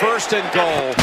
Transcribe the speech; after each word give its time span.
first 0.00 0.32
and 0.32 0.50
goal. 0.54 0.94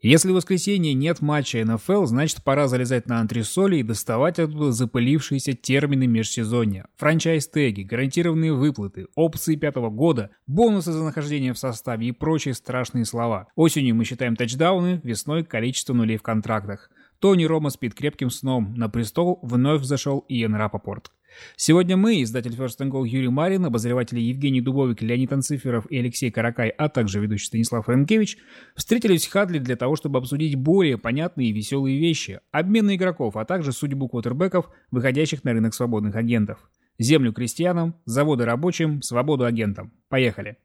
Если 0.00 0.30
в 0.30 0.34
воскресенье 0.34 0.94
нет 0.94 1.20
матча 1.20 1.62
НФЛ, 1.64 2.06
значит 2.06 2.42
пора 2.42 2.66
залезать 2.66 3.06
на 3.06 3.20
антресоли 3.20 3.76
и 3.76 3.82
доставать 3.82 4.38
оттуда 4.38 4.72
запылившиеся 4.72 5.52
термины 5.52 6.06
межсезонья. 6.06 6.86
Франчайз-теги, 6.96 7.82
гарантированные 7.82 8.54
выплаты, 8.54 9.08
опции 9.14 9.54
пятого 9.54 9.90
года, 9.90 10.30
бонусы 10.46 10.92
за 10.92 11.04
нахождение 11.04 11.52
в 11.52 11.58
составе 11.58 12.08
и 12.08 12.12
прочие 12.12 12.54
страшные 12.54 13.04
слова. 13.04 13.48
Осенью 13.54 13.94
мы 13.94 14.04
считаем 14.04 14.34
тачдауны, 14.34 15.00
весной 15.04 15.44
количество 15.44 15.92
нулей 15.92 16.16
в 16.16 16.22
контрактах. 16.22 16.90
Тони 17.22 17.44
Рома 17.44 17.70
спит 17.70 17.94
крепким 17.94 18.30
сном, 18.30 18.74
на 18.74 18.88
престол 18.88 19.38
вновь 19.42 19.82
взошел 19.82 20.24
Иэн 20.28 20.56
Рапопорт. 20.56 21.12
Сегодня 21.54 21.96
мы, 21.96 22.20
издатель 22.20 22.56
First 22.56 22.80
and 22.80 22.90
Goal 22.90 23.06
Юрий 23.06 23.28
Марин, 23.28 23.64
обозреватели 23.64 24.18
Евгений 24.18 24.60
Дубовик, 24.60 25.02
Леонид 25.02 25.32
Анциферов 25.32 25.86
и 25.88 25.98
Алексей 25.98 26.32
Каракай, 26.32 26.70
а 26.70 26.88
также 26.88 27.20
ведущий 27.20 27.46
Станислав 27.46 27.88
Ренкевич, 27.88 28.38
встретились 28.74 29.24
в 29.24 29.30
Хадли 29.30 29.60
для 29.60 29.76
того, 29.76 29.94
чтобы 29.94 30.18
обсудить 30.18 30.56
более 30.56 30.98
понятные 30.98 31.50
и 31.50 31.52
веселые 31.52 31.96
вещи, 31.96 32.40
обмены 32.50 32.96
игроков, 32.96 33.36
а 33.36 33.44
также 33.44 33.70
судьбу 33.70 34.08
квотербеков, 34.08 34.68
выходящих 34.90 35.44
на 35.44 35.52
рынок 35.52 35.74
свободных 35.74 36.16
агентов. 36.16 36.58
Землю 36.98 37.32
крестьянам, 37.32 37.94
заводы 38.04 38.46
рабочим, 38.46 39.00
свободу 39.00 39.44
агентам. 39.44 39.92
Поехали! 40.08 40.56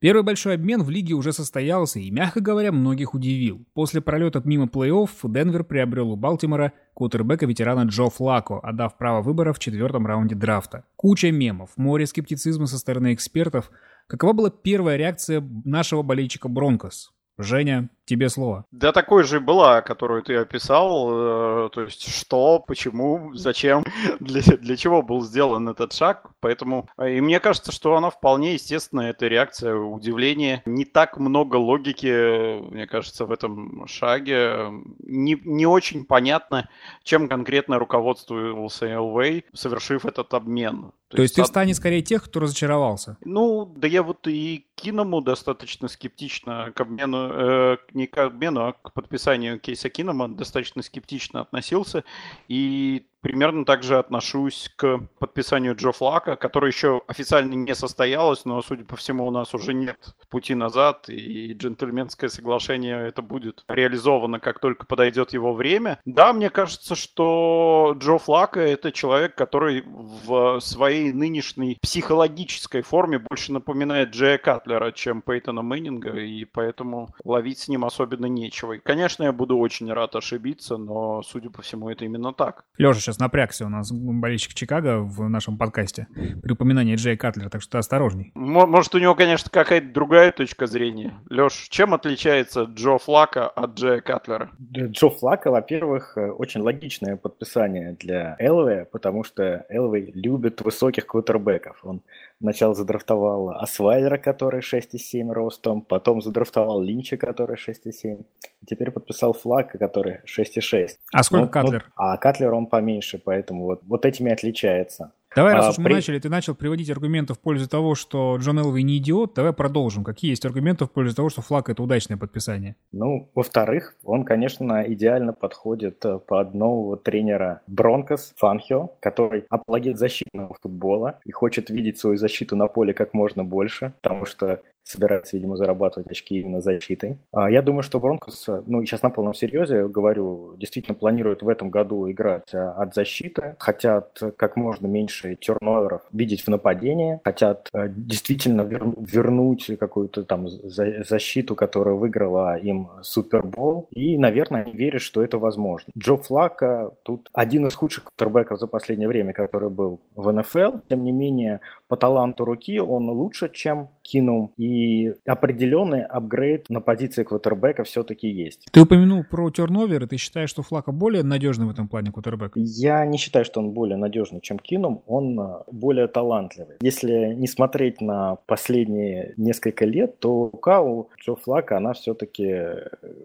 Первый 0.00 0.22
большой 0.22 0.56
обмен 0.56 0.82
в 0.82 0.90
лиге 0.90 1.14
уже 1.14 1.32
состоялся 1.32 1.98
и, 1.98 2.10
мягко 2.10 2.40
говоря, 2.40 2.72
многих 2.72 3.14
удивил. 3.14 3.64
После 3.72 4.02
пролета 4.02 4.42
мимо 4.44 4.66
плей-офф 4.66 5.08
Денвер 5.24 5.64
приобрел 5.64 6.10
у 6.10 6.16
Балтимора 6.16 6.74
кутербека 6.92 7.46
ветерана 7.46 7.84
Джо 7.84 8.10
Флако, 8.10 8.60
отдав 8.60 8.98
право 8.98 9.22
выбора 9.22 9.54
в 9.54 9.58
четвертом 9.58 10.06
раунде 10.06 10.34
драфта. 10.34 10.84
Куча 10.96 11.32
мемов, 11.32 11.70
море 11.76 12.04
скептицизма 12.04 12.66
со 12.66 12.76
стороны 12.76 13.14
экспертов. 13.14 13.70
Какова 14.08 14.34
была 14.34 14.50
первая 14.50 14.98
реакция 14.98 15.42
нашего 15.64 16.02
болельщика 16.02 16.48
Бронкос? 16.48 17.14
Женя, 17.42 17.88
тебе 18.04 18.28
слово. 18.28 18.64
Да, 18.70 18.92
такой 18.92 19.24
же 19.24 19.40
была, 19.40 19.80
которую 19.82 20.22
ты 20.22 20.36
описал. 20.36 21.66
Э, 21.66 21.68
то 21.72 21.82
есть, 21.82 22.08
что, 22.14 22.58
почему, 22.58 23.32
зачем, 23.34 23.84
для, 24.20 24.42
для 24.42 24.76
чего 24.76 25.02
был 25.02 25.22
сделан 25.22 25.68
этот 25.68 25.92
шаг. 25.92 26.30
Поэтому, 26.40 26.88
э, 26.98 27.14
и 27.14 27.20
мне 27.20 27.40
кажется, 27.40 27.72
что 27.72 27.96
она 27.96 28.10
вполне 28.10 28.54
естественная, 28.54 29.10
эта 29.10 29.28
реакция, 29.28 29.74
удивление. 29.74 30.62
Не 30.66 30.84
так 30.84 31.18
много 31.18 31.56
логики, 31.56 32.60
мне 32.70 32.86
кажется, 32.86 33.26
в 33.26 33.32
этом 33.32 33.86
шаге. 33.86 34.70
Не, 34.98 35.40
не 35.44 35.66
очень 35.66 36.04
понятно, 36.04 36.68
чем 37.04 37.28
конкретно 37.28 37.78
руководствовался 37.78 38.86
Элвей, 38.86 39.44
совершив 39.52 40.06
этот 40.06 40.34
обмен. 40.34 40.92
То, 41.12 41.16
То 41.16 41.22
есть, 41.24 41.34
ты 41.34 41.44
станешь 41.44 41.76
скорее 41.76 42.00
тех, 42.00 42.24
кто 42.24 42.40
разочаровался? 42.40 43.18
Ну, 43.22 43.66
да 43.76 43.86
я 43.86 44.02
вот 44.02 44.26
и 44.26 44.66
Киному 44.76 45.20
достаточно 45.20 45.88
скептично 45.88 46.72
к 46.74 46.80
обмену, 46.80 47.28
э, 47.30 47.76
не 47.92 48.06
к 48.06 48.16
обмену, 48.16 48.68
а 48.68 48.72
к 48.72 48.94
подписанию 48.94 49.60
кейса 49.60 49.90
Кинома 49.90 50.28
достаточно 50.28 50.82
скептично 50.82 51.42
относился. 51.42 52.04
И 52.48 53.04
примерно 53.22 53.64
так 53.64 53.82
же 53.82 53.98
отношусь 53.98 54.70
к 54.76 54.98
подписанию 55.18 55.74
Джо 55.74 55.92
Флака, 55.92 56.36
который 56.36 56.70
еще 56.70 57.02
официально 57.06 57.54
не 57.54 57.74
состоялось, 57.74 58.44
но, 58.44 58.60
судя 58.60 58.84
по 58.84 58.96
всему, 58.96 59.26
у 59.26 59.30
нас 59.30 59.54
уже 59.54 59.72
нет 59.72 60.14
пути 60.28 60.54
назад, 60.54 61.08
и 61.08 61.52
джентльменское 61.54 62.28
соглашение 62.28 63.06
это 63.06 63.22
будет 63.22 63.64
реализовано, 63.68 64.40
как 64.40 64.58
только 64.58 64.84
подойдет 64.86 65.32
его 65.32 65.54
время. 65.54 65.98
Да, 66.04 66.32
мне 66.32 66.50
кажется, 66.50 66.94
что 66.94 67.96
Джо 67.98 68.18
Флака 68.18 68.60
это 68.60 68.92
человек, 68.92 69.34
который 69.34 69.84
в 69.86 70.60
своей 70.60 71.12
нынешней 71.12 71.78
психологической 71.80 72.82
форме 72.82 73.18
больше 73.18 73.52
напоминает 73.52 74.10
Джея 74.10 74.38
Катлера, 74.38 74.90
чем 74.90 75.22
Пейтона 75.22 75.62
Мэннинга, 75.62 76.16
и 76.18 76.44
поэтому 76.44 77.14
ловить 77.24 77.60
с 77.60 77.68
ним 77.68 77.84
особенно 77.84 78.26
нечего. 78.26 78.72
И, 78.72 78.78
конечно, 78.78 79.22
я 79.22 79.32
буду 79.32 79.56
очень 79.58 79.92
рад 79.92 80.16
ошибиться, 80.16 80.76
но, 80.76 81.22
судя 81.22 81.50
по 81.50 81.62
всему, 81.62 81.88
это 81.88 82.04
именно 82.04 82.32
так. 82.32 82.64
Леша, 82.78 83.11
сейчас 83.12 83.20
напрягся 83.20 83.66
у 83.66 83.68
нас 83.68 83.92
болельщик 83.92 84.54
Чикаго 84.54 85.00
в 85.00 85.28
нашем 85.28 85.58
подкасте 85.58 86.06
при 86.42 86.52
упоминании 86.52 86.96
Джей 86.96 87.16
Катлера, 87.16 87.50
так 87.50 87.62
что 87.62 87.78
осторожней. 87.78 88.32
Может, 88.34 88.94
у 88.94 88.98
него, 88.98 89.14
конечно, 89.14 89.50
какая-то 89.50 89.88
другая 89.88 90.32
точка 90.32 90.66
зрения. 90.66 91.12
Леш, 91.28 91.68
чем 91.68 91.92
отличается 91.94 92.62
Джо 92.62 92.98
Флака 92.98 93.48
от 93.48 93.74
Джея 93.74 94.00
Катлера? 94.00 94.50
Джо 94.72 95.10
Флака, 95.10 95.50
во-первых, 95.50 96.16
э, 96.16 96.30
очень 96.30 96.62
логичное 96.62 97.16
подписание 97.16 97.96
для 98.00 98.36
Элвея, 98.38 98.86
потому 98.86 99.24
что 99.24 99.66
Элвей 99.68 100.10
любит 100.14 100.62
высоких 100.62 101.06
квотербеков. 101.06 101.78
Он 101.82 102.00
Сначала 102.42 102.74
задрафтовал 102.74 103.50
Асвайлера, 103.50 104.18
который 104.18 104.62
6,7 104.62 105.30
ростом, 105.30 105.80
потом 105.80 106.20
задрафтовал 106.20 106.82
Линча, 106.82 107.16
который 107.16 107.54
6,7. 107.56 108.24
Теперь 108.66 108.90
подписал 108.90 109.32
Флака, 109.32 109.78
который 109.78 110.22
6,6. 110.26 110.88
А 111.12 111.22
сколько 111.22 111.44
ну, 111.44 111.50
Катлер? 111.50 111.84
Ну, 111.86 111.92
а 111.94 112.16
Катлер 112.16 112.52
он 112.52 112.66
поменьше, 112.66 113.22
поэтому 113.24 113.66
вот, 113.66 113.82
вот 113.84 114.04
этими 114.04 114.32
отличается. 114.32 115.12
Давай, 115.34 115.54
раз 115.54 115.66
а, 115.66 115.70
уж 115.70 115.78
мы 115.78 115.84
при... 115.84 115.94
начали, 115.94 116.18
ты 116.18 116.28
начал 116.28 116.54
приводить 116.54 116.90
аргументы 116.90 117.34
в 117.34 117.38
пользу 117.38 117.68
того, 117.68 117.94
что 117.94 118.36
Джон 118.36 118.58
Элви 118.60 118.82
не 118.82 118.98
идиот, 118.98 119.34
давай 119.34 119.52
продолжим. 119.52 120.04
Какие 120.04 120.30
есть 120.30 120.44
аргументы 120.44 120.84
в 120.84 120.90
пользу 120.90 121.14
того, 121.16 121.30
что 121.30 121.40
флаг 121.40 121.70
это 121.70 121.82
удачное 121.82 122.18
подписание? 122.18 122.76
Ну, 122.92 123.30
во-вторых, 123.34 123.94
он, 124.04 124.24
конечно, 124.24 124.84
идеально 124.86 125.32
подходит 125.32 126.04
э, 126.04 126.18
под 126.18 126.54
нового 126.54 126.96
тренера 126.96 127.62
Бронкос 127.66 128.34
Фанхио, 128.36 128.90
который 129.00 129.44
апологет 129.48 129.98
защитного 129.98 130.54
футбола 130.60 131.18
и 131.24 131.32
хочет 131.32 131.70
видеть 131.70 131.98
свою 131.98 132.16
защиту 132.16 132.56
на 132.56 132.66
поле 132.66 132.92
как 132.92 133.14
можно 133.14 133.44
больше, 133.44 133.94
потому 134.02 134.26
что 134.26 134.60
собирается, 134.84 135.36
видимо, 135.36 135.56
зарабатывать 135.56 136.10
очки 136.10 136.40
именно 136.40 136.60
защитой. 136.60 137.18
А 137.32 137.50
я 137.50 137.62
думаю, 137.62 137.82
что 137.82 138.00
Бронкос, 138.00 138.48
ну, 138.66 138.84
сейчас 138.84 139.02
на 139.02 139.10
полном 139.10 139.34
серьезе 139.34 139.88
говорю, 139.88 140.54
действительно 140.56 140.94
планирует 140.94 141.42
в 141.42 141.48
этом 141.48 141.70
году 141.70 142.10
играть 142.10 142.54
а, 142.54 142.72
от 142.72 142.94
защиты, 142.94 143.56
хотят 143.58 144.20
как 144.36 144.56
можно 144.56 144.86
меньше 144.86 145.36
терноверов 145.36 146.02
видеть 146.12 146.42
в 146.42 146.48
нападении, 146.48 147.20
хотят 147.24 147.68
а, 147.72 147.88
действительно 147.88 148.62
вернуть 148.62 149.70
какую-то 149.78 150.24
там 150.24 150.48
защиту, 150.48 151.54
которая 151.54 151.94
выиграла 151.94 152.56
им 152.58 152.90
Супербол, 153.02 153.88
и, 153.90 154.18
наверное, 154.18 154.62
они 154.62 154.72
верят, 154.72 155.02
что 155.02 155.22
это 155.22 155.38
возможно. 155.38 155.92
Джо 155.96 156.16
Флака 156.16 156.92
тут 157.02 157.28
один 157.32 157.66
из 157.66 157.74
худших 157.74 158.04
кутербеков 158.04 158.58
за 158.58 158.66
последнее 158.66 159.08
время, 159.08 159.32
который 159.32 159.70
был 159.70 160.00
в 160.14 160.30
НФЛ, 160.30 160.78
тем 160.88 161.04
не 161.04 161.12
менее, 161.12 161.60
по 161.88 161.96
таланту 161.96 162.44
руки 162.44 162.80
он 162.80 163.10
лучше, 163.10 163.50
чем 163.52 163.88
Кинум, 164.02 164.52
и 164.56 165.14
определенный 165.26 166.02
апгрейд 166.02 166.68
на 166.68 166.80
позиции 166.80 167.22
квотербека 167.22 167.84
все-таки 167.84 168.28
есть. 168.28 168.66
Ты 168.70 168.80
упомянул 168.80 169.24
про 169.24 169.50
терновер, 169.50 170.04
и 170.04 170.06
ты 170.06 170.16
считаешь, 170.16 170.50
что 170.50 170.62
Флака 170.62 170.92
более 170.92 171.22
надежный 171.22 171.66
в 171.66 171.70
этом 171.70 171.88
плане 171.88 172.12
квотербек? 172.12 172.52
Я 172.54 173.04
не 173.06 173.18
считаю, 173.18 173.44
что 173.44 173.60
он 173.60 173.70
более 173.70 173.96
надежный, 173.96 174.40
чем 174.40 174.58
Кинум, 174.58 175.02
он 175.06 175.38
а, 175.38 175.64
более 175.70 176.08
талантливый. 176.08 176.76
Если 176.80 177.34
не 177.34 177.46
смотреть 177.46 178.00
на 178.00 178.36
последние 178.46 179.34
несколько 179.36 179.84
лет, 179.84 180.18
то 180.18 180.50
рука 180.52 180.82
у 180.82 181.08
Джо 181.20 181.36
Флака, 181.36 181.76
она 181.76 181.92
все-таки, 181.92 182.60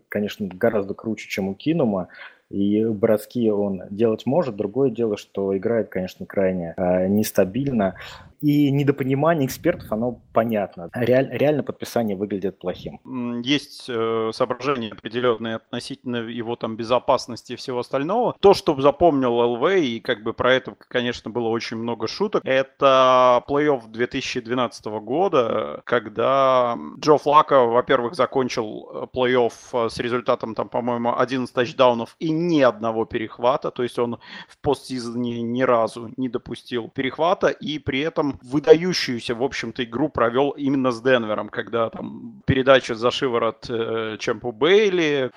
конечно, 0.09 0.47
гораздо 0.47 0.93
круче, 0.93 1.27
чем 1.27 1.49
у 1.49 1.55
Кинума. 1.55 2.09
И 2.49 2.85
броски 2.85 3.51
он 3.51 3.83
делать 3.89 4.25
может. 4.25 4.55
Другое 4.55 4.89
дело, 4.89 5.17
что 5.17 5.55
играет, 5.57 5.89
конечно, 5.89 6.25
крайне 6.25 6.73
э, 6.77 7.07
нестабильно 7.07 7.95
и 8.41 8.71
недопонимание 8.71 9.47
экспертов, 9.47 9.91
оно 9.91 10.21
понятно. 10.33 10.89
Реаль, 10.93 11.29
реально 11.31 11.63
подписание 11.63 12.15
выглядит 12.15 12.59
плохим. 12.59 12.99
Есть 13.43 13.85
э, 13.89 14.31
соображения 14.33 14.91
определенные 14.91 15.55
относительно 15.55 16.17
его 16.17 16.55
там 16.55 16.75
безопасности 16.75 17.53
и 17.53 17.55
всего 17.55 17.79
остального. 17.79 18.35
То, 18.39 18.53
что 18.53 18.79
запомнил 18.79 19.33
ЛВ, 19.33 19.71
и 19.77 19.99
как 19.99 20.23
бы 20.23 20.33
про 20.33 20.53
это, 20.53 20.75
конечно, 20.87 21.31
было 21.31 21.47
очень 21.47 21.77
много 21.77 22.07
шуток, 22.07 22.43
это 22.45 23.43
плей-офф 23.47 23.87
2012 23.87 24.85
года, 24.85 25.81
когда 25.85 26.77
Джо 26.99 27.17
Флака, 27.17 27.61
во-первых, 27.65 28.15
закончил 28.15 28.89
э, 28.93 29.07
плей-офф 29.13 29.53
э, 29.73 29.89
с 29.89 29.97
результатом 29.97 30.53
там, 30.53 30.69
по-моему, 30.69 31.17
11 31.17 31.53
тачдаунов 31.53 32.15
и 32.19 32.29
ни 32.29 32.61
одного 32.61 33.05
перехвата, 33.05 33.71
то 33.71 33.83
есть 33.83 33.97
он 33.97 34.19
в 34.47 34.59
постсезоне 34.61 35.41
ни 35.41 35.63
разу 35.63 36.11
не 36.17 36.29
допустил 36.29 36.89
перехвата, 36.89 37.47
и 37.47 37.79
при 37.79 38.01
этом 38.01 38.26
там 38.27 38.39
выдающуюся, 38.43 39.35
в 39.35 39.43
общем-то, 39.43 39.83
игру 39.83 40.09
провел 40.09 40.51
именно 40.51 40.91
с 40.91 41.01
Денвером, 41.01 41.49
когда 41.49 41.89
там 41.89 42.41
передача 42.45 42.95
за 42.95 43.11
шиворот 43.11 43.65
э, 43.69 44.17
Чемпу 44.19 44.51
Бейли. 44.51 45.31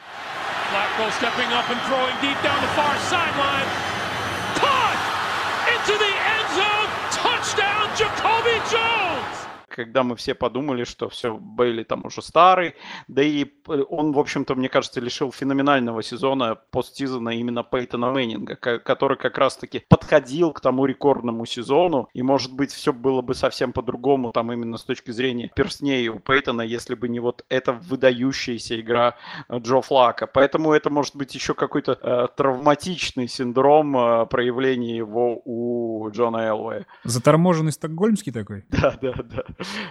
Когда 9.70 10.02
мы 10.02 10.16
все 10.16 10.34
подумали, 10.34 10.84
что 10.84 11.08
все, 11.08 11.36
Бейли 11.36 11.84
там 11.84 12.04
уже 12.04 12.22
старый, 12.22 12.74
да 13.08 13.22
и 13.22 13.46
он, 13.66 14.12
в 14.12 14.18
общем-то, 14.18 14.54
мне 14.54 14.68
кажется, 14.68 15.00
лишил 15.00 15.32
феноменального 15.32 16.02
сезона 16.02 16.56
постсезона 16.70 17.30
именно 17.30 17.62
Пейтона 17.62 18.10
Мэннинга, 18.10 18.56
который 18.56 19.16
как 19.16 19.38
раз-таки 19.38 19.84
подходил 19.88 20.52
к 20.52 20.60
тому 20.60 20.86
рекордному 20.86 21.46
сезону, 21.46 22.08
и, 22.12 22.22
может 22.22 22.52
быть, 22.52 22.72
все 22.72 22.92
было 22.92 23.22
бы 23.22 23.34
совсем 23.34 23.72
по-другому, 23.72 24.32
там 24.32 24.52
именно 24.52 24.76
с 24.76 24.84
точки 24.84 25.12
зрения 25.12 25.50
персней 25.54 26.08
у 26.08 26.18
Пейтона, 26.18 26.62
если 26.62 26.94
бы 26.94 27.08
не 27.08 27.20
вот 27.20 27.44
эта 27.48 27.72
выдающаяся 27.72 28.80
игра 28.80 29.14
э, 29.48 29.58
Джо 29.58 29.80
Флака. 29.80 30.26
Поэтому 30.26 30.72
это 30.72 30.90
может 30.90 31.16
быть 31.16 31.34
еще 31.34 31.54
какой-то 31.54 31.98
э, 32.00 32.28
травматичный 32.36 33.28
синдром 33.28 33.96
э, 33.96 34.26
проявления 34.26 34.96
его 34.96 35.40
у 35.44 36.10
Джона 36.10 36.38
Элвея. 36.38 36.86
Заторможенный 37.04 37.72
стокгольмский 37.72 38.32
такой? 38.32 38.64
Да, 38.80 38.96
да, 39.02 39.12
да. 39.12 39.44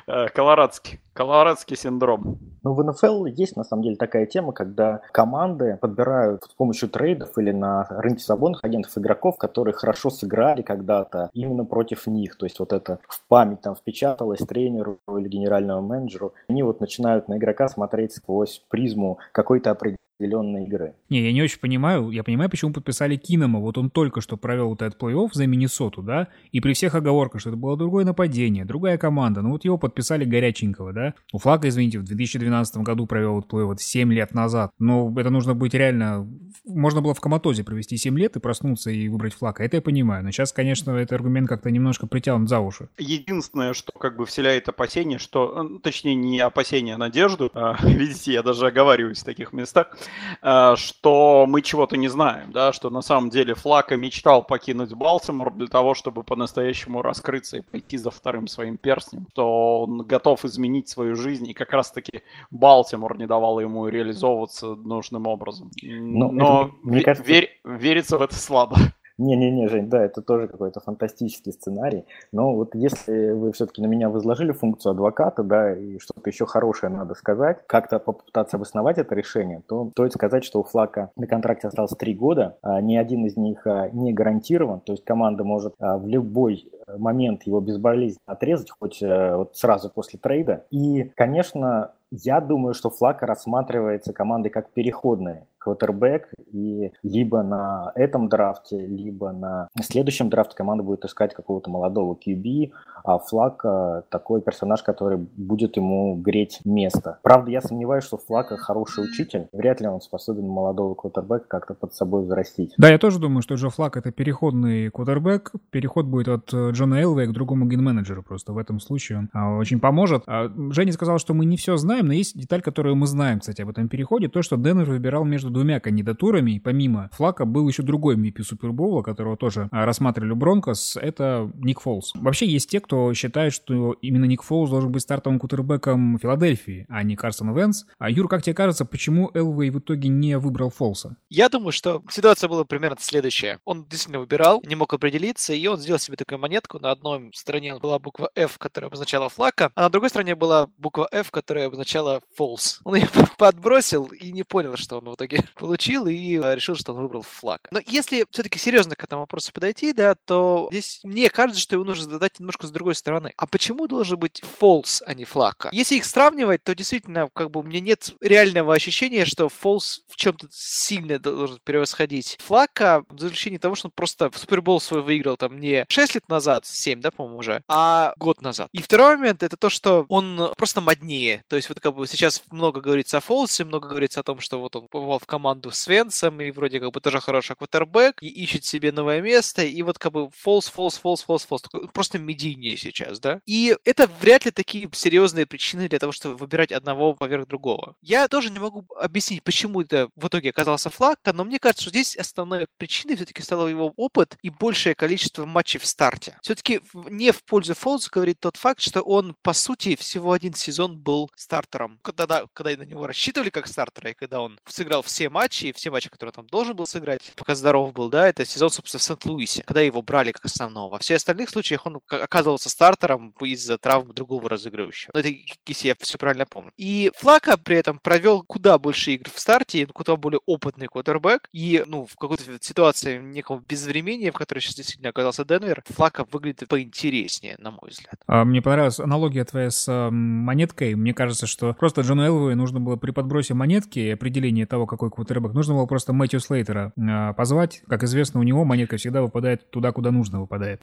Э, 0.07 0.27
колорадский, 0.29 0.99
колорадский 1.13 1.75
синдром. 1.75 2.39
Ну, 2.63 2.73
в 2.73 2.83
НФЛ 2.83 3.25
есть, 3.25 3.55
на 3.55 3.63
самом 3.63 3.83
деле, 3.83 3.95
такая 3.95 4.25
тема, 4.25 4.51
когда 4.53 5.01
команды 5.11 5.77
подбирают 5.79 6.43
с 6.43 6.53
помощью 6.53 6.89
трейдов 6.89 7.37
или 7.37 7.51
на 7.51 7.85
рынке 7.89 8.23
свободных 8.23 8.63
агентов 8.63 8.97
игроков, 8.97 9.37
которые 9.37 9.73
хорошо 9.73 10.09
сыграли 10.09 10.61
когда-то 10.61 11.29
именно 11.33 11.65
против 11.65 12.07
них. 12.07 12.37
То 12.37 12.45
есть 12.45 12.59
вот 12.59 12.73
это 12.73 12.99
в 13.07 13.21
память 13.27 13.61
там 13.61 13.75
впечаталось 13.75 14.39
тренеру 14.39 14.99
или 15.07 15.27
генеральному 15.27 15.87
менеджеру. 15.87 16.33
Они 16.47 16.63
вот 16.63 16.79
начинают 16.81 17.27
на 17.27 17.37
игрока 17.37 17.67
смотреть 17.69 18.13
сквозь 18.13 18.63
призму 18.69 19.19
какой-то 19.31 19.71
определенной 19.71 19.99
определенной 20.19 20.65
игры. 20.65 20.93
Не, 21.09 21.21
я 21.21 21.31
не 21.31 21.41
очень 21.41 21.59
понимаю. 21.59 22.11
Я 22.11 22.23
понимаю, 22.23 22.49
почему 22.49 22.73
подписали 22.73 23.15
Кинома. 23.15 23.59
Вот 23.59 23.77
он 23.77 23.89
только 23.89 24.21
что 24.21 24.37
провел 24.37 24.69
вот 24.69 24.81
этот 24.81 25.01
плей-офф 25.01 25.29
за 25.31 25.47
Миннесоту, 25.47 26.01
да? 26.01 26.27
И 26.51 26.59
при 26.59 26.73
всех 26.73 26.95
оговорках, 26.95 27.41
что 27.41 27.51
это 27.51 27.57
было 27.57 27.77
другое 27.77 28.05
нападение, 28.05 28.65
другая 28.65 28.97
команда. 28.97 29.41
Ну 29.41 29.51
вот 29.51 29.63
его 29.63 29.77
подписали 29.77 30.25
горяченького, 30.25 30.93
да? 30.93 31.13
У 31.31 31.39
Флага, 31.39 31.69
извините, 31.69 31.99
в 31.99 32.03
2012 32.03 32.77
году 32.77 33.05
провел 33.05 33.35
вот 33.35 33.51
плей-офф 33.51 33.65
вот 33.69 33.81
7 33.81 34.11
лет 34.13 34.33
назад. 34.33 34.71
Но 34.77 35.13
это 35.17 35.29
нужно 35.29 35.55
быть 35.55 35.73
реально... 35.73 36.27
Можно 36.65 37.01
было 37.01 37.13
в 37.13 37.21
коматозе 37.21 37.63
провести 37.63 37.97
7 37.97 38.17
лет 38.17 38.35
и 38.35 38.39
проснуться 38.39 38.91
и 38.91 39.07
выбрать 39.07 39.33
флаг. 39.33 39.61
Это 39.61 39.77
я 39.77 39.81
понимаю. 39.81 40.23
Но 40.23 40.31
сейчас, 40.31 40.51
конечно, 40.51 40.91
этот 40.91 41.13
аргумент 41.13 41.47
как-то 41.47 41.71
немножко 41.71 42.07
притянут 42.07 42.49
за 42.49 42.59
уши. 42.59 42.89
Единственное, 42.97 43.73
что 43.73 43.91
как 43.93 44.17
бы 44.17 44.25
вселяет 44.25 44.67
опасение, 44.67 45.17
что... 45.17 45.79
Точнее, 45.81 46.15
не 46.15 46.39
опасение, 46.39 46.95
а 46.95 46.97
надежду. 46.97 47.49
А, 47.53 47.77
видите, 47.87 48.33
я 48.33 48.43
даже 48.43 48.67
оговариваюсь 48.67 49.19
в 49.19 49.25
таких 49.25 49.53
местах 49.53 49.97
что 50.41 51.45
мы 51.47 51.61
чего-то 51.61 51.97
не 51.97 52.07
знаем, 52.07 52.51
да, 52.51 52.73
что 52.73 52.89
на 52.89 53.01
самом 53.01 53.29
деле 53.29 53.55
Флака 53.55 53.97
мечтал 53.97 54.43
покинуть 54.43 54.93
Балтимор 54.93 55.53
для 55.53 55.67
того, 55.67 55.93
чтобы 55.93 56.23
по-настоящему 56.23 57.01
раскрыться 57.01 57.57
и 57.57 57.61
пойти 57.61 57.97
за 57.97 58.11
вторым 58.11 58.47
своим 58.47 58.77
перстнем, 58.77 59.27
что 59.31 59.81
он 59.81 60.03
готов 60.03 60.45
изменить 60.45 60.89
свою 60.89 61.15
жизнь, 61.15 61.47
и 61.49 61.53
как 61.53 61.71
раз-таки 61.71 62.23
Балтимор 62.51 63.17
не 63.17 63.27
давал 63.27 63.59
ему 63.59 63.87
реализовываться 63.87 64.75
нужным 64.75 65.27
образом. 65.27 65.71
Но, 65.81 66.31
Но 66.31 66.61
это, 66.63 66.75
мне 66.83 67.01
кажется... 67.01 67.27
верь, 67.27 67.61
верится 67.63 68.17
в 68.17 68.21
это 68.21 68.35
слабо. 68.35 68.77
Не-не-не, 69.19 69.67
Жень, 69.67 69.89
да, 69.89 70.03
это 70.03 70.21
тоже 70.21 70.47
какой-то 70.47 70.79
фантастический 70.79 71.51
сценарий. 71.51 72.05
Но 72.31 72.55
вот 72.55 72.73
если 72.73 73.31
вы 73.31 73.51
все-таки 73.51 73.81
на 73.81 73.87
меня 73.87 74.09
возложили 74.09 74.53
функцию 74.53 74.91
адвоката, 74.91 75.43
да, 75.43 75.75
и 75.75 75.99
что-то 75.99 76.29
еще 76.29 76.45
хорошее 76.45 76.91
надо 76.91 77.15
сказать, 77.15 77.59
как-то 77.67 77.99
попытаться 77.99 78.55
обосновать 78.55 78.97
это 78.97 79.13
решение, 79.15 79.61
то 79.67 79.89
стоит 79.91 80.13
сказать, 80.13 80.45
что 80.45 80.61
у 80.61 80.63
Флака 80.63 81.11
на 81.17 81.27
контракте 81.27 81.67
осталось 81.67 81.91
три 81.91 82.15
года, 82.15 82.57
а 82.61 82.79
ни 82.79 82.95
один 82.95 83.25
из 83.25 83.35
них 83.35 83.67
а, 83.67 83.89
не 83.89 84.13
гарантирован, 84.13 84.79
то 84.79 84.93
есть 84.93 85.03
команда 85.03 85.43
может 85.43 85.73
а, 85.79 85.97
в 85.97 86.07
любой 86.07 86.69
момент 86.97 87.43
его 87.43 87.59
безболезненно 87.59 88.19
отрезать, 88.25 88.71
хоть 88.71 89.01
э, 89.01 89.35
вот 89.35 89.55
сразу 89.55 89.89
после 89.89 90.19
трейда. 90.19 90.65
И, 90.71 91.11
конечно, 91.15 91.91
я 92.11 92.41
думаю, 92.41 92.73
что 92.73 92.89
Флака 92.89 93.25
рассматривается 93.25 94.13
командой 94.13 94.49
как 94.49 94.71
переходная 94.71 95.45
квотербек, 95.59 96.29
и 96.51 96.91
либо 97.03 97.43
на 97.43 97.91
этом 97.95 98.29
драфте, 98.29 98.85
либо 98.85 99.31
на 99.31 99.67
следующем 99.81 100.29
драфте 100.29 100.55
команда 100.55 100.83
будет 100.83 101.05
искать 101.05 101.33
какого-то 101.33 101.69
молодого 101.69 102.15
QB, 102.15 102.71
а 103.03 103.19
Флак 103.19 103.65
такой 104.09 104.41
персонаж, 104.41 104.83
который 104.83 105.17
будет 105.17 105.77
ему 105.77 106.15
греть 106.15 106.59
место. 106.65 107.19
Правда, 107.23 107.51
я 107.51 107.61
сомневаюсь, 107.61 108.03
что 108.03 108.17
Флака 108.17 108.57
хороший 108.57 109.03
учитель, 109.03 109.47
вряд 109.51 109.81
ли 109.81 109.87
он 109.87 110.01
способен 110.01 110.47
молодого 110.47 110.95
квотербека 110.95 111.45
как-то 111.47 111.73
под 111.73 111.93
собой 111.93 112.23
взрастить. 112.23 112.73
Да, 112.77 112.89
я 112.89 112.97
тоже 112.97 113.19
думаю, 113.19 113.41
что 113.41 113.55
Джо 113.55 113.69
Флак 113.69 113.97
это 113.97 114.11
переходный 114.11 114.89
квотербек, 114.89 115.51
переход 115.69 116.05
будет 116.05 116.27
от 116.27 116.53
э, 116.53 116.71
Джона 116.71 117.01
Элвея 117.01 117.27
к 117.27 117.33
другому 117.33 117.65
ген-менеджеру 117.65 118.23
просто 118.23 118.53
в 118.53 118.57
этом 118.57 118.79
случае 118.79 119.29
а, 119.33 119.57
очень 119.57 119.79
поможет. 119.79 120.23
А 120.27 120.51
Женя 120.71 120.91
сказал, 120.93 121.19
что 121.19 121.33
мы 121.33 121.45
не 121.45 121.57
все 121.57 121.77
знаем, 121.77 122.07
но 122.07 122.13
есть 122.13 122.37
деталь, 122.37 122.61
которую 122.61 122.95
мы 122.95 123.07
знаем, 123.07 123.39
кстати, 123.39 123.61
об 123.61 123.69
этом 123.69 123.87
переходе, 123.89 124.27
то, 124.27 124.41
что 124.41 124.57
Денвер 124.57 124.89
выбирал 124.89 125.25
между 125.25 125.48
двумя 125.49 125.79
кандидатурами, 125.79 126.61
помимо 126.63 127.09
Флака 127.13 127.45
был 127.45 127.67
еще 127.67 127.83
другой 127.83 128.15
MVP 128.15 128.43
Супербоула, 128.43 129.01
которого 129.01 129.37
тоже 129.37 129.69
а, 129.71 129.85
рассматривали 129.85 130.33
Бронкос, 130.33 130.97
это 131.01 131.51
Ник 131.55 131.81
Фолс. 131.81 132.13
Вообще 132.15 132.47
есть 132.47 132.69
те, 132.69 132.79
кто 132.79 133.13
считает, 133.13 133.53
что 133.53 133.93
именно 134.01 134.25
Ник 134.25 134.43
Фолс 134.43 134.69
должен 134.69 134.91
быть 134.91 135.01
стартовым 135.01 135.39
кутербеком 135.39 136.17
Филадельфии, 136.19 136.85
а 136.89 137.03
не 137.03 137.15
Карсон 137.15 137.55
Венс. 137.55 137.85
А 137.97 138.09
Юр, 138.09 138.27
как 138.27 138.43
тебе 138.43 138.53
кажется, 138.53 138.85
почему 138.85 139.31
Элвей 139.33 139.69
в 139.69 139.79
итоге 139.79 140.09
не 140.09 140.37
выбрал 140.37 140.69
Фолса? 140.69 141.17
Я 141.29 141.49
думаю, 141.49 141.71
что 141.71 142.03
ситуация 142.09 142.47
была 142.47 142.63
примерно 142.65 142.97
следующая. 142.99 143.59
Он 143.65 143.85
действительно 143.85 144.19
выбирал, 144.19 144.61
не 144.65 144.75
мог 144.75 144.93
определиться, 144.93 145.53
и 145.53 145.67
он 145.67 145.77
сделал 145.77 145.99
себе 145.99 146.17
такую 146.17 146.39
монетку. 146.39 146.79
На 146.79 146.91
одной 146.91 147.31
стороне 147.33 147.77
была 147.77 147.99
буква 147.99 148.29
F, 148.35 148.57
которая 148.57 148.87
обозначала 148.87 149.29
флака, 149.29 149.71
а 149.75 149.83
на 149.83 149.89
другой 149.89 150.09
стороне 150.09 150.35
была 150.35 150.67
буква 150.77 151.07
F, 151.11 151.31
которая 151.31 151.67
обозначала 151.67 152.21
false. 152.37 152.79
Он 152.83 152.95
ее 152.95 153.07
подбросил 153.37 154.05
и 154.05 154.31
не 154.31 154.43
понял, 154.43 154.75
что 154.77 154.97
он 154.99 155.09
в 155.09 155.15
итоге 155.15 155.38
получил, 155.55 156.07
и 156.07 156.37
э, 156.37 156.55
решил, 156.55 156.75
что 156.75 156.93
он 156.93 157.01
выбрал 157.01 157.21
флаг. 157.21 157.67
Но 157.71 157.79
если 157.85 158.25
все-таки 158.31 158.59
серьезно 158.59 158.95
к 158.95 159.03
этому 159.03 159.21
вопросу 159.21 159.51
подойти, 159.51 159.93
да, 159.93 160.15
то 160.15 160.67
здесь 160.71 160.99
мне 161.03 161.29
кажется, 161.29 161.61
что 161.61 161.75
его 161.75 161.85
нужно 161.85 162.11
задать 162.11 162.39
немножко 162.39 162.67
с 162.67 162.71
другой 162.71 162.95
стороны. 162.95 163.33
А 163.37 163.47
почему 163.47 163.87
должен 163.87 164.17
быть 164.17 164.41
false, 164.59 165.01
а 165.05 165.13
не 165.13 165.25
флаг? 165.25 165.67
Если 165.71 165.95
их 165.95 166.05
сравнивать, 166.05 166.63
то 166.63 166.75
действительно, 166.75 167.29
как 167.33 167.51
бы 167.51 167.61
у 167.61 167.63
меня 167.63 167.79
нет 167.79 168.13
реального 168.21 168.73
ощущения, 168.73 169.25
что 169.25 169.47
false 169.47 169.99
в 170.07 170.15
чем-то 170.15 170.47
сильно 170.51 171.19
должен 171.19 171.59
превосходить 171.63 172.37
флага, 172.41 173.03
в 173.09 173.19
заключении 173.19 173.57
того, 173.57 173.75
что 173.75 173.87
он 173.87 173.91
просто 173.95 174.29
в 174.29 174.37
Супербол 174.37 174.81
свой 174.81 175.01
выиграл 175.01 175.37
там 175.37 175.59
не 175.59 175.85
6 175.89 176.15
лет 176.15 176.29
назад, 176.29 176.65
7, 176.65 177.01
да, 177.01 177.11
по-моему, 177.11 177.39
уже, 177.39 177.63
а 177.67 178.13
год 178.17 178.41
назад. 178.41 178.69
И 178.71 178.81
второй 178.81 179.17
момент 179.17 179.43
это 179.43 179.57
то, 179.57 179.69
что 179.69 180.05
он 180.09 180.53
просто 180.57 180.81
моднее. 180.81 181.43
То 181.47 181.55
есть 181.55 181.69
вот 181.69 181.79
как 181.79 181.95
бы 181.95 182.07
сейчас 182.07 182.43
много 182.51 182.81
говорится 182.81 183.17
о 183.17 183.21
Фолсе, 183.21 183.65
много 183.65 183.87
говорится 183.87 184.19
о 184.19 184.23
том, 184.23 184.39
что 184.39 184.59
вот 184.59 184.75
он 184.75 184.87
попал 184.87 185.19
в 185.19 185.25
команду 185.29 185.69
с 185.69 185.87
Венсом 185.87 186.41
и 186.41 186.49
вроде 186.49 186.79
как 186.79 186.91
бы 186.91 186.99
тоже 186.99 187.21
хороший 187.21 187.55
квотербек 187.55 188.21
и 188.21 188.27
ищет 188.27 188.65
себе 188.65 188.91
новое 188.91 189.21
место, 189.21 189.63
и 189.63 189.81
вот 189.83 189.99
как 189.99 190.11
бы 190.11 190.29
Фолс, 190.31 190.67
Фолс, 190.67 190.97
Фолс, 190.97 191.21
Фолс, 191.23 191.45
Фолс, 191.45 191.63
просто 191.93 192.17
медийнее 192.17 192.75
сейчас, 192.77 193.19
да? 193.19 193.39
И 193.45 193.77
это 193.85 194.09
вряд 194.19 194.45
ли 194.45 194.51
такие 194.51 194.89
серьезные 194.91 195.45
причины 195.45 195.87
для 195.87 195.99
того, 195.99 196.11
чтобы 196.11 196.35
выбирать 196.35 196.71
одного 196.71 197.13
поверх 197.13 197.47
другого. 197.47 197.95
Я 198.01 198.27
тоже 198.27 198.49
не 198.49 198.59
могу 198.59 198.85
объяснить, 198.95 199.43
почему 199.43 199.81
это 199.81 200.09
в 200.15 200.27
итоге 200.27 200.49
оказался 200.49 200.89
Флакка, 200.89 201.31
но 201.31 201.45
мне 201.45 201.59
кажется, 201.59 201.83
что 201.83 201.91
здесь 201.91 202.17
основной 202.17 202.65
причиной 202.77 203.15
все-таки 203.15 203.43
стал 203.43 203.67
его 203.67 203.93
опыт 203.95 204.35
и 204.41 204.49
большее 204.49 204.95
количество 204.95 205.45
матчей 205.45 205.79
в 205.79 205.85
старте. 205.85 206.37
Все-таки 206.41 206.81
не 206.93 207.31
в 207.31 207.43
пользу 207.43 207.75
Фолс 207.75 208.09
говорит 208.09 208.39
тот 208.39 208.57
факт, 208.57 208.81
что 208.81 209.01
он, 209.01 209.35
по 209.43 209.53
сути, 209.53 209.95
всего 209.95 210.31
один 210.31 210.55
сезон 210.55 210.97
был 210.97 211.29
стартером. 211.35 211.99
Когда, 212.01 212.45
когда 212.53 212.75
на 212.77 212.87
него 212.87 213.05
рассчитывали 213.05 213.51
как 213.51 213.67
стартера, 213.67 214.09
и 214.11 214.15
когда 214.15 214.41
он 214.41 214.59
сыграл 214.65 215.03
все 215.03 215.18
матчи, 215.27 215.65
и 215.65 215.73
все 215.73 215.91
матчи, 215.91 216.09
которые 216.09 216.31
он 216.37 216.45
там 216.45 216.47
должен 216.47 216.75
был 216.75 216.85
сыграть, 216.85 217.21
пока 217.35 217.55
здоров 217.55 217.93
был, 217.93 218.09
да, 218.09 218.27
это 218.29 218.45
сезон, 218.45 218.69
собственно, 218.69 218.99
в 218.99 219.03
Сент-Луисе, 219.03 219.63
когда 219.63 219.81
его 219.81 220.01
брали 220.01 220.31
как 220.31 220.45
основного. 220.45 220.91
Во 220.91 220.99
всех 220.99 221.17
остальных 221.17 221.49
случаях 221.49 221.85
он 221.85 221.99
оказывался 222.09 222.69
стартером 222.69 223.33
из-за 223.41 223.77
травм 223.77 224.13
другого 224.13 224.49
разыгрывающего. 224.49 225.11
Но 225.13 225.19
это 225.19 225.29
если 225.65 225.87
я 225.89 225.95
все 225.99 226.17
правильно 226.17 226.45
помню. 226.45 226.71
И 226.77 227.11
Флака 227.17 227.57
при 227.57 227.77
этом 227.77 227.99
провел 227.99 228.43
куда 228.43 228.77
больше 228.77 229.11
игр 229.11 229.29
в 229.33 229.39
старте, 229.39 229.85
куда 229.87 230.15
более 230.15 230.39
опытный 230.45 230.87
квотербек, 230.87 231.49
и, 231.51 231.83
ну, 231.87 232.05
в 232.05 232.15
какой-то 232.15 232.43
ситуации 232.61 233.17
некого 233.17 233.63
безвремения, 233.67 234.31
в 234.31 234.35
которой 234.35 234.59
сейчас 234.59 234.75
действительно 234.75 235.09
оказался 235.09 235.45
Денвер, 235.45 235.83
Флака 235.87 236.25
выглядит 236.31 236.67
поинтереснее, 236.67 237.55
на 237.59 237.71
мой 237.71 237.89
взгляд. 237.89 238.15
А, 238.27 238.45
мне 238.45 238.61
понравилась 238.61 238.99
аналогия 238.99 239.45
твоя 239.45 239.71
с 239.71 239.85
а, 239.87 240.09
монеткой. 240.11 240.95
Мне 240.95 241.13
кажется, 241.13 241.47
что 241.47 241.73
просто 241.73 242.01
Джону 242.01 242.23
Элвою 242.23 242.55
нужно 242.55 242.79
было 242.79 242.95
при 242.95 243.11
подбросе 243.11 243.53
монетки 243.53 243.99
и 243.99 244.09
определении 244.09 244.65
того, 244.65 244.85
какой 244.85 245.08
квотербек, 245.09 245.53
нужно 245.53 245.75
было 245.75 245.85
просто 245.85 246.13
Мэтью 246.13 246.39
Слейтера 246.39 246.93
а, 246.97 247.33
позвать. 247.33 247.81
Как 247.87 248.03
известно, 248.03 248.39
у 248.39 248.43
него 248.43 248.65
монетка 248.65 248.97
всегда 248.97 249.21
выпадает 249.21 249.69
туда, 249.69 249.91
куда 249.91 250.11
нужно 250.11 250.41
выпадает. 250.41 250.81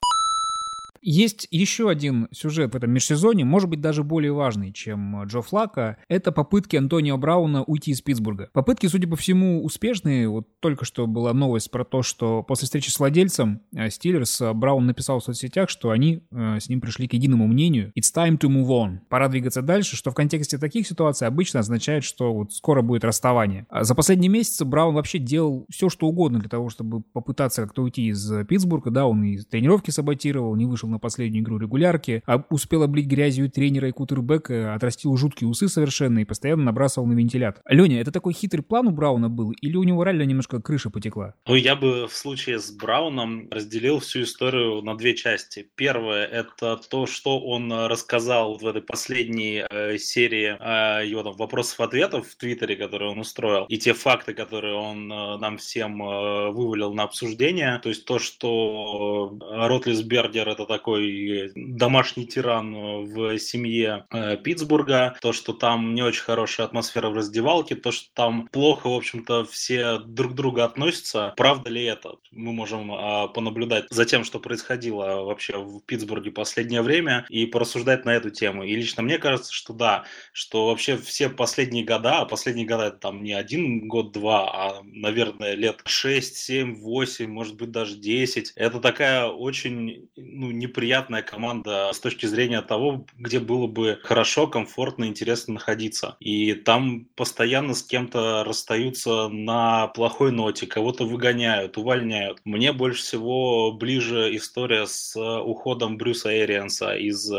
Есть 1.09 1.47
еще 1.53 1.89
один 1.89 2.27
сюжет 2.33 2.73
в 2.73 2.77
этом 2.77 2.91
межсезоне, 2.91 3.45
может 3.45 3.71
быть, 3.71 3.81
даже 3.81 4.03
более 4.03 4.33
важный, 4.33 4.73
чем 4.73 5.23
Джо 5.27 5.41
Флака. 5.41 5.99
Это 6.09 6.33
попытки 6.33 6.75
Антонио 6.75 7.17
Брауна 7.17 7.63
уйти 7.63 7.93
из 7.93 8.03
Питтсбурга. 8.03 8.51
Попытки, 8.53 8.89
судя 8.89 9.07
по 9.07 9.15
всему, 9.15 9.63
успешные. 9.63 10.29
Вот 10.29 10.49
только 10.59 10.85
что 10.85 11.07
была 11.07 11.33
новость 11.33 11.71
про 11.71 11.85
то, 11.85 12.03
что 12.03 12.43
после 12.43 12.67
встречи 12.67 12.91
с 12.91 12.99
владельцем 12.99 13.61
э, 13.73 13.89
Стиллерс 13.89 14.41
э, 14.41 14.53
Браун 14.53 14.87
написал 14.87 15.21
в 15.21 15.23
соцсетях, 15.23 15.71
что 15.71 15.91
они 15.91 16.25
э, 16.33 16.59
с 16.59 16.69
ним 16.69 16.81
пришли 16.81 17.07
к 17.07 17.13
единому 17.13 17.47
мнению. 17.47 17.93
It's 17.97 18.13
time 18.13 18.37
to 18.39 18.49
move 18.49 18.67
on. 18.67 18.99
Пора 19.09 19.29
двигаться 19.29 19.63
дальше, 19.63 19.95
что 19.95 20.11
в 20.11 20.15
контексте 20.15 20.59
таких 20.59 20.89
ситуаций 20.89 21.29
обычно 21.29 21.61
означает, 21.61 22.03
что 22.03 22.35
вот 22.35 22.53
скоро 22.53 22.83
будет 22.83 23.05
расставание. 23.05 23.69
А 23.71 23.85
за 23.85 23.95
последние 23.95 24.29
месяцы 24.29 24.65
Браун 24.65 24.97
вообще 24.97 25.21
делал 25.21 25.67
все, 25.71 25.89
что 25.89 26.09
угодно 26.09 26.41
для 26.41 26.49
того, 26.49 26.69
чтобы 26.69 27.03
попытаться 27.03 27.63
как-то 27.63 27.83
уйти 27.83 28.09
из 28.09 28.29
Питтсбурга. 28.49 28.91
Да, 28.91 29.07
он 29.07 29.23
и 29.23 29.39
тренировки 29.39 29.93
саботировал, 29.93 30.57
не 30.57 30.67
вышел 30.67 30.89
на 30.89 30.96
последнюю 30.99 31.43
игру 31.43 31.59
регулярки, 31.59 32.23
а 32.27 32.45
успел 32.51 32.83
облить 32.83 33.07
грязью 33.07 33.51
тренера 33.51 33.89
и 33.89 33.93
кутербека, 33.93 34.75
отрастил 34.75 35.17
жуткие 35.17 35.49
усы 35.49 35.69
совершенно 35.69 36.21
и 36.21 36.25
постоянно 36.25 36.65
набрасывал 36.65 37.07
на 37.07 37.15
вентилятор. 37.15 37.63
Леня, 37.69 38.01
это 38.01 38.13
такой 38.13 38.33
хитрый 38.33 38.63
план 38.63 38.89
у 38.89 38.91
Брауна 38.91 39.29
был, 39.29 39.53
или 39.53 39.77
у 39.77 39.83
него 39.83 40.03
реально 40.03 40.23
немножко 40.23 40.61
крыша 40.61 40.91
потекла? 40.91 41.35
Ну, 41.47 41.55
я 41.55 41.77
бы 41.77 42.07
в 42.07 42.13
случае 42.13 42.59
с 42.59 42.71
Брауном 42.71 43.49
разделил 43.51 44.01
всю 44.01 44.23
историю 44.23 44.83
на 44.83 44.97
две 44.97 45.15
части. 45.15 45.69
Первое— 45.75 46.27
это 46.27 46.79
то, 46.89 47.07
что 47.07 47.41
он 47.41 47.73
рассказал 47.73 48.59
в 48.59 48.67
этой 48.67 48.83
последней 48.83 49.65
э, 49.69 49.99
серии 49.99 50.57
э, 50.59 51.07
его 51.07 51.23
там 51.23 51.35
вопросов-ответов 51.37 52.29
в 52.29 52.37
Твиттере, 52.37 52.77
которые 52.77 53.11
он 53.11 53.19
устроил, 53.19 53.65
и 53.67 53.79
те 53.79 53.93
факты, 53.93 54.35
которые 54.35 54.75
он 54.75 55.13
э, 55.13 55.39
нам 55.39 55.59
всем 55.59 56.03
э, 56.03 56.51
вывалил 56.51 56.93
на 56.95 57.05
обсуждение. 57.05 57.79
То 57.83 57.89
есть 57.89 58.05
то, 58.05 58.19
что 58.19 59.37
Ротлисбергер— 59.41 60.49
это 60.51 60.65
такой 60.87 61.51
домашний 61.57 62.27
тиран 62.27 62.73
в 63.07 63.39
семье 63.41 64.07
э, 64.13 64.37
Питтсбурга, 64.37 65.17
то, 65.21 65.33
что 65.33 65.53
там 65.53 65.97
не 65.97 66.03
очень 66.03 66.23
хорошая 66.23 66.69
атмосфера 66.69 67.09
в 67.09 67.15
раздевалке, 67.15 67.75
то, 67.75 67.91
что 67.91 68.09
там 68.15 68.47
плохо, 68.53 68.89
в 68.89 68.95
общем-то, 68.95 69.45
все 69.47 69.99
друг 69.99 70.33
к 70.33 70.35
другу 70.37 70.61
относятся. 70.61 71.35
Правда 71.37 71.71
ли 71.71 71.83
это? 71.83 72.15
Мы 72.31 72.53
можем 72.53 72.93
э, 72.93 73.29
понаблюдать 73.35 73.87
за 73.91 74.05
тем, 74.05 74.23
что 74.23 74.39
происходило 74.39 75.25
вообще 75.25 75.59
в 75.59 75.81
Питтсбурге 75.81 76.31
последнее 76.31 76.83
время 76.83 77.27
и 77.31 77.47
порассуждать 77.47 78.05
на 78.05 78.15
эту 78.15 78.31
тему. 78.31 78.63
И 78.63 78.77
лично 78.77 79.03
мне 79.03 79.19
кажется, 79.19 79.53
что 79.53 79.73
да, 79.73 80.05
что 80.33 80.69
вообще 80.69 80.97
все 80.97 81.29
последние 81.29 81.85
года, 81.85 82.21
а 82.21 82.27
последние 82.27 82.67
года 82.67 82.85
это 82.85 82.99
там 82.99 83.25
не 83.25 83.33
один 83.33 83.89
год-два, 83.89 84.51
а, 84.55 84.83
наверное, 84.85 85.55
лет 85.55 85.81
6, 85.85 86.37
7, 86.37 86.77
8, 86.77 87.29
может 87.29 87.57
быть, 87.57 87.73
даже 87.73 87.97
10, 87.97 88.53
это 88.55 88.79
такая 88.79 89.27
очень 89.27 90.09
ну, 90.17 90.53
неприятная 90.67 91.23
команда 91.23 91.91
с 91.93 92.01
точки 92.01 92.27
зрения 92.27 92.61
того, 92.61 93.07
где 93.19 93.41
было 93.41 93.67
бы 93.67 93.99
хорошо, 94.03 94.47
комфортно, 94.47 95.05
интересно 95.05 95.55
находиться. 95.55 96.17
И 96.21 96.55
там 96.55 97.07
постоянно 97.15 97.75
с 97.75 97.83
кем-то 97.83 98.45
расстаются 98.45 99.29
на 99.29 99.89
плохой 99.89 100.33
ноте, 100.33 100.67
кого-то 100.67 101.05
выгоняют, 101.05 101.79
увольняют. 101.79 102.41
Мне 102.45 102.73
больше 102.73 103.03
всего 103.03 103.73
ближе 103.73 104.35
история 104.37 104.87
с 104.87 105.17
уходом 105.17 105.97
Брюса 105.97 106.37
Эрианса 106.37 106.97
из 106.97 107.31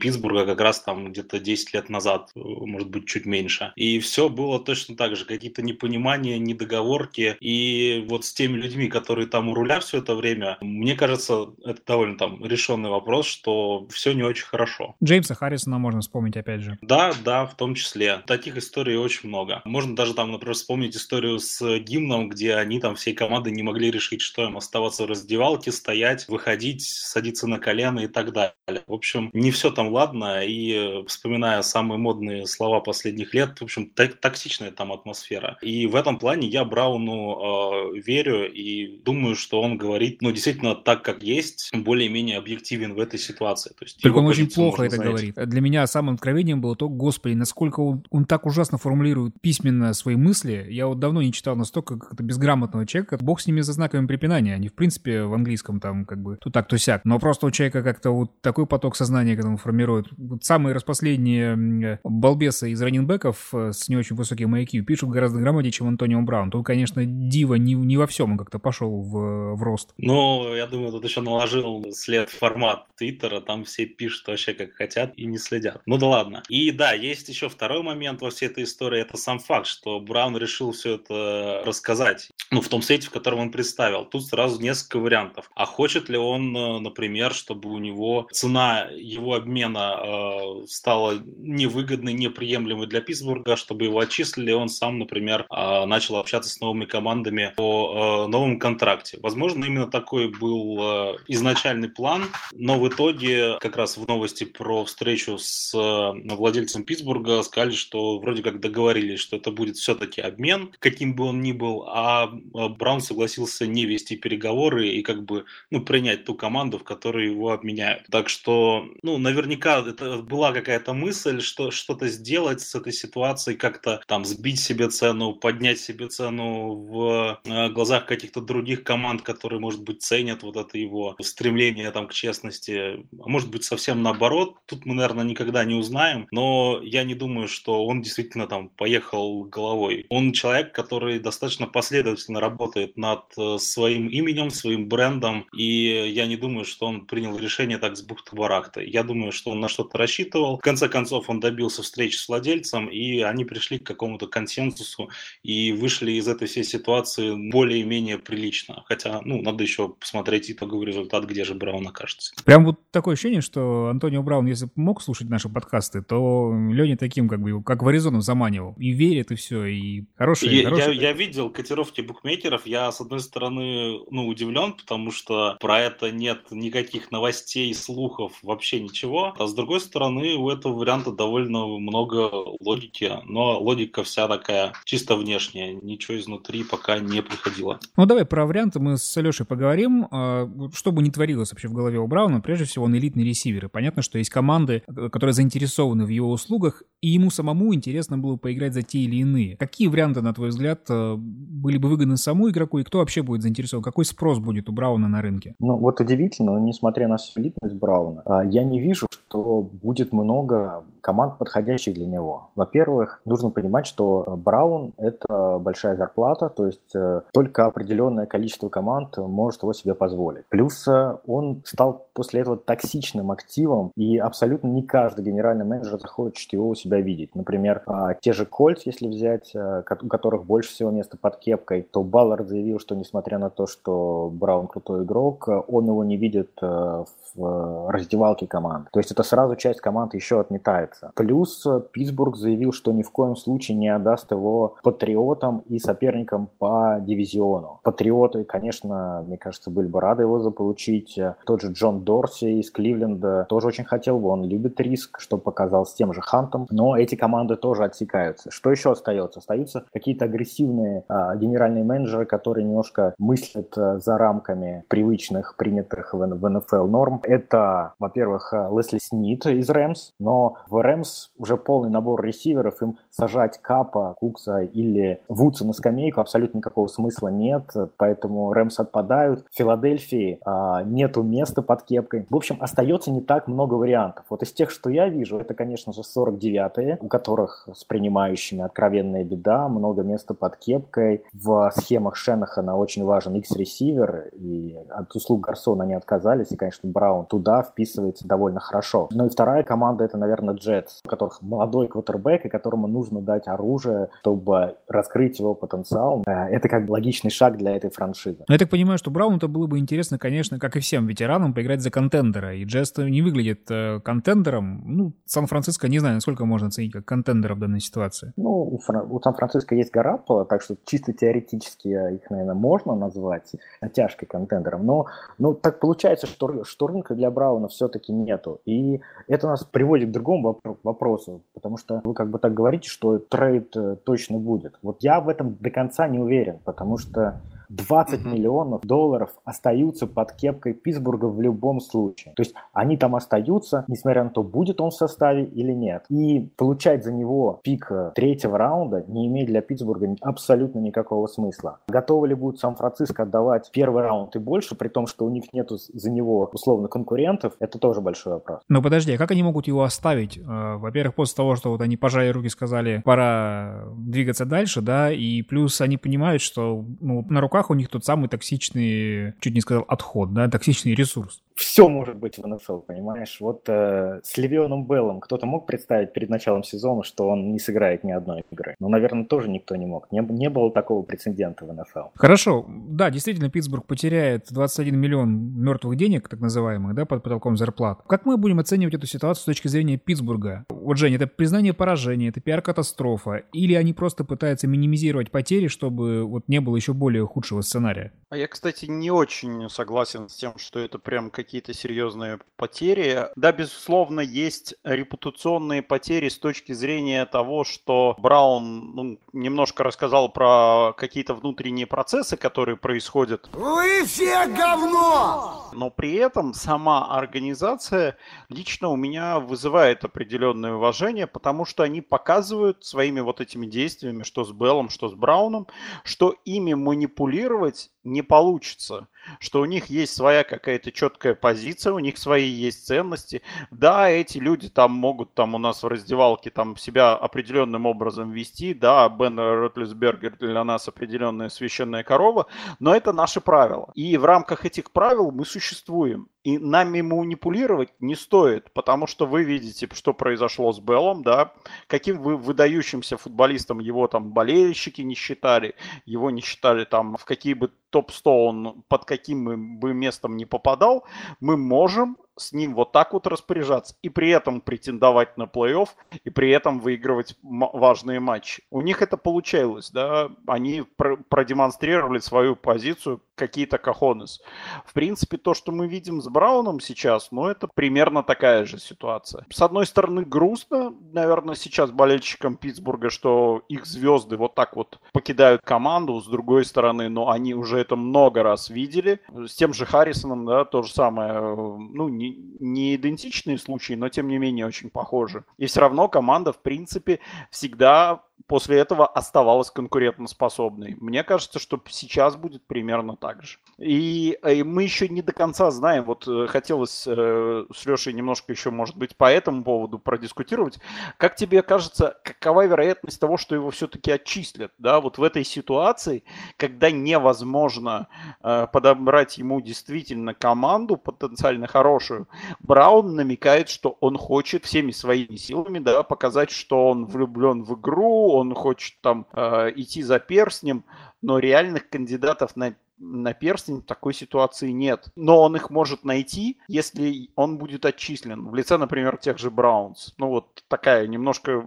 Питтсбурга 0.00 0.46
как 0.46 0.60
раз 0.60 0.80
там 0.80 1.12
где-то 1.12 1.38
10 1.38 1.74
лет 1.74 1.88
назад, 1.88 2.30
может 2.34 2.88
быть, 2.88 3.06
чуть 3.06 3.26
меньше. 3.26 3.72
И 3.76 3.98
все 4.00 4.28
было 4.28 4.58
точно 4.58 4.96
так 4.96 5.16
же. 5.16 5.24
Какие-то 5.24 5.62
непонимания, 5.62 6.38
недоговорки. 6.38 7.36
И 7.40 8.04
вот 8.08 8.24
с 8.24 8.32
теми 8.32 8.56
людьми, 8.56 8.88
которые 8.88 9.26
там 9.26 9.48
у 9.48 9.54
руля 9.54 9.80
все 9.80 9.98
это 9.98 10.14
время, 10.14 10.56
мне 10.60 10.94
кажется, 10.94 11.48
это 11.64 11.80
довольно 11.86 12.16
там 12.16 12.44
решенный 12.70 12.90
вопрос, 12.90 13.26
что 13.26 13.86
все 13.90 14.12
не 14.12 14.22
очень 14.22 14.46
хорошо. 14.46 14.94
Джеймса 15.02 15.34
Харрисона 15.34 15.78
можно 15.78 16.00
вспомнить 16.00 16.36
опять 16.36 16.60
же. 16.60 16.78
Да, 16.82 17.12
да, 17.24 17.46
в 17.46 17.56
том 17.56 17.74
числе. 17.74 18.22
Таких 18.26 18.56
историй 18.56 18.96
очень 18.96 19.28
много. 19.28 19.60
Можно 19.64 19.96
даже 19.96 20.14
там, 20.14 20.30
например, 20.30 20.54
вспомнить 20.54 20.96
историю 20.96 21.38
с 21.38 21.78
гимном, 21.80 22.28
где 22.28 22.54
они 22.54 22.80
там 22.80 22.94
всей 22.94 23.14
командой 23.14 23.52
не 23.52 23.62
могли 23.62 23.90
решить, 23.90 24.20
что 24.20 24.44
им 24.44 24.56
оставаться 24.56 25.04
в 25.04 25.06
раздевалке, 25.06 25.72
стоять, 25.72 26.28
выходить, 26.28 26.82
садиться 26.82 27.46
на 27.46 27.58
колено 27.58 28.00
и 28.00 28.08
так 28.08 28.32
далее. 28.32 28.54
В 28.86 28.92
общем, 28.92 29.30
не 29.32 29.50
все 29.50 29.70
там 29.70 29.88
ладно, 29.88 30.44
и 30.44 31.04
вспоминая 31.06 31.62
самые 31.62 31.98
модные 31.98 32.46
слова 32.46 32.80
последних 32.80 33.34
лет, 33.34 33.58
в 33.60 33.64
общем, 33.64 33.90
токсичная 33.90 34.70
там 34.70 34.92
атмосфера. 34.92 35.58
И 35.62 35.86
в 35.86 35.96
этом 35.96 36.18
плане 36.18 36.46
я 36.48 36.64
Брауну 36.64 37.94
э, 37.94 38.00
верю 38.00 38.50
и 38.50 38.98
думаю, 38.98 39.34
что 39.34 39.60
он 39.60 39.76
говорит, 39.76 40.22
ну, 40.22 40.30
действительно 40.30 40.74
так, 40.74 41.02
как 41.02 41.22
есть, 41.22 41.70
более-менее 41.74 42.38
объективен 42.60 42.94
в 42.94 43.00
этой 43.00 43.18
ситуации. 43.18 43.70
То 43.70 43.84
есть 43.84 44.00
Только 44.00 44.18
он 44.18 44.26
очень 44.26 44.48
плохо 44.50 44.84
это 44.84 44.96
знать. 44.96 45.08
говорит. 45.08 45.34
Для 45.36 45.60
меня 45.60 45.86
самым 45.86 46.14
откровением 46.14 46.60
было 46.60 46.76
то, 46.76 46.88
господи, 46.88 47.34
насколько 47.34 47.80
он, 47.80 48.04
он 48.10 48.24
так 48.24 48.46
ужасно 48.46 48.78
формулирует 48.78 49.34
письменно 49.40 49.92
свои 49.94 50.16
мысли. 50.16 50.66
Я 50.70 50.86
вот 50.86 50.98
давно 50.98 51.22
не 51.22 51.32
читал 51.32 51.56
настолько 51.56 51.98
как-то 51.98 52.22
безграмотного 52.22 52.86
человека. 52.86 53.18
Бог 53.20 53.40
с 53.40 53.46
ними 53.46 53.60
за 53.60 53.72
знаками 53.72 54.06
препинания. 54.06 54.54
Они, 54.54 54.68
в 54.68 54.74
принципе, 54.74 55.22
в 55.22 55.34
английском 55.34 55.80
там 55.80 56.04
как 56.04 56.22
бы 56.22 56.36
то 56.36 56.50
так, 56.50 56.68
то 56.68 56.78
сяк. 56.78 57.02
Но 57.04 57.18
просто 57.18 57.46
у 57.46 57.50
человека 57.50 57.82
как-то 57.82 58.10
вот 58.10 58.40
такой 58.40 58.66
поток 58.66 58.96
сознания, 58.96 59.36
когда 59.36 59.50
он 59.50 59.56
формирует. 59.56 60.06
Вот 60.16 60.44
самые 60.44 60.74
распоследние 60.74 61.98
балбесы 62.04 62.70
из 62.70 62.82
раненбеков 62.82 63.48
э, 63.52 63.72
с 63.72 63.88
не 63.88 63.96
очень 63.96 64.16
высоким 64.16 64.54
IQ 64.54 64.82
пишут 64.82 65.10
гораздо 65.10 65.38
грамотнее, 65.38 65.72
чем 65.72 65.88
Антонио 65.88 66.20
Браун. 66.22 66.50
Тут, 66.50 66.66
конечно, 66.66 67.04
Дива 67.04 67.54
не, 67.54 67.74
не 67.74 67.96
во 67.96 68.06
всем 68.06 68.32
он 68.32 68.38
как-то 68.38 68.58
пошел 68.58 69.02
в, 69.02 69.56
в 69.56 69.62
рост. 69.62 69.90
Ну, 69.98 70.54
я 70.54 70.66
думаю, 70.66 70.92
тут 70.92 71.04
еще 71.04 71.20
наложил 71.20 71.86
след 71.92 72.30
формат 72.50 72.86
Твиттера, 72.96 73.40
там 73.40 73.64
все 73.64 73.86
пишут 73.86 74.26
вообще 74.28 74.52
как 74.52 74.72
хотят 74.72 75.12
и 75.16 75.24
не 75.24 75.38
следят. 75.38 75.80
Ну 75.86 75.96
да 75.96 76.06
ладно. 76.06 76.42
И 76.48 76.70
да, 76.70 76.92
есть 76.92 77.28
еще 77.28 77.48
второй 77.48 77.82
момент 77.82 78.20
во 78.20 78.30
всей 78.30 78.46
этой 78.46 78.64
истории, 78.64 79.00
это 79.00 79.16
сам 79.16 79.38
факт, 79.38 79.66
что 79.66 80.00
Браун 80.00 80.36
решил 80.36 80.72
все 80.72 80.96
это 80.96 81.62
рассказать, 81.64 82.30
ну, 82.50 82.60
в 82.60 82.68
том 82.68 82.82
свете, 82.82 83.06
в 83.06 83.10
котором 83.10 83.38
он 83.38 83.50
представил. 83.50 84.04
Тут 84.04 84.26
сразу 84.26 84.60
несколько 84.60 84.98
вариантов. 84.98 85.50
А 85.54 85.64
хочет 85.64 86.08
ли 86.08 86.18
он, 86.18 86.56
э, 86.56 86.78
например, 86.80 87.32
чтобы 87.32 87.70
у 87.70 87.78
него 87.78 88.28
цена 88.32 88.88
его 88.92 89.34
обмена 89.34 90.00
э, 90.02 90.66
стала 90.66 91.14
невыгодной, 91.38 92.12
неприемлемой 92.12 92.86
для 92.86 93.00
Питтсбурга, 93.00 93.56
чтобы 93.56 93.84
его 93.84 94.00
отчислили, 94.00 94.52
он 94.52 94.68
сам, 94.68 94.98
например, 94.98 95.46
э, 95.48 95.84
начал 95.86 96.16
общаться 96.16 96.50
с 96.50 96.60
новыми 96.60 96.84
командами 96.84 97.54
по 97.56 98.24
э, 98.26 98.28
новому 98.28 98.58
контракте. 98.58 99.18
Возможно, 99.22 99.64
именно 99.64 99.86
такой 99.86 100.28
был 100.28 100.78
э, 100.80 101.16
изначальный 101.28 101.88
план, 101.88 102.24
но 102.52 102.78
в 102.78 102.88
итоге 102.88 103.58
как 103.60 103.76
раз 103.76 103.96
в 103.96 104.06
новости 104.06 104.44
про 104.44 104.84
встречу 104.84 105.38
с 105.38 105.74
э, 105.74 106.34
владельцем 106.34 106.84
Питтсбурга 106.84 107.42
сказали, 107.42 107.72
что 107.72 108.18
вроде 108.18 108.42
как 108.42 108.60
договорились, 108.60 109.20
что 109.20 109.36
это 109.36 109.50
будет 109.50 109.76
все-таки 109.76 110.20
обмен, 110.20 110.72
каким 110.78 111.14
бы 111.14 111.24
он 111.24 111.40
ни 111.40 111.52
был, 111.52 111.84
а 111.88 112.26
э, 112.26 112.68
Браун 112.68 113.00
согласился 113.00 113.66
не 113.66 113.84
вести 113.84 114.16
переговоры 114.16 114.88
и 114.88 115.02
как 115.02 115.24
бы 115.24 115.44
ну, 115.70 115.80
принять 115.80 116.24
ту 116.24 116.34
команду, 116.34 116.78
в 116.78 116.84
которой 116.84 117.26
его 117.26 117.52
обменяют. 117.52 118.06
Так 118.10 118.28
что, 118.28 118.86
ну, 119.02 119.18
наверняка 119.18 119.80
это 119.80 120.18
была 120.18 120.52
какая-то 120.52 120.92
мысль, 120.92 121.40
что 121.40 121.70
что-то 121.70 122.08
сделать 122.08 122.60
с 122.60 122.74
этой 122.74 122.92
ситуацией, 122.92 123.56
как-то 123.56 124.02
там 124.06 124.24
сбить 124.24 124.60
себе 124.60 124.88
цену, 124.88 125.34
поднять 125.34 125.80
себе 125.80 126.08
цену 126.08 126.74
в 126.74 127.40
э, 127.44 127.68
глазах 127.70 128.06
каких-то 128.06 128.40
других 128.40 128.84
команд, 128.84 129.22
которые, 129.22 129.60
может 129.60 129.82
быть, 129.82 130.02
ценят 130.02 130.42
вот 130.42 130.56
это 130.56 130.78
его 130.78 131.16
стремление 131.20 131.90
там 131.90 132.08
к 132.08 132.12
честности, 132.12 132.29
а 132.32 133.28
может 133.28 133.50
быть, 133.50 133.64
совсем 133.64 134.02
наоборот. 134.02 134.56
Тут 134.66 134.86
мы, 134.86 134.94
наверное, 134.94 135.24
никогда 135.24 135.64
не 135.64 135.74
узнаем, 135.74 136.26
но 136.30 136.80
я 136.82 137.04
не 137.04 137.14
думаю, 137.14 137.48
что 137.48 137.84
он 137.84 138.02
действительно 138.02 138.46
там 138.46 138.68
поехал 138.68 139.44
головой. 139.44 140.06
Он 140.08 140.32
человек, 140.32 140.72
который 140.72 141.18
достаточно 141.18 141.66
последовательно 141.66 142.40
работает 142.40 142.96
над 142.96 143.24
э, 143.36 143.58
своим 143.58 144.08
именем, 144.08 144.50
своим 144.50 144.88
брендом, 144.88 145.46
и 145.54 146.10
я 146.12 146.26
не 146.26 146.36
думаю, 146.36 146.64
что 146.64 146.86
он 146.86 147.06
принял 147.06 147.36
решение 147.36 147.78
так 147.78 147.96
с 147.96 148.02
бухты-барахты. 148.02 148.84
Я 148.84 149.02
думаю, 149.02 149.32
что 149.32 149.50
он 149.50 149.60
на 149.60 149.68
что-то 149.68 149.98
рассчитывал. 149.98 150.58
В 150.58 150.60
конце 150.60 150.88
концов, 150.88 151.28
он 151.28 151.40
добился 151.40 151.82
встречи 151.82 152.16
с 152.16 152.28
владельцем, 152.28 152.88
и 152.88 153.20
они 153.20 153.44
пришли 153.44 153.78
к 153.78 153.86
какому-то 153.86 154.26
консенсусу 154.26 155.10
и 155.42 155.72
вышли 155.72 156.12
из 156.12 156.28
этой 156.28 156.48
всей 156.48 156.64
ситуации 156.64 157.50
более-менее 157.50 158.18
прилично. 158.18 158.82
Хотя, 158.86 159.20
ну, 159.24 159.42
надо 159.42 159.62
еще 159.62 159.88
посмотреть 159.88 160.50
итоговый 160.50 160.86
результат, 160.86 161.24
где 161.24 161.44
же 161.44 161.54
Браун 161.54 161.86
окажется. 161.86 162.19
Прям 162.44 162.64
вот 162.64 162.80
такое 162.90 163.14
ощущение, 163.14 163.40
что 163.40 163.88
Антонио 163.88 164.22
Браун, 164.22 164.46
если 164.46 164.66
бы 164.66 164.72
мог 164.76 165.02
слушать 165.02 165.28
наши 165.28 165.48
подкасты, 165.48 166.02
то 166.02 166.52
Леня 166.70 166.96
таким 166.96 167.28
как 167.28 167.40
бы 167.40 167.62
как 167.62 167.82
в 167.82 167.88
Аризону 167.88 168.20
заманивал. 168.20 168.74
И 168.78 168.90
верит, 168.90 169.30
и 169.30 169.34
все, 169.34 169.64
и 169.64 170.04
хороший. 170.16 170.48
Я, 170.48 170.70
я, 170.70 170.90
я 170.90 171.12
видел 171.12 171.50
котировки 171.50 172.00
букмекеров, 172.00 172.66
я, 172.66 172.90
с 172.90 173.00
одной 173.00 173.20
стороны, 173.20 174.00
ну, 174.10 174.26
удивлен, 174.26 174.72
потому 174.72 175.10
что 175.10 175.56
про 175.60 175.80
это 175.80 176.10
нет 176.10 176.46
никаких 176.50 177.10
новостей, 177.10 177.72
слухов, 177.74 178.32
вообще 178.42 178.80
ничего. 178.80 179.34
А 179.38 179.46
с 179.46 179.54
другой 179.54 179.80
стороны, 179.80 180.34
у 180.34 180.50
этого 180.50 180.74
варианта 180.74 181.12
довольно 181.12 181.66
много 181.66 182.30
логики, 182.60 183.12
но 183.24 183.60
логика 183.60 184.02
вся 184.02 184.28
такая 184.28 184.72
чисто 184.84 185.16
внешняя, 185.16 185.74
ничего 185.74 186.18
изнутри 186.18 186.64
пока 186.64 186.98
не 186.98 187.22
приходило. 187.22 187.78
Ну, 187.96 188.06
давай 188.06 188.24
про 188.24 188.46
варианты 188.46 188.80
мы 188.80 188.96
с 188.98 189.16
Алешей 189.16 189.46
поговорим. 189.46 190.06
А, 190.10 190.48
что 190.74 190.92
бы 190.92 191.02
ни 191.02 191.10
творилось 191.10 191.52
вообще 191.52 191.68
в 191.68 191.72
голове 191.72 191.98
у 191.98 192.06
Брауна, 192.10 192.40
прежде 192.42 192.66
всего, 192.66 192.84
он 192.84 192.94
элитный 192.94 193.24
ресивер. 193.24 193.66
И 193.66 193.68
понятно, 193.68 194.02
что 194.02 194.18
есть 194.18 194.28
команды, 194.28 194.82
которые 195.10 195.32
заинтересованы 195.32 196.04
в 196.04 196.08
его 196.08 196.30
услугах, 196.30 196.82
и 197.00 197.08
ему 197.08 197.30
самому 197.30 197.74
интересно 197.74 198.18
было 198.18 198.36
поиграть 198.36 198.74
за 198.74 198.82
те 198.82 198.98
или 198.98 199.16
иные. 199.16 199.56
Какие 199.56 199.88
варианты, 199.88 200.20
на 200.20 200.34
твой 200.34 200.50
взгляд, 200.50 200.80
э, 200.90 201.14
были 201.16 201.78
бы 201.78 201.88
выгодны 201.88 202.18
самому 202.18 202.50
игроку, 202.50 202.78
и 202.78 202.82
кто 202.82 202.98
вообще 202.98 203.22
будет 203.22 203.40
заинтересован? 203.42 203.82
Какой 203.82 204.04
спрос 204.04 204.38
будет 204.38 204.68
у 204.68 204.72
Брауна 204.72 205.08
на 205.08 205.22
рынке? 205.22 205.54
Ну, 205.60 205.76
вот 205.76 206.00
удивительно, 206.00 206.58
несмотря 206.58 207.08
на 207.08 207.16
солидность 207.16 207.74
Брауна, 207.76 208.22
а, 208.26 208.44
я 208.44 208.64
не 208.64 208.80
вижу, 208.80 209.06
что 209.10 209.62
будет 209.62 210.12
много 210.12 210.84
команд, 211.00 211.38
подходящих 211.38 211.94
для 211.94 212.06
него. 212.06 212.50
Во-первых, 212.56 213.22
нужно 213.24 213.50
понимать, 213.50 213.86
что 213.86 214.24
Браун– 214.36 214.92
это 214.98 215.58
большая 215.58 215.96
зарплата, 215.96 216.48
то 216.48 216.66
есть 216.66 216.94
э, 216.94 217.22
только 217.32 217.66
определенное 217.66 218.26
количество 218.26 218.68
команд 218.68 219.16
может 219.16 219.62
его 219.62 219.72
себе 219.72 219.94
позволить. 219.94 220.44
Плюс 220.48 220.86
э, 220.86 221.16
он 221.26 221.62
стал 221.64 221.89
после 222.12 222.40
этого 222.40 222.56
токсичным 222.56 223.30
активом, 223.30 223.92
и 223.96 224.18
абсолютно 224.18 224.68
не 224.68 224.82
каждый 224.82 225.24
генеральный 225.24 225.64
менеджер 225.64 225.98
захочет 226.00 226.52
его 226.52 226.68
у 226.68 226.74
себя 226.74 227.00
видеть. 227.00 227.34
Например, 227.34 227.82
а, 227.86 228.14
те 228.14 228.32
же 228.32 228.46
Кольц, 228.46 228.82
если 228.84 229.08
взять, 229.08 229.52
э, 229.54 229.82
у 230.02 230.08
которых 230.08 230.44
больше 230.44 230.70
всего 230.70 230.90
места 230.90 231.16
под 231.16 231.38
кепкой, 231.38 231.82
то 231.82 232.02
Баллард 232.02 232.48
заявил, 232.48 232.78
что 232.78 232.94
несмотря 232.94 233.38
на 233.38 233.50
то, 233.50 233.66
что 233.66 234.30
Браун 234.32 234.66
крутой 234.66 235.04
игрок, 235.04 235.48
он 235.68 235.86
его 235.86 236.04
не 236.04 236.16
видит 236.16 236.50
в 236.60 237.90
раздевалке 237.90 238.46
команд. 238.46 238.88
То 238.92 239.00
есть 239.00 239.10
это 239.10 239.22
сразу 239.22 239.56
часть 239.56 239.80
команды 239.80 240.16
еще 240.16 240.40
отметается. 240.40 241.12
Плюс 241.14 241.66
Питтсбург 241.92 242.36
заявил, 242.36 242.72
что 242.72 242.92
ни 242.92 243.02
в 243.02 243.10
коем 243.10 243.36
случае 243.36 243.76
не 243.76 243.88
отдаст 243.88 244.30
его 244.30 244.76
патриотам 244.82 245.62
и 245.68 245.78
соперникам 245.78 246.48
по 246.58 246.98
дивизиону. 247.00 247.80
Патриоты, 247.82 248.44
конечно, 248.44 249.24
мне 249.26 249.36
кажется, 249.36 249.70
были 249.70 249.86
бы 249.86 250.00
рады 250.00 250.22
его 250.22 250.40
заполучить. 250.40 251.18
Тот 251.44 251.60
же 251.60 251.70
Джон 251.80 252.04
Дорси 252.04 252.60
из 252.60 252.70
Кливленда 252.70 253.46
тоже 253.48 253.68
очень 253.68 253.84
хотел 253.84 254.18
бы, 254.18 254.28
он 254.28 254.44
любит 254.44 254.78
риск, 254.80 255.18
что 255.18 255.38
показал 255.38 255.86
с 255.86 255.94
тем 255.94 256.12
же 256.12 256.20
Хантом, 256.20 256.66
но 256.70 256.96
эти 256.96 257.14
команды 257.14 257.56
тоже 257.56 257.84
отсекаются. 257.84 258.50
Что 258.50 258.70
еще 258.70 258.92
остается? 258.92 259.38
Остаются 259.40 259.86
какие-то 259.90 260.26
агрессивные 260.26 261.04
а, 261.08 261.34
генеральные 261.36 261.84
менеджеры, 261.84 262.26
которые 262.26 262.66
немножко 262.66 263.14
мыслят 263.18 263.72
а, 263.78 263.98
за 263.98 264.18
рамками 264.18 264.84
привычных, 264.88 265.56
принятых 265.56 266.12
в, 266.12 266.18
в 266.18 266.48
НФЛ 266.48 266.86
норм. 266.86 267.20
Это, 267.22 267.94
во-первых, 267.98 268.52
Лесли 268.76 268.98
Снит 268.98 269.46
из 269.46 269.70
Рэмс, 269.70 270.12
но 270.18 270.56
в 270.68 270.82
Рэмс 270.82 271.30
уже 271.38 271.56
полный 271.56 271.90
набор 271.90 272.22
ресиверов, 272.22 272.82
им 272.82 272.98
сажать 273.08 273.58
Капа, 273.62 274.14
Кукса 274.18 274.58
или 274.58 275.22
Вудса 275.28 275.66
на 275.66 275.72
скамейку 275.72 276.20
абсолютно 276.20 276.58
никакого 276.58 276.88
смысла 276.88 277.28
нет, 277.28 277.72
поэтому 277.96 278.52
Рэмс 278.52 278.80
отпадают. 278.80 279.46
В 279.50 279.56
Филадельфии 279.56 280.40
а, 280.44 280.82
нету 280.82 281.22
места 281.22 281.62
под 281.70 281.84
кепкой. 281.84 282.26
В 282.28 282.34
общем, 282.34 282.56
остается 282.58 283.12
не 283.12 283.20
так 283.20 283.46
много 283.46 283.74
вариантов. 283.74 284.24
Вот 284.28 284.42
из 284.42 284.50
тех, 284.52 284.72
что 284.72 284.90
я 284.90 285.08
вижу, 285.08 285.38
это, 285.38 285.54
конечно 285.54 285.92
же, 285.92 286.00
49-е, 286.00 286.98
у 287.00 287.06
которых 287.06 287.68
с 287.72 287.84
принимающими 287.84 288.64
откровенная 288.64 289.22
беда, 289.22 289.68
много 289.68 290.02
места 290.02 290.34
под 290.34 290.56
кепкой. 290.56 291.22
В 291.32 291.70
схемах 291.76 292.16
Шенахана 292.16 292.76
очень 292.76 293.04
важен 293.04 293.36
X-ресивер, 293.36 294.30
и 294.32 294.78
от 294.88 295.14
услуг 295.14 295.42
Гарсона 295.42 295.84
они 295.84 295.94
отказались, 295.94 296.50
и, 296.50 296.56
конечно, 296.56 296.90
Браун 296.90 297.26
туда 297.26 297.62
вписывается 297.62 298.26
довольно 298.26 298.58
хорошо. 298.58 299.08
Ну 299.12 299.26
и 299.26 299.28
вторая 299.28 299.62
команда 299.62 300.02
это, 300.02 300.18
наверное, 300.18 300.54
Джетс, 300.54 301.02
у 301.04 301.08
которых 301.08 301.40
молодой 301.40 301.86
квотербек, 301.86 302.46
и 302.46 302.48
которому 302.48 302.88
нужно 302.88 303.20
дать 303.20 303.46
оружие, 303.46 304.08
чтобы 304.22 304.74
раскрыть 304.88 305.38
его 305.38 305.54
потенциал. 305.54 306.24
Э, 306.26 306.48
это 306.48 306.68
как 306.68 306.86
бы 306.86 306.90
логичный 306.90 307.30
шаг 307.30 307.58
для 307.58 307.76
этой 307.76 307.90
франшизы. 307.90 308.44
Но 308.48 308.54
я 308.54 308.58
так 308.58 308.70
понимаю, 308.70 308.98
что 308.98 309.12
Брауну-то 309.12 309.46
было 309.46 309.68
бы 309.68 309.78
интересно, 309.78 310.18
конечно, 310.18 310.58
как 310.58 310.74
и 310.74 310.80
всем 310.80 311.06
ветеранам, 311.06 311.54
поиграть 311.60 311.82
за 311.82 311.90
контендера. 311.90 312.54
И 312.54 312.64
Джетс 312.64 312.96
не 312.96 313.20
выглядит 313.20 313.70
э, 313.70 314.00
контендером. 314.00 314.82
Ну, 314.86 315.12
Сан-Франциско, 315.26 315.88
не 315.88 315.98
знаю, 315.98 316.14
насколько 316.14 316.46
можно 316.46 316.68
оценить 316.68 316.92
как 316.92 317.04
контендера 317.04 317.54
в 317.54 317.58
данной 317.58 317.80
ситуации. 317.80 318.32
Ну, 318.36 318.62
у, 318.62 318.78
Фран... 318.78 319.12
у 319.12 319.20
Сан-Франциско 319.20 319.74
есть 319.74 319.92
Гараппола, 319.92 320.46
так 320.46 320.62
что 320.62 320.76
чисто 320.86 321.12
теоретически 321.12 321.88
их, 321.88 322.30
наверное, 322.30 322.54
можно 322.54 322.94
назвать 322.94 323.52
натяжкой 323.82 324.26
контендером. 324.26 324.86
Но 324.86 325.06
ну, 325.38 325.52
так 325.52 325.80
получается, 325.80 326.26
что, 326.26 326.64
что 326.64 326.86
рынка 326.86 327.14
для 327.14 327.30
Брауна 327.30 327.68
все-таки 327.68 328.12
нету. 328.12 328.60
И 328.64 329.00
это 329.28 329.46
нас 329.46 329.62
приводит 329.64 330.08
к 330.08 330.12
другому 330.12 330.60
вопросу, 330.82 331.42
потому 331.52 331.76
что 331.76 332.00
вы 332.04 332.14
как 332.14 332.30
бы 332.30 332.38
так 332.38 332.54
говорите, 332.54 332.88
что 332.88 333.18
трейд 333.18 333.76
э, 333.76 333.96
точно 334.04 334.38
будет. 334.38 334.78
Вот 334.82 335.02
я 335.02 335.20
в 335.20 335.28
этом 335.28 335.56
до 335.60 335.70
конца 335.70 336.08
не 336.08 336.18
уверен, 336.18 336.58
потому 336.64 336.96
что 336.96 337.42
20 337.70 338.20
mm-hmm. 338.20 338.32
миллионов 338.32 338.82
долларов 338.82 339.30
остаются 339.44 340.06
под 340.06 340.32
кепкой 340.32 340.74
Питтсбурга 340.74 341.26
в 341.26 341.40
любом 341.40 341.80
случае. 341.80 342.34
То 342.34 342.42
есть 342.42 342.54
они 342.72 342.96
там 342.96 343.14
остаются, 343.14 343.84
несмотря 343.88 344.24
на 344.24 344.30
то, 344.30 344.42
будет 344.42 344.80
он 344.80 344.90
в 344.90 344.94
составе 344.94 345.44
или 345.44 345.72
нет. 345.72 346.04
И 346.08 346.50
получать 346.56 347.04
за 347.04 347.12
него 347.12 347.60
пик 347.62 347.90
э, 347.90 348.12
третьего 348.14 348.58
раунда 348.58 349.04
не 349.06 349.26
имеет 349.28 349.48
для 349.48 349.62
Питтсбурга 349.62 350.16
абсолютно 350.20 350.80
никакого 350.80 351.26
смысла. 351.26 351.78
Готовы 351.88 352.28
ли 352.28 352.34
будет 352.34 352.58
Сан-Франциско 352.58 353.22
отдавать 353.22 353.70
первый 353.72 354.02
раунд 354.02 354.34
и 354.34 354.38
больше, 354.38 354.74
при 354.74 354.88
том, 354.88 355.06
что 355.06 355.24
у 355.24 355.30
них 355.30 355.52
нету 355.52 355.76
за 355.76 356.10
него 356.10 356.50
условно 356.52 356.88
конкурентов, 356.88 357.54
это 357.60 357.78
тоже 357.78 358.00
большой 358.00 358.34
вопрос. 358.34 358.62
Но 358.68 358.82
подожди, 358.82 359.12
а 359.12 359.18
как 359.18 359.30
они 359.30 359.42
могут 359.42 359.68
его 359.68 359.84
оставить? 359.84 360.38
Э, 360.38 360.76
во-первых, 360.76 361.14
после 361.14 361.36
того, 361.36 361.54
что 361.54 361.70
вот 361.70 361.80
они 361.80 361.96
пожали 361.96 362.30
руки, 362.30 362.48
сказали, 362.48 363.02
пора 363.04 363.84
двигаться 363.96 364.44
дальше, 364.44 364.80
да, 364.80 365.12
и 365.12 365.42
плюс 365.42 365.80
они 365.80 365.96
понимают, 365.96 366.42
что 366.42 366.84
ну, 367.00 367.24
на 367.28 367.40
руках 367.40 367.59
руках 367.60 367.70
у 367.70 367.74
них 367.74 367.88
тот 367.88 368.04
самый 368.04 368.28
токсичный, 368.28 369.34
чуть 369.40 369.54
не 369.54 369.60
сказал, 369.60 369.84
отход, 369.88 370.32
да, 370.32 370.48
токсичный 370.48 370.94
ресурс. 370.94 371.42
Все 371.54 371.88
может 371.88 372.16
быть 372.16 372.38
в 372.38 372.46
НФЛ, 372.46 372.78
понимаешь? 372.78 373.36
Вот 373.40 373.68
э, 373.68 374.20
с 374.24 374.38
Левионом 374.38 374.86
Беллом 374.86 375.20
кто-то 375.20 375.44
мог 375.46 375.66
представить 375.66 376.14
перед 376.14 376.30
началом 376.30 376.62
сезона, 376.62 377.02
что 377.02 377.28
он 377.28 377.52
не 377.52 377.58
сыграет 377.58 378.02
ни 378.02 378.12
одной 378.12 378.44
игры? 378.50 378.74
Ну, 378.80 378.88
наверное, 378.88 379.26
тоже 379.26 379.50
никто 379.50 379.76
не 379.76 379.84
мог. 379.84 380.10
Не, 380.10 380.20
не 380.20 380.48
было 380.48 380.72
такого 380.72 381.02
прецедента 381.02 381.66
в 381.66 381.72
НФЛ. 381.72 382.08
Хорошо. 382.14 382.64
Да, 382.66 383.10
действительно, 383.10 383.50
Питтсбург 383.50 383.84
потеряет 383.84 384.46
21 384.50 384.98
миллион 384.98 385.62
мертвых 385.62 385.96
денег, 385.98 386.28
так 386.28 386.40
называемых, 386.40 386.94
да, 386.94 387.04
под 387.04 387.22
потолком 387.22 387.58
зарплат. 387.58 388.00
Как 388.06 388.24
мы 388.24 388.38
будем 388.38 388.58
оценивать 388.58 388.94
эту 388.94 389.06
ситуацию 389.06 389.42
с 389.42 389.46
точки 389.46 389.68
зрения 389.68 389.98
Питтсбурга? 389.98 390.64
Вот, 390.90 390.98
Жень, 390.98 391.14
это 391.14 391.28
признание 391.28 391.72
поражения, 391.72 392.30
это 392.30 392.40
пиар-катастрофа, 392.40 393.44
или 393.52 393.74
они 393.74 393.92
просто 393.92 394.24
пытаются 394.24 394.66
минимизировать 394.66 395.30
потери, 395.30 395.68
чтобы 395.68 396.24
вот 396.24 396.48
не 396.48 396.60
было 396.60 396.74
еще 396.74 396.94
более 396.94 397.24
худшего 397.28 397.60
сценария? 397.60 398.12
А 398.28 398.36
я, 398.36 398.48
кстати, 398.48 398.86
не 398.86 399.12
очень 399.12 399.70
согласен 399.70 400.28
с 400.28 400.34
тем, 400.34 400.58
что 400.58 400.80
это 400.80 400.98
прям 400.98 401.30
какие-то 401.30 401.72
серьезные 401.74 402.40
потери. 402.56 403.26
Да, 403.36 403.52
безусловно, 403.52 404.20
есть 404.20 404.74
репутационные 404.82 405.82
потери 405.82 406.28
с 406.28 406.38
точки 406.38 406.72
зрения 406.72 407.24
того, 407.24 407.62
что 407.62 408.16
Браун 408.18 408.92
ну, 408.96 409.20
немножко 409.32 409.84
рассказал 409.84 410.32
про 410.32 410.92
какие-то 410.96 411.34
внутренние 411.34 411.86
процессы, 411.86 412.36
которые 412.36 412.76
происходят. 412.76 413.48
Вы 413.52 414.04
все 414.06 414.48
говно! 414.48 415.70
Но 415.72 415.90
при 415.90 416.14
этом 416.14 416.52
сама 416.52 417.16
организация 417.16 418.16
лично 418.48 418.88
у 418.88 418.96
меня 418.96 419.38
вызывает 419.38 420.04
определенное 420.04 420.79
уважение, 420.80 421.26
потому 421.26 421.66
что 421.66 421.82
они 421.82 422.00
показывают 422.00 422.84
своими 422.84 423.20
вот 423.20 423.40
этими 423.40 423.66
действиями, 423.66 424.22
что 424.22 424.44
с 424.44 424.50
Беллом, 424.50 424.88
что 424.88 425.08
с 425.08 425.14
Брауном, 425.14 425.66
что 426.04 426.34
ими 426.46 426.72
манипулировать 426.72 427.90
не 428.04 428.22
получится 428.22 429.08
что 429.38 429.60
у 429.60 429.64
них 429.64 429.86
есть 429.86 430.14
своя 430.14 430.44
какая-то 430.44 430.92
четкая 430.92 431.34
позиция, 431.34 431.92
у 431.92 431.98
них 431.98 432.18
свои 432.18 432.48
есть 432.48 432.86
ценности. 432.86 433.42
Да, 433.70 434.08
эти 434.08 434.38
люди 434.38 434.68
там 434.68 434.92
могут 434.92 435.34
там 435.34 435.54
у 435.54 435.58
нас 435.58 435.82
в 435.82 435.88
раздевалке 435.88 436.50
там 436.50 436.76
себя 436.76 437.12
определенным 437.12 437.86
образом 437.86 438.30
вести, 438.32 438.74
да, 438.74 439.08
Бен 439.08 439.38
Ротлисбергер 439.38 440.36
для 440.38 440.64
нас 440.64 440.88
определенная 440.88 441.48
священная 441.48 442.02
корова, 442.02 442.46
но 442.78 442.94
это 442.94 443.12
наши 443.12 443.40
правила. 443.40 443.90
И 443.94 444.16
в 444.16 444.24
рамках 444.24 444.64
этих 444.64 444.90
правил 444.90 445.30
мы 445.30 445.44
существуем. 445.44 446.28
И 446.42 446.56
нами 446.56 447.02
манипулировать 447.02 447.90
не 448.00 448.14
стоит, 448.14 448.72
потому 448.72 449.06
что 449.06 449.26
вы 449.26 449.44
видите, 449.44 449.86
что 449.92 450.14
произошло 450.14 450.72
с 450.72 450.80
Беллом, 450.80 451.22
да, 451.22 451.52
каким 451.86 452.22
вы 452.22 452.38
выдающимся 452.38 453.18
футболистом 453.18 453.78
его 453.78 454.08
там 454.08 454.32
болельщики 454.32 455.02
не 455.02 455.14
считали, 455.14 455.74
его 456.06 456.30
не 456.30 456.40
считали 456.40 456.84
там 456.86 457.18
в 457.18 457.26
какие 457.26 457.52
бы 457.52 457.70
топ-100 457.90 458.30
он 458.30 458.84
под 458.88 459.04
каким 459.04 459.78
бы 459.78 459.94
местом 459.94 460.36
не 460.36 460.46
попадал, 460.46 461.04
мы 461.40 461.56
можем 461.56 462.16
с 462.36 462.52
ним 462.52 462.74
вот 462.74 462.92
так 462.92 463.12
вот 463.12 463.26
распоряжаться 463.26 463.94
и 464.02 464.08
при 464.08 464.30
этом 464.30 464.60
претендовать 464.60 465.36
на 465.36 465.44
плей-офф 465.44 465.88
и 466.24 466.30
при 466.30 466.50
этом 466.50 466.80
выигрывать 466.80 467.36
важные 467.42 468.20
матчи. 468.20 468.62
У 468.70 468.80
них 468.80 469.02
это 469.02 469.16
получалось, 469.16 469.90
да, 469.90 470.30
они 470.46 470.82
пр 470.96 471.18
продемонстрировали 471.28 472.18
свою 472.18 472.56
позицию 472.56 473.22
какие-то 473.34 473.78
кахонес. 473.78 474.40
В 474.84 474.92
принципе, 474.92 475.38
то, 475.38 475.54
что 475.54 475.72
мы 475.72 475.88
видим 475.88 476.20
с 476.20 476.28
Брауном 476.28 476.78
сейчас, 476.80 477.32
ну, 477.32 477.46
это 477.46 477.68
примерно 477.68 478.22
такая 478.22 478.66
же 478.66 478.78
ситуация. 478.78 479.46
С 479.50 479.62
одной 479.62 479.86
стороны, 479.86 480.24
грустно, 480.24 480.94
наверное, 481.12 481.54
сейчас 481.54 481.90
болельщикам 481.90 482.56
Питтсбурга, 482.56 483.08
что 483.08 483.62
их 483.68 483.86
звезды 483.86 484.36
вот 484.36 484.54
так 484.54 484.76
вот 484.76 485.00
покидают 485.12 485.62
команду. 485.62 486.20
С 486.20 486.26
другой 486.26 486.64
стороны, 486.64 487.08
ну, 487.08 487.28
они 487.28 487.54
уже 487.54 487.78
это 487.78 487.96
много 487.96 488.42
раз 488.42 488.68
видели. 488.68 489.20
С 489.32 489.54
тем 489.54 489.72
же 489.72 489.86
Харрисоном, 489.86 490.44
да, 490.44 490.64
то 490.64 490.82
же 490.82 490.92
самое. 490.92 491.40
Ну, 491.40 492.08
не, 492.20 492.36
не 492.60 492.94
идентичные 492.96 493.58
случаи, 493.58 493.94
но 493.94 494.08
тем 494.08 494.28
не 494.28 494.38
менее 494.38 494.66
очень 494.66 494.90
похожи. 494.90 495.44
И 495.56 495.66
все 495.66 495.80
равно 495.80 496.08
команда, 496.08 496.52
в 496.52 496.60
принципе, 496.60 497.20
всегда 497.50 498.22
после 498.46 498.78
этого 498.78 499.06
оставалась 499.06 499.70
конкурентоспособной. 499.70 500.96
Мне 501.00 501.24
кажется, 501.24 501.58
что 501.58 501.80
сейчас 501.88 502.36
будет 502.36 502.66
примерно 502.66 503.16
так 503.16 503.42
же. 503.42 503.58
И, 503.78 504.30
и 504.30 504.36
э, 504.42 504.64
мы 504.64 504.82
еще 504.82 505.08
не 505.08 505.22
до 505.22 505.32
конца 505.32 505.70
знаем, 505.70 506.04
вот 506.04 506.26
э, 506.28 506.46
хотелось 506.46 507.06
э, 507.06 507.64
с 507.74 507.86
Лешей 507.86 508.12
немножко 508.12 508.52
еще, 508.52 508.70
может 508.70 508.96
быть, 508.96 509.16
по 509.16 509.30
этому 509.30 509.64
поводу 509.64 509.98
продискутировать. 509.98 510.78
Как 511.16 511.36
тебе 511.36 511.62
кажется, 511.62 512.18
какова 512.22 512.66
вероятность 512.66 513.20
того, 513.20 513.36
что 513.36 513.54
его 513.54 513.70
все-таки 513.70 514.10
отчислят, 514.10 514.72
да, 514.78 515.00
вот 515.00 515.18
в 515.18 515.22
этой 515.22 515.44
ситуации, 515.44 516.24
когда 516.56 516.90
невозможно 516.90 518.08
э, 518.42 518.66
подобрать 518.72 519.38
ему 519.38 519.60
действительно 519.60 520.34
команду 520.34 520.96
потенциально 520.96 521.66
хорошую, 521.66 522.28
Браун 522.60 523.14
намекает, 523.14 523.68
что 523.68 523.96
он 524.00 524.16
хочет 524.16 524.64
всеми 524.64 524.90
своими 524.90 525.36
силами, 525.36 525.78
да, 525.78 526.02
показать, 526.02 526.50
что 526.50 526.88
он 526.88 527.06
влюблен 527.06 527.62
в 527.62 527.74
игру, 527.78 528.29
он 528.34 528.54
хочет 528.54 529.00
там 529.00 529.26
э, 529.32 529.72
идти 529.76 530.02
за 530.02 530.18
перстнем, 530.18 530.84
но 531.22 531.38
реальных 531.38 531.88
кандидатов 531.88 532.56
на 532.56 532.74
на 533.00 533.32
перстень 533.32 533.82
такой 533.82 534.12
ситуации 534.12 534.70
нет. 534.70 535.06
Но 535.16 535.40
он 535.40 535.56
их 535.56 535.70
может 535.70 536.04
найти, 536.04 536.58
если 536.68 537.30
он 537.34 537.56
будет 537.56 537.86
отчислен. 537.86 538.48
В 538.48 538.54
лице, 538.54 538.76
например, 538.76 539.16
тех 539.16 539.38
же 539.38 539.50
Браунс. 539.50 540.14
Ну 540.18 540.28
вот 540.28 540.62
такая 540.68 541.06
немножко 541.06 541.64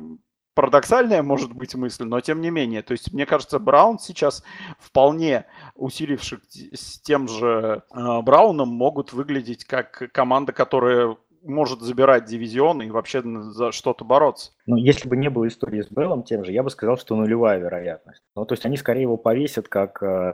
парадоксальная 0.54 1.24
может 1.24 1.54
быть 1.54 1.76
мысль, 1.76 2.04
но 2.04 2.22
тем 2.22 2.42
не 2.42 2.52
менее. 2.52 2.84
То 2.84 2.92
есть, 2.92 3.12
мне 3.14 3.26
кажется, 3.26 3.60
Браун 3.60 4.00
сейчас 4.00 4.44
вполне 4.80 5.46
усиливших 5.76 6.42
с 6.74 7.00
тем 7.00 7.28
же 7.28 7.84
э, 7.92 8.22
Брауном 8.22 8.70
могут 8.70 9.14
выглядеть 9.14 9.66
как 9.66 10.12
команда, 10.12 10.54
которая 10.54 11.18
может 11.44 11.82
забирать 11.82 12.26
дивизион 12.26 12.82
и 12.82 12.90
вообще 12.90 13.22
за 13.22 13.72
что-то 13.72 14.06
бороться. 14.06 14.52
Ну, 14.66 14.78
если 14.78 15.08
бы 15.08 15.18
не 15.18 15.30
было 15.30 15.48
истории 15.48 15.82
с 15.82 15.90
Беллом 15.90 16.24
тем 16.24 16.44
же, 16.44 16.52
я 16.52 16.64
бы 16.64 16.70
сказал, 16.70 16.98
что 16.98 17.16
нулевая 17.16 17.60
вероятность. 17.60 18.22
Ну, 18.36 18.46
то 18.46 18.54
есть 18.54 18.66
они 18.66 18.78
скорее 18.78 19.04
его 19.04 19.18
повесят 19.18 19.68
как 19.68 20.02
э, 20.02 20.34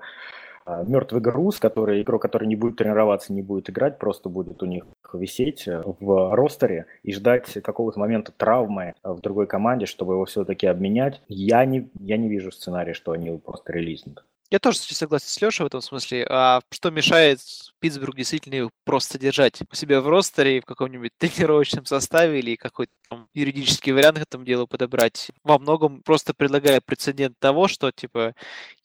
э, 0.65 0.84
мертвый 0.88 1.22
груз, 1.22 1.60
который 1.60 2.02
игрок, 2.02 2.22
который 2.22 2.48
не 2.48 2.56
будет 2.56 2.78
тренироваться, 2.78 3.34
не 3.34 3.41
будет 3.41 3.69
играть, 3.69 3.98
просто 3.98 4.30
будет 4.30 4.62
у 4.63 4.65
них 4.65 4.86
висеть 5.13 5.67
э, 5.67 5.84
в 5.86 6.36
ростере 6.36 6.86
и 7.04 7.12
ждать 7.12 7.52
какого-то 7.63 8.00
момента 8.00 8.32
травмы 8.32 8.93
э, 9.04 9.12
в 9.12 9.22
другой 9.22 9.48
команде, 9.48 9.86
чтобы 9.86 10.13
его 10.13 10.26
все-таки 10.26 10.67
обменять. 10.67 11.22
Я 11.28 11.65
не, 11.65 11.89
я 12.00 12.17
не 12.17 12.30
вижу 12.30 12.52
сценария, 12.52 12.93
что 12.93 13.12
они 13.12 13.28
его 13.28 13.38
просто 13.38 13.74
релизнут. 13.74 14.24
Я 14.51 14.57
тоже 14.57 14.79
согласен 14.79 15.27
с 15.27 15.41
Лешей 15.41 15.63
в 15.63 15.67
этом 15.67 15.81
смысле. 15.81 16.25
А 16.27 16.62
что 16.71 16.89
мешает 16.89 17.39
Питтсбург 17.79 18.15
действительно 18.15 18.69
просто 18.83 19.19
держать 19.19 19.59
у 19.71 19.75
себя 19.75 20.01
в 20.01 20.07
ростере, 20.07 20.62
в 20.62 20.65
каком-нибудь 20.65 21.12
тренировочном 21.19 21.85
составе 21.85 22.39
или 22.39 22.55
какой-то 22.55 22.91
там, 23.09 23.27
юридический 23.33 23.91
вариант 23.91 24.17
к 24.17 24.23
этому 24.23 24.45
делу 24.45 24.65
подобрать? 24.65 25.29
Во 25.43 25.59
многом 25.59 26.01
просто 26.01 26.33
предлагая 26.33 26.81
прецедент 26.81 27.38
того, 27.38 27.67
что, 27.67 27.91
типа, 27.91 28.33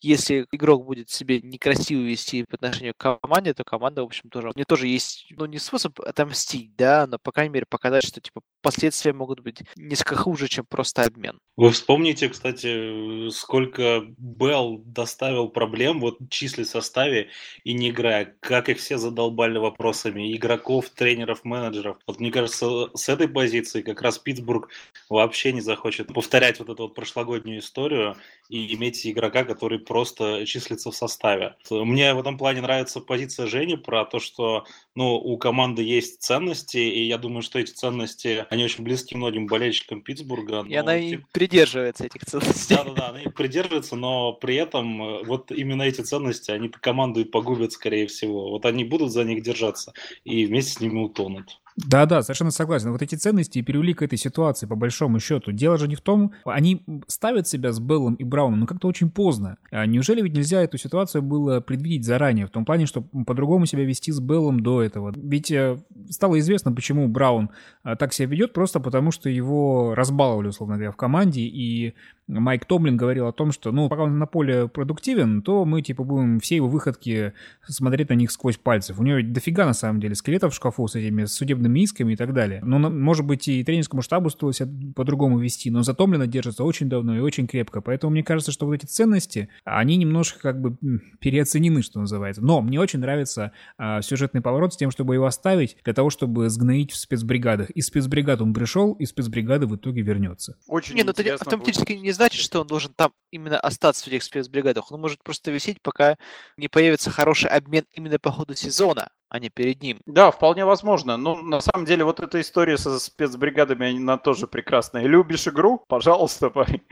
если 0.03 0.47
игрок 0.53 0.85
будет 0.85 1.09
себе 1.09 1.41
некрасиво 1.41 2.01
вести 2.01 2.45
по 2.45 2.57
отношению 2.57 2.93
к 2.95 3.19
команде, 3.21 3.55
то 3.55 3.65
команда, 3.65 4.03
в 4.03 4.07
общем, 4.07 4.29
тоже... 4.29 4.49
У 4.51 4.53
нее 4.55 4.67
тоже 4.67 4.87
есть, 4.87 5.27
ну, 5.31 5.47
не 5.47 5.59
способ 5.59 5.99
отомстить, 6.01 6.77
да, 6.77 7.07
но, 7.07 7.19
по 7.19 7.33
крайней 7.33 7.55
мере, 7.55 7.67
показать, 7.67 8.05
что, 8.05 8.21
типа, 8.21 8.43
последствия 8.61 9.15
могут 9.15 9.41
быть 9.41 9.63
несколько 9.77 10.17
хуже, 10.17 10.49
чем 10.49 10.67
просто 10.67 11.05
обмен. 11.05 11.39
Вы 11.57 11.71
вспомните, 11.71 12.29
кстати, 12.29 13.31
сколько 13.31 14.03
Белл 14.19 14.79
доставил 14.85 15.49
проблем, 15.55 16.01
вот 16.01 16.19
числи 16.29 16.65
в 16.65 16.69
составе 16.69 17.31
и 17.65 17.73
не 17.73 17.89
играя, 17.89 18.37
как 18.41 18.69
их 18.69 18.79
все 18.79 18.99
задолбали 18.99 19.57
вопросами, 19.57 20.37
игроков, 20.37 20.91
тренеров, 20.91 21.45
менеджеров. 21.45 21.97
Вот 22.07 22.21
мне 22.21 22.31
кажется, 22.31 22.91
с 22.95 23.09
этой 23.09 23.29
позиции 23.29 23.81
как 23.81 24.03
раз 24.03 24.19
Питтсбург 24.19 24.69
вообще 25.09 25.53
не 25.53 25.63
захочет 25.63 26.09
повторять 26.13 26.59
вот 26.59 26.69
эту 26.69 26.83
вот 26.83 26.95
прошлогоднюю 26.95 27.61
историю 27.61 28.17
и 28.49 28.75
иметь 28.75 29.07
игрока, 29.07 29.45
который 29.45 29.79
просто 29.79 30.45
числится 30.45 30.91
в 30.91 30.97
составе. 30.97 31.57
Мне 31.71 32.13
в 32.13 32.21
этом 32.21 32.37
плане 32.37 32.61
нравится 32.61 33.01
позиция 33.01 33.47
Жени 33.47 33.77
про 33.77 34.05
то, 34.05 34.19
что 34.19 34.67
ну, 34.97 35.15
у 35.17 35.37
команды 35.39 35.83
есть 35.83 36.23
ценности, 36.23 36.77
и 36.77 37.07
я 37.07 37.19
думаю, 37.19 37.43
что 37.43 37.59
эти 37.59 37.73
ценности, 37.73 38.47
они 38.51 38.65
очень 38.65 38.85
близки 38.85 39.17
многим 39.17 39.47
болельщикам 39.47 40.03
Питтсбурга. 40.03 40.65
И 40.69 40.75
она 40.75 40.97
и 40.97 41.11
типа... 41.11 41.27
придерживается 41.33 42.07
этих 42.07 42.25
ценностей. 42.25 42.75
Да-да-да, 42.75 43.09
она 43.09 43.23
их 43.23 43.35
придерживается, 43.35 43.97
но 43.97 44.33
при 44.33 44.55
этом 44.55 45.03
э, 45.03 45.25
вот 45.25 45.51
именно 45.51 45.83
эти 45.83 46.03
ценности, 46.03 46.53
они 46.53 46.69
команду 46.69 47.21
и 47.21 47.25
погубят, 47.25 47.73
скорее 47.73 48.07
всего. 48.07 48.51
Вот 48.51 48.67
они 48.67 48.85
будут 48.85 49.11
за 49.11 49.25
них 49.25 49.43
держаться 49.43 49.93
и 50.23 50.47
вместе 50.47 50.73
с 50.73 50.81
ними 50.81 51.01
утонут. 51.01 51.61
Да-да, 51.77 52.23
совершенно 52.23 52.53
согласен. 52.53 52.93
Вот 52.93 53.03
эти 53.03 53.17
ценности 53.17 53.61
привели 53.61 53.95
к 53.95 54.03
этой 54.03 54.17
ситуации, 54.17 54.67
по 54.67 54.77
большому 54.77 55.19
счету. 55.19 55.51
Дело 55.51 55.77
же 55.77 55.89
не 55.89 55.97
в 55.97 56.01
том, 56.01 56.33
они 56.45 56.85
ставят 57.09 57.49
себя 57.49 57.73
с 57.73 57.81
Беллом 57.81 58.15
и 58.15 58.23
Брауном, 58.23 58.61
но 58.61 58.67
как-то 58.67 58.87
очень 58.87 59.11
поздно. 59.11 59.59
А 59.73 59.85
неужели 59.85 60.23
ведь 60.23 60.35
нельзя 60.35 60.63
эту 60.63 60.79
ситуацию 60.79 61.23
было 61.23 61.61
предвидеть 61.61 62.05
заранее, 62.05 62.47
в 62.47 62.51
том 62.51 62.65
плане, 62.65 62.87
что 62.87 63.03
по-другому 63.27 63.67
себя 63.67 63.85
вести 63.85 64.13
с 64.13 64.21
Беллом 64.21 64.61
до 64.61 64.83
этого? 64.83 65.13
Ведь 65.17 65.51
э, 65.51 65.79
стало 66.11 66.39
известно, 66.39 66.71
почему 66.73 67.09
Браун 67.09 67.51
э, 67.83 67.97
так 67.97 68.13
себя 68.13 68.29
ведет, 68.29 68.53
просто 68.53 68.79
потому 68.79 69.11
что 69.11 69.29
его 69.29 69.97
разбаловали, 69.97 70.49
условно 70.49 70.77
говоря, 70.77 70.93
в 70.93 70.97
команде, 70.97 71.41
и 71.41 71.95
Майк 72.27 72.65
Томлин 72.65 72.97
говорил 72.97 73.27
о 73.27 73.33
том, 73.33 73.53
что, 73.53 73.71
ну, 73.71 73.89
пока 73.89 74.05
он 74.05 74.19
на 74.19 74.27
поле 74.27 74.69
продуктивен, 74.69 75.43
то 75.43 75.65
мы, 75.65 75.83
типа, 75.83 76.05
будем 76.05 76.41
все 76.41 76.57
его 76.57 76.69
выходки 76.69 77.35
смотреть 77.67 78.09
на 78.09 78.15
них 78.15 78.31
сквозь 78.31 78.57
пальцев. 78.57 78.99
У 78.99 79.03
него 79.03 79.19
дофига, 79.23 79.67
на 79.67 79.75
самом 79.75 80.01
деле, 80.01 80.15
скелетов 80.15 80.53
в 80.53 80.57
шкафу 80.57 80.87
с 80.89 80.95
этими 80.95 81.27
судебными 81.27 81.64
исками 81.73 82.15
и 82.15 82.17
так 82.17 82.33
далее. 82.33 82.61
Но, 82.65 82.79
может 82.79 83.25
быть, 83.27 83.49
и 83.49 83.63
тренерскому 83.65 84.03
штабу 84.03 84.31
стоило 84.31 84.53
себя 84.53 84.69
по-другому 84.95 85.39
вести, 85.39 85.71
но 85.71 85.83
за 85.83 85.95
Томлина 85.95 86.27
держится 86.27 86.65
очень 86.65 86.89
давно 86.89 87.17
и 87.17 87.21
очень 87.21 87.47
крепко. 87.47 87.81
Поэтому 87.81 88.13
мне 88.13 88.23
кажется, 88.23 88.53
что 88.53 88.67
вот 88.67 88.75
эти 88.75 88.87
ценности, 88.87 89.49
они 89.65 89.97
немножко 89.97 90.41
как 90.41 90.61
бы 90.61 90.77
переоценены, 91.21 91.83
что 91.83 92.01
называется. 92.01 92.43
Но 92.43 92.61
мне 92.61 92.81
очень 92.81 92.99
нравится 92.99 93.53
а, 93.79 94.03
сюжетный 94.03 94.41
поворот 94.41 94.75
с 94.75 94.77
тем, 94.77 94.91
чтобы 94.91 95.15
его 95.15 95.27
оставить 95.27 95.77
для 95.85 95.95
того, 95.95 96.11
чтобы 96.11 96.49
сгноить 96.51 96.93
в 96.93 96.97
спецбригадах. 96.97 97.71
Из 97.71 97.87
спецбригад 97.87 98.41
он 98.41 98.55
пришел, 98.55 98.93
и 98.95 99.07
спецбригады 99.07 99.67
в 99.67 99.77
итоге 99.77 100.03
вернется. 100.03 100.57
Очень 100.67 100.97
не, 100.97 101.03
ну 101.03 101.11
это 101.11 101.35
автоматически 101.35 101.93
будет. 101.93 102.03
не 102.03 102.13
значит, 102.13 102.41
что 102.41 102.61
он 102.61 102.67
должен 102.67 102.93
там 102.95 103.13
именно 103.31 103.59
остаться 103.59 104.05
в 104.05 104.09
этих 104.09 104.23
спецбригадах. 104.23 104.91
Он 104.93 105.01
может 105.01 105.23
просто 105.23 105.51
висеть, 105.51 105.81
пока 105.83 106.17
не 106.57 106.69
появится 106.69 107.11
хороший 107.11 107.51
обмен 107.51 107.85
именно 107.93 108.19
по 108.19 108.31
ходу 108.31 108.55
сезона 108.55 109.09
а 109.35 109.41
не 109.41 109.49
перед 109.49 109.83
ним. 109.83 109.99
Да, 110.07 110.31
вполне 110.31 110.65
возможно. 110.65 111.17
Но 111.17 111.35
на 111.43 111.61
самом 111.61 111.87
деле 111.87 112.05
вот 112.05 112.21
эта 112.21 112.41
история 112.41 112.79
со 112.79 113.01
спецбригадами, 113.01 113.97
она 113.97 114.17
тоже 114.17 114.47
прекрасная. 114.47 115.07
Любишь 115.07 115.49
игру? 115.49 115.83
Пожалуйста, 115.89 116.51
парень. 116.55 116.83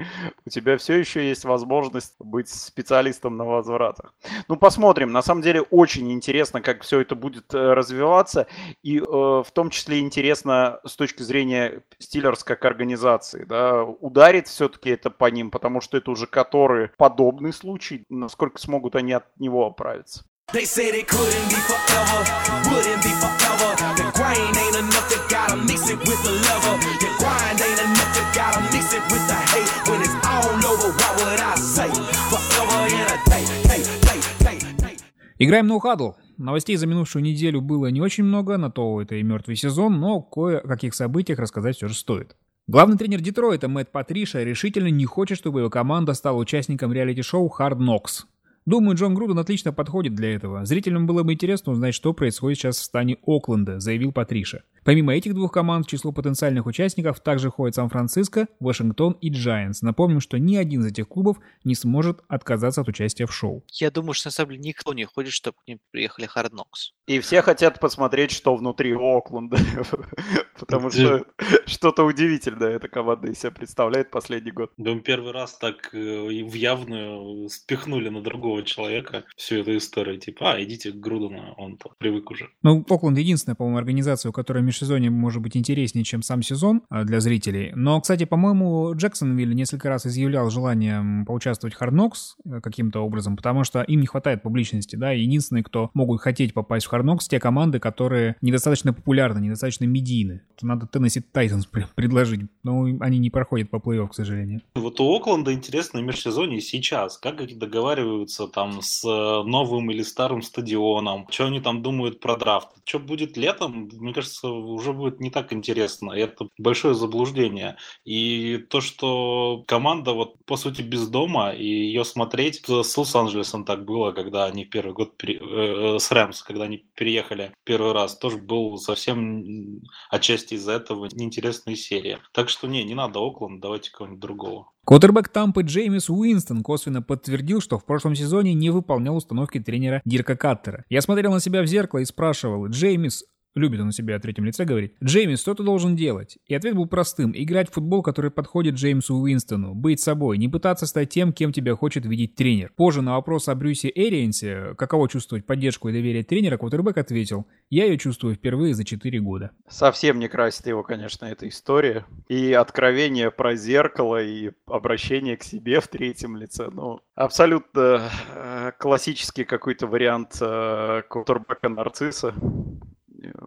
У 0.44 0.50
тебя 0.50 0.76
все 0.76 0.94
еще 0.98 1.28
есть 1.28 1.44
возможность 1.44 2.16
быть 2.18 2.48
специалистом 2.48 3.37
на 3.37 3.44
возвратах. 3.44 4.12
Ну, 4.48 4.57
посмотрим. 4.57 5.12
На 5.12 5.22
самом 5.22 5.42
деле 5.42 5.61
очень 5.61 6.11
интересно, 6.11 6.61
как 6.61 6.83
все 6.83 6.98
это 6.98 7.14
будет 7.14 7.55
э, 7.55 7.74
развиваться. 7.74 8.48
И 8.83 8.98
э, 8.98 9.02
в 9.02 9.46
том 9.55 9.70
числе 9.70 10.00
интересно 10.00 10.81
с 10.85 10.96
точки 10.96 11.22
зрения 11.22 11.85
Стиллерс 12.00 12.42
как 12.42 12.64
организации. 12.64 13.44
Да, 13.44 13.85
ударит 13.85 14.48
все-таки 14.48 14.90
это 14.90 15.11
по 15.11 15.31
ним, 15.31 15.52
потому 15.52 15.81
что 15.81 15.96
это 15.96 16.11
уже 16.11 16.26
который 16.26 16.90
подобный 16.96 17.52
случай. 17.52 18.05
Насколько 18.09 18.59
смогут 18.59 18.96
они 18.96 19.12
от 19.12 19.26
него 19.38 19.64
оправиться. 19.64 20.24
They 20.53 20.67
say 20.67 20.91
they 20.91 21.03
couldn't 21.03 21.49
be 21.49 21.57
forever, 21.65 22.21
wouldn't 22.69 23.03
be 23.03 23.12
forever. 23.17 23.71
The 23.97 24.05
grind 24.12 24.55
ain't 24.55 24.77
enough, 24.77 25.09
you 25.11 25.17
gotta 25.31 25.57
mix 25.57 25.88
it 25.88 25.99
with 26.05 26.21
the 26.25 26.33
lover. 26.45 26.77
The 27.01 27.09
grind 27.17 27.59
ain't 27.59 27.81
enough, 27.81 28.12
you 28.12 28.25
gotta 28.37 28.61
mix 28.69 28.93
it 28.93 29.01
with 29.11 29.25
the 29.33 29.38
hate. 29.49 29.73
When 29.88 30.03
it's 30.03 30.12
all 30.29 30.53
over, 30.53 30.93
what 30.93 31.12
would 31.17 31.41
I 31.41 31.55
say? 31.57 31.88
Forever 32.29 32.81
in 32.93 33.01
a 33.01 33.19
day, 33.31 33.45
hey, 33.65 33.81
hey, 34.05 34.21
hey, 34.45 34.59
hey. 34.85 34.97
Играем 35.38 35.69
на 35.69 35.77
ухадл. 35.77 36.17
Новостей 36.37 36.77
за 36.77 36.87
минувшую 36.87 37.23
неделю 37.23 37.62
было 37.62 37.87
не 37.87 38.03
очень 38.03 38.25
много, 38.25 38.59
на 38.59 38.71
то 38.71 39.01
это 39.01 39.15
и 39.15 39.23
мертвый 39.23 39.57
сезон, 39.57 40.01
но 40.01 40.21
кое 40.21 40.59
о 40.59 40.69
каких 40.69 40.95
событиях 40.95 41.38
рассказать 41.38 41.77
все 41.77 41.88
же 41.88 41.95
стоит. 41.95 42.37
Главный 42.67 42.99
тренер 42.99 43.23
Детройта 43.23 43.69
Мэтт 43.69 43.91
Патриша 43.91 44.43
решительно 44.43 44.88
не 44.88 45.07
хочет, 45.07 45.38
чтобы 45.38 45.61
его 45.61 45.71
команда 45.71 46.12
стала 46.12 46.37
участником 46.37 46.93
реалити-шоу 46.93 47.51
Hard 47.59 47.79
Knocks. 47.79 48.27
Думаю, 48.64 48.96
Джон 48.96 49.14
Груден 49.14 49.38
отлично 49.38 49.72
подходит 49.72 50.14
для 50.14 50.35
этого. 50.35 50.64
Зрителям 50.64 51.07
было 51.07 51.22
бы 51.25 51.33
интересно 51.33 51.72
узнать, 51.72 51.94
что 51.94 52.12
происходит 52.12 52.59
сейчас 52.59 52.79
в 52.79 52.85
стане 52.85 53.18
Окленда, 53.27 53.81
заявил 53.81 54.12
Патриша. 54.12 54.62
Помимо 54.85 55.14
этих 55.14 55.35
двух 55.35 55.53
команд, 55.53 55.87
в 55.87 55.88
число 55.88 56.11
потенциальных 56.12 56.66
участников 56.66 57.21
также 57.21 57.51
входят 57.51 57.77
Сан-Франциско, 57.77 58.49
Вашингтон 58.59 59.12
и 59.21 59.31
Giants. 59.31 59.79
Напомним, 59.83 60.21
что 60.21 60.38
ни 60.38 60.57
один 60.57 60.81
из 60.81 60.87
этих 60.87 61.09
клубов 61.09 61.38
не 61.62 61.75
сможет 61.75 62.21
отказаться 62.29 62.81
от 62.81 62.88
участия 62.88 63.27
в 63.27 63.35
шоу. 63.35 63.64
Я 63.68 63.90
думаю, 63.90 64.14
что 64.14 64.29
на 64.29 64.33
самом 64.33 64.53
деле 64.53 64.62
никто 64.64 64.92
не 64.92 65.05
хочет, 65.05 65.33
чтобы 65.33 65.57
к 65.64 65.68
ним 65.68 65.79
приехали 65.92 66.29
Hard 66.29 66.51
Knocks. 66.51 66.92
И 67.07 67.21
все 67.21 67.42
хотят 67.42 67.79
посмотреть, 67.79 68.33
что 68.33 68.57
внутри 68.57 68.92
Окленда. 68.95 69.59
Потому 70.59 70.90
что 70.90 71.25
что-то 71.66 72.05
удивительное 72.05 72.71
эта 72.71 72.88
команда 72.88 73.29
из 73.29 73.40
себя 73.40 73.51
представляет 73.51 74.11
последний 74.11 74.53
год. 74.53 74.73
Да, 74.77 74.95
первый 74.99 75.33
раз 75.33 75.59
так 75.59 75.95
э, 75.95 75.99
в 75.99 76.55
явную 76.55 77.49
спихнули 77.49 78.09
на 78.09 78.23
другого 78.23 78.62
человека 78.62 79.25
всю 79.37 79.57
эту 79.57 79.77
историю. 79.77 80.18
Типа, 80.18 80.55
а, 80.55 80.62
идите 80.62 80.92
к 80.92 80.97
Грудену, 80.97 81.55
он 81.57 81.79
привык 81.99 82.31
уже. 82.31 82.49
Ну, 82.62 82.85
Окленд 82.88 83.18
единственная, 83.18 83.57
по-моему, 83.57 83.79
организация, 83.79 84.31
у 84.31 84.33
которой 84.33 84.62
межсезонье 84.72 85.11
может 85.11 85.42
быть 85.42 85.56
интереснее, 85.56 86.04
чем 86.04 86.22
сам 86.22 86.42
сезон 86.42 86.82
а, 86.88 87.04
для 87.04 87.20
зрителей. 87.20 87.72
Но, 87.74 88.00
кстати, 88.00 88.24
по-моему, 88.24 88.94
Джексонвилл 88.94 89.50
несколько 89.50 89.88
раз 89.88 90.06
изъявлял 90.06 90.50
желание 90.50 91.24
поучаствовать 91.26 91.74
в 91.74 91.82
Knocks 91.82 92.37
э, 92.44 92.61
каким-то 92.61 93.00
образом, 93.00 93.37
потому 93.37 93.64
что 93.64 93.82
им 93.82 94.00
не 94.00 94.06
хватает 94.06 94.42
публичности, 94.42 94.96
да, 94.96 95.11
единственные, 95.11 95.62
кто 95.62 95.90
могут 95.92 96.22
хотеть 96.22 96.54
попасть 96.54 96.87
в 96.87 96.92
Knocks, 96.92 97.28
те 97.28 97.38
команды, 97.38 97.78
которые 97.80 98.37
недостаточно 98.40 98.94
популярны, 98.94 99.40
недостаточно 99.40 99.85
медийны. 99.85 100.42
Надо 100.62 100.87
Теннесси 100.87 101.20
Тайтанс 101.20 101.66
предложить, 101.94 102.48
но 102.62 102.85
они 103.00 103.18
не 103.18 103.30
проходят 103.30 103.68
по 103.68 103.76
плей-офф, 103.76 104.08
к 104.08 104.14
сожалению. 104.14 104.62
Вот 104.74 105.00
у 105.00 105.14
Окленда 105.14 105.52
интересно 105.52 105.98
межсезонье 105.98 106.61
сейчас. 106.61 107.18
Как 107.18 107.40
они 107.40 107.54
договариваются 107.54 108.46
там 108.46 108.80
с 108.80 109.04
э, 109.04 109.08
новым 109.46 109.90
или 109.90 110.02
старым 110.02 110.40
стадионом? 110.42 111.26
Что 111.30 111.46
они 111.46 111.61
там 111.61 111.82
думают 111.82 112.20
про 112.20 112.37
драфт? 112.37 112.68
Что 112.85 113.00
будет 113.00 113.37
летом? 113.37 113.90
Мне 113.92 114.14
кажется, 114.14 114.48
уже 114.64 114.92
будет 114.92 115.20
не 115.20 115.31
так 115.31 115.53
интересно. 115.53 116.12
Это 116.12 116.48
большое 116.59 116.94
заблуждение. 116.94 117.77
И 118.05 118.59
то, 118.68 118.81
что 118.81 119.64
команда 119.66 120.12
вот 120.12 120.44
по 120.44 120.57
сути 120.57 120.83
без 120.83 121.09
дома, 121.09 121.51
и 121.51 121.64
ее 121.64 122.05
смотреть 122.05 122.62
с 122.66 122.96
Лос-Анджелесом 122.96 123.64
так 123.64 123.85
было, 123.85 124.12
когда 124.12 124.44
они 124.46 124.64
первый 124.64 124.92
год 124.92 125.16
пере... 125.16 125.38
э, 125.40 125.98
с 125.98 126.11
Рэмс, 126.11 126.42
когда 126.42 126.64
они 126.64 126.85
переехали 126.94 127.53
первый 127.64 127.92
раз, 127.92 128.16
тоже 128.18 128.38
был 128.38 128.79
совсем 128.79 129.83
отчасти 130.11 130.55
из-за 130.55 130.72
этого 130.72 131.09
неинтересная 131.12 131.77
серия. 131.77 132.20
Так 132.33 132.48
что 132.48 132.66
не, 132.66 132.85
не 132.85 132.94
надо 132.94 133.20
Окленд, 133.20 133.61
давайте 133.61 133.90
кого-нибудь 133.90 134.20
другого. 134.20 134.72
Квотербек 134.85 135.29
Тампы 135.29 135.62
Джеймис 135.62 136.11
Уинстон 136.11 136.62
косвенно 136.62 137.03
подтвердил, 137.03 137.61
что 137.61 137.79
в 137.79 137.85
прошлом 137.85 138.16
сезоне 138.16 138.53
не 138.53 138.70
выполнял 138.70 139.14
установки 139.14 139.61
тренера 139.61 140.03
Дирка 140.05 140.37
Каттера. 140.37 140.85
Я 140.88 141.03
смотрел 141.03 141.31
на 141.33 141.38
себя 141.38 141.62
в 141.62 141.66
зеркало 141.66 142.01
и 142.01 142.05
спрашивал, 142.05 142.66
Джеймис, 142.66 143.25
Любит 143.55 143.81
он 143.81 143.88
о 143.88 143.93
себе 143.93 144.15
о 144.15 144.19
третьем 144.19 144.47
лице 144.47 144.65
говорить. 144.65 144.95
Джеймис, 145.05 145.41
что 145.41 145.55
ты 145.55 145.62
должен 145.62 145.95
делать? 145.95 146.38
И 146.47 146.55
ответ 146.55 146.75
был 146.75 146.87
простым. 146.87 147.33
Играть 147.35 147.69
в 147.69 147.75
футбол, 147.75 148.03
который 148.03 148.31
подходит 148.31 148.77
Джеймсу 148.77 149.17
Уинстону. 149.17 149.75
Быть 149.75 150.01
собой. 150.01 150.38
Не 150.38 150.49
пытаться 150.49 150.87
стать 150.87 151.11
тем, 151.11 151.35
кем 151.35 151.53
тебя 151.53 151.77
хочет 151.77 152.07
видеть 152.07 152.35
тренер. 152.35 152.73
Позже 152.77 153.03
на 153.03 153.12
вопрос 153.17 153.49
о 153.49 153.55
Брюсе 153.55 153.93
Эриенсе, 153.95 154.75
каково 154.79 155.09
чувствовать 155.09 155.45
поддержку 155.45 155.91
и 155.91 155.93
доверие 155.93 156.25
тренера, 156.25 156.57
Квотербек 156.57 156.97
ответил. 156.97 157.47
Я 157.69 157.85
ее 157.85 157.99
чувствую 157.99 158.37
впервые 158.37 158.75
за 158.75 158.85
4 158.85 159.21
года. 159.21 159.51
Совсем 159.69 160.19
не 160.19 160.29
красит 160.29 160.67
его, 160.67 160.83
конечно, 160.83 161.27
эта 161.27 161.47
история. 161.47 162.07
И 162.29 162.55
откровение 162.55 163.31
про 163.31 163.55
зеркало, 163.55 164.23
и 164.23 164.53
обращение 164.67 165.37
к 165.37 165.43
себе 165.43 165.81
в 165.81 165.88
третьем 165.88 166.37
лице. 166.37 166.71
Ну, 166.73 167.01
абсолютно 167.15 168.09
э, 168.35 168.73
классический 168.79 169.45
какой-то 169.45 169.87
вариант 169.87 170.38
э, 170.41 171.03
Квотербека 171.09 171.69
нарцисса 171.69 172.35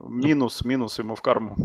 минус, 0.07 0.63
минус 0.63 0.99
ему 0.99 1.15
в 1.15 1.21
карму. 1.21 1.55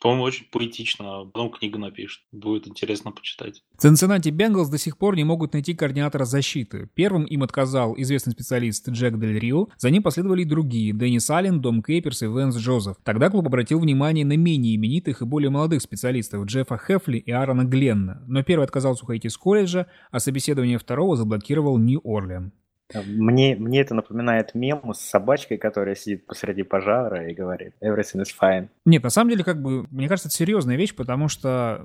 По-моему, 0.00 0.24
очень 0.24 0.46
поэтично. 0.52 1.24
Потом 1.32 1.50
книгу 1.50 1.78
напишет. 1.78 2.22
Будет 2.30 2.68
интересно 2.68 3.12
почитать. 3.12 3.62
Цинциннати 3.78 4.28
Бенгалс 4.28 4.68
до 4.68 4.78
сих 4.78 4.98
пор 4.98 5.16
не 5.16 5.24
могут 5.24 5.54
найти 5.54 5.74
координатора 5.74 6.24
защиты. 6.24 6.88
Первым 6.94 7.24
им 7.24 7.42
отказал 7.42 7.94
известный 7.96 8.32
специалист 8.32 8.88
Джек 8.88 9.18
Дель 9.18 9.38
Рио. 9.38 9.68
За 9.78 9.90
ним 9.90 10.02
последовали 10.02 10.42
и 10.42 10.44
другие. 10.44 10.92
Деннис 10.92 11.28
Аллен, 11.30 11.60
Дом 11.60 11.82
Кейперс 11.82 12.22
и 12.22 12.26
Венс 12.26 12.56
Джозеф. 12.56 12.96
Тогда 13.04 13.30
клуб 13.30 13.46
обратил 13.46 13.80
внимание 13.80 14.24
на 14.24 14.36
менее 14.36 14.76
именитых 14.76 15.22
и 15.22 15.24
более 15.24 15.50
молодых 15.50 15.80
специалистов 15.80 16.44
Джеффа 16.44 16.78
Хефли 16.78 17.18
и 17.18 17.30
Аарона 17.30 17.64
Гленна. 17.64 18.22
Но 18.26 18.42
первый 18.42 18.64
отказался 18.64 19.04
уходить 19.04 19.24
из 19.24 19.36
колледжа, 19.36 19.86
а 20.10 20.20
собеседование 20.20 20.78
второго 20.78 21.16
заблокировал 21.16 21.78
Нью-Орлеан. 21.78 22.52
Мне, 22.94 23.56
мне 23.56 23.80
это 23.80 23.94
напоминает 23.94 24.54
мем 24.54 24.94
с 24.94 25.00
собачкой, 25.00 25.58
которая 25.58 25.94
сидит 25.96 26.26
посреди 26.26 26.62
пожара 26.62 27.28
и 27.28 27.34
говорит 27.34 27.74
«Everything 27.82 28.22
is 28.22 28.28
fine». 28.40 28.68
Нет, 28.84 29.02
на 29.02 29.10
самом 29.10 29.30
деле, 29.30 29.44
как 29.44 29.60
бы, 29.60 29.86
мне 29.90 30.08
кажется, 30.08 30.28
это 30.28 30.36
серьезная 30.36 30.76
вещь, 30.76 30.94
потому 30.94 31.28
что 31.28 31.84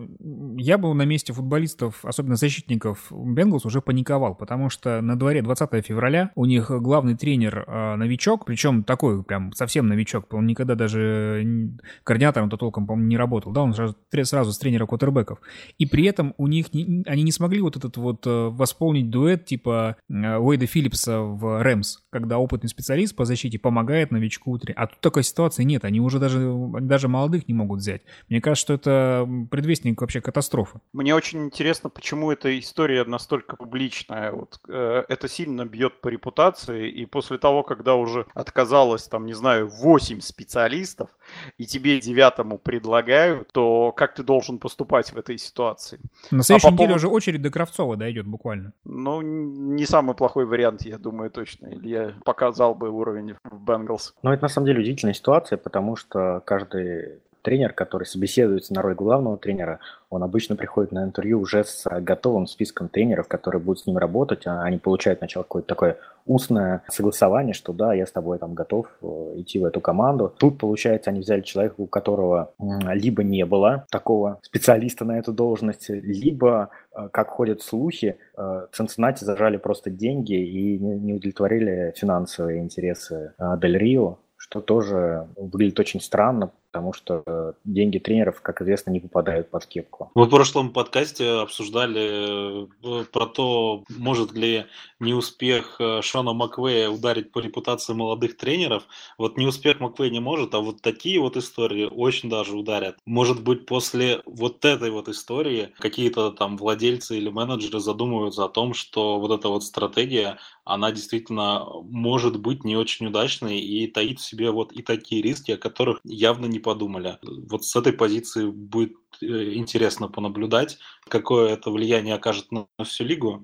я 0.58 0.78
бы 0.78 0.94
на 0.94 1.04
месте 1.04 1.34
футболистов, 1.34 2.06
особенно 2.06 2.36
защитников 2.36 3.08
Бенглс, 3.12 3.66
уже 3.66 3.82
паниковал, 3.82 4.36
потому 4.36 4.70
что 4.70 5.02
на 5.02 5.18
дворе 5.18 5.42
20 5.42 5.86
февраля 5.86 6.32
у 6.36 6.46
них 6.46 6.70
главный 6.70 7.18
тренер 7.18 7.66
э, 7.68 7.96
новичок, 7.96 8.46
причем 8.46 8.84
такой 8.84 9.24
прям 9.24 9.54
совсем 9.54 9.88
новичок, 9.88 10.32
он 10.34 10.46
никогда 10.46 10.76
даже 10.76 11.72
координатором-то 12.04 12.58
толком, 12.58 12.86
по-моему, 12.86 13.10
не 13.10 13.18
работал, 13.18 13.52
да, 13.52 13.62
он 13.62 13.74
сразу, 13.74 13.96
сразу 14.24 14.54
с 14.54 14.58
тренера 14.60 14.86
квотербеков. 14.86 15.40
И 15.80 15.86
при 15.86 16.06
этом 16.06 16.36
у 16.38 16.48
них, 16.48 16.74
не, 16.74 17.04
они 17.08 17.24
не 17.24 17.32
смогли 17.32 17.62
вот 17.62 17.76
этот 17.76 17.98
вот 17.98 18.28
э, 18.28 18.50
восполнить 18.50 19.10
дуэт 19.10 19.46
типа 19.46 19.98
э, 20.10 20.38
Уэйда 20.38 20.68
Филлипса 20.68 20.91
в 21.18 21.62
Рэмс, 21.62 22.00
когда 22.10 22.38
опытный 22.38 22.70
специалист 22.70 23.16
по 23.16 23.26
защите 23.26 23.60
помогает 23.60 24.12
новичку, 24.12 24.60
а 24.76 24.88
тут 24.88 25.00
такой 25.00 25.24
ситуации 25.24 25.64
нет, 25.64 25.86
они 25.86 26.00
уже 26.00 26.20
даже 26.20 26.52
даже 26.82 27.08
молодых 27.08 27.48
не 27.48 27.54
могут 27.54 27.80
взять. 27.80 28.02
Мне 28.30 28.42
кажется, 28.42 28.62
что 28.62 28.74
это 28.74 29.28
предвестник 29.50 30.00
вообще 30.02 30.22
катастрофы. 30.22 30.80
Мне 30.94 31.16
очень 31.16 31.46
интересно, 31.46 31.90
почему 31.90 32.32
эта 32.32 32.58
история 32.60 33.04
настолько 33.06 33.56
публичная. 33.56 34.32
Вот, 34.32 34.60
э, 34.68 35.04
это 35.08 35.28
сильно 35.28 35.66
бьет 35.66 36.02
по 36.02 36.10
репутации, 36.10 36.90
и 36.90 37.06
после 37.06 37.38
того, 37.38 37.64
когда 37.64 37.96
уже 37.96 38.26
отказалось, 38.34 39.04
там, 39.04 39.26
не 39.26 39.34
знаю, 39.34 39.68
8 39.68 40.20
специалистов, 40.22 41.10
и 41.58 41.66
тебе 41.66 42.00
девятому 42.00 42.58
предлагают, 42.58 43.52
то 43.52 43.92
как 43.92 44.16
ты 44.16 44.24
должен 44.24 44.60
поступать 44.60 45.12
в 45.12 45.18
этой 45.18 45.38
ситуации? 45.38 46.00
На 46.32 46.44
следующей 46.44 46.68
а 46.68 46.72
неделе 46.72 46.88
поводу... 46.90 47.08
уже 47.08 47.08
очередь 47.08 47.42
до 47.42 47.50
Кравцова 47.50 47.98
дойдет 47.98 48.28
буквально. 48.28 48.74
Ну, 48.84 49.22
не 49.22 49.86
самый 49.86 50.16
плохой 50.16 50.46
вариант, 50.46 50.84
я 50.84 50.98
думаю, 50.98 51.32
точно. 51.32 51.68
Илья 51.68 52.14
показал 52.26 52.76
бы 52.76 52.90
уровень 52.90 53.36
в 53.44 53.64
Бенгалс. 53.64 54.14
Ну, 54.24 54.32
это 54.32 54.44
на 54.44 54.50
самом 54.50 54.68
деле 54.68 54.82
удивительная 54.82 55.14
ситуация, 55.14 55.58
потому 55.58 55.96
что 55.96 56.42
каждый 56.46 57.20
тренер, 57.42 57.74
который 57.74 58.06
собеседуется 58.06 58.74
на 58.74 58.82
роль 58.82 58.96
главного 58.96 59.38
тренера, 59.38 59.80
он 60.10 60.24
обычно 60.24 60.56
приходит 60.56 60.92
на 60.92 61.04
интервью 61.04 61.40
уже 61.40 61.64
с 61.64 61.88
готовым 62.02 62.46
списком 62.46 62.90
тренеров, 62.90 63.28
которые 63.28 63.62
будут 63.62 63.80
с 63.80 63.86
ним 63.86 63.98
работать. 63.98 64.46
А 64.46 64.62
они 64.64 64.78
получают 64.78 65.20
сначала 65.20 65.44
какое-то 65.44 65.70
такое 65.70 65.98
устное 66.26 66.84
согласование, 66.90 67.54
что 67.54 67.74
да, 67.74 67.94
я 67.94 68.06
с 68.06 68.12
тобой 68.12 68.38
там 68.38 68.54
готов 68.54 68.88
э, 69.02 69.06
идти 69.38 69.60
в 69.60 69.66
эту 69.66 69.82
команду. 69.82 70.34
Тут, 70.38 70.58
получается, 70.58 71.10
они 71.10 71.22
взяли 71.22 71.42
человека, 71.42 71.76
у 71.78 71.88
которого 71.88 72.54
либо 72.60 73.24
не 73.24 73.46
было 73.46 73.86
такого 73.90 74.40
специалиста 74.42 75.06
на 75.06 75.18
эту 75.18 75.34
должность, 75.34 75.90
либо, 75.90 76.70
э, 76.94 77.10
как 77.12 77.30
ходят 77.30 77.62
слухи, 77.62 78.18
э, 78.38 78.68
Цинциннати 78.72 79.24
зажали 79.24 79.58
просто 79.58 79.90
деньги 79.90 80.34
и 80.34 80.78
не 80.78 81.14
удовлетворили 81.14 81.94
финансовые 81.96 82.60
интересы 82.60 83.34
Дель 83.62 83.78
Рио, 83.78 84.18
что 84.38 84.60
тоже 84.60 85.28
выглядит 85.38 85.80
очень 85.80 86.02
странно, 86.02 86.52
потому 86.72 86.94
что 86.94 87.24
э, 87.26 87.54
деньги 87.66 87.98
тренеров, 87.98 88.42
как 88.42 88.62
известно, 88.62 88.92
не 88.92 89.02
попадают 89.02 89.50
под 89.50 89.66
кепку. 89.66 90.10
Мы 90.16 90.26
в 90.26 90.30
прошлом 90.30 90.72
подкасте 90.72 91.28
обсуждали 91.42 92.66
э, 93.02 93.06
про 93.12 93.26
то, 93.26 93.84
может 93.90 94.32
ли 94.32 94.66
неуспех 95.00 95.76
э, 95.80 96.02
Шона 96.02 96.32
Маквея 96.32 96.90
ударить 96.90 97.32
по 97.32 97.40
репутации 97.40 97.94
молодых 97.94 98.38
тренеров. 98.38 98.84
Вот 99.18 99.38
неуспех 99.38 99.82
Маквея 99.82 100.12
не 100.12 100.22
может, 100.22 100.56
а 100.56 100.60
вот 100.60 100.82
такие 100.82 101.20
вот 101.20 101.36
истории 101.36 101.90
очень 101.92 102.30
даже 102.30 102.56
ударят. 102.56 102.98
Может 103.06 103.44
быть, 103.44 103.66
после 103.66 104.22
вот 104.26 104.64
этой 104.64 104.92
вот 104.92 105.10
истории 105.10 105.74
какие-то 105.78 106.32
там 106.32 106.56
владельцы 106.56 107.18
или 107.18 107.30
менеджеры 107.30 107.82
задумываются 107.82 108.46
о 108.46 108.50
том, 108.50 108.74
что 108.74 109.20
вот 109.20 109.38
эта 109.38 109.50
вот 109.50 109.66
стратегия, 109.66 110.38
она 110.64 110.92
действительно 110.92 111.66
может 111.84 112.40
быть 112.40 112.64
не 112.64 112.78
очень 112.78 113.08
удачной 113.08 113.60
и 113.60 113.88
таит 113.88 114.20
в 114.20 114.26
себе 114.26 114.52
вот 114.52 114.72
и 114.72 114.82
такие 114.82 115.22
риски, 115.22 115.52
о 115.52 115.58
которых 115.58 116.00
явно 116.06 116.46
не 116.46 116.61
подумали. 116.62 117.18
Вот 117.50 117.66
с 117.66 117.76
этой 117.76 117.94
позиции 117.94 118.46
будет 118.46 118.98
э, 119.22 119.54
интересно 119.54 120.08
понаблюдать, 120.08 120.78
какое 121.08 121.50
это 121.50 121.72
влияние 121.72 122.16
окажет 122.16 122.52
на, 122.52 122.68
всю 122.84 123.04
лигу. 123.04 123.44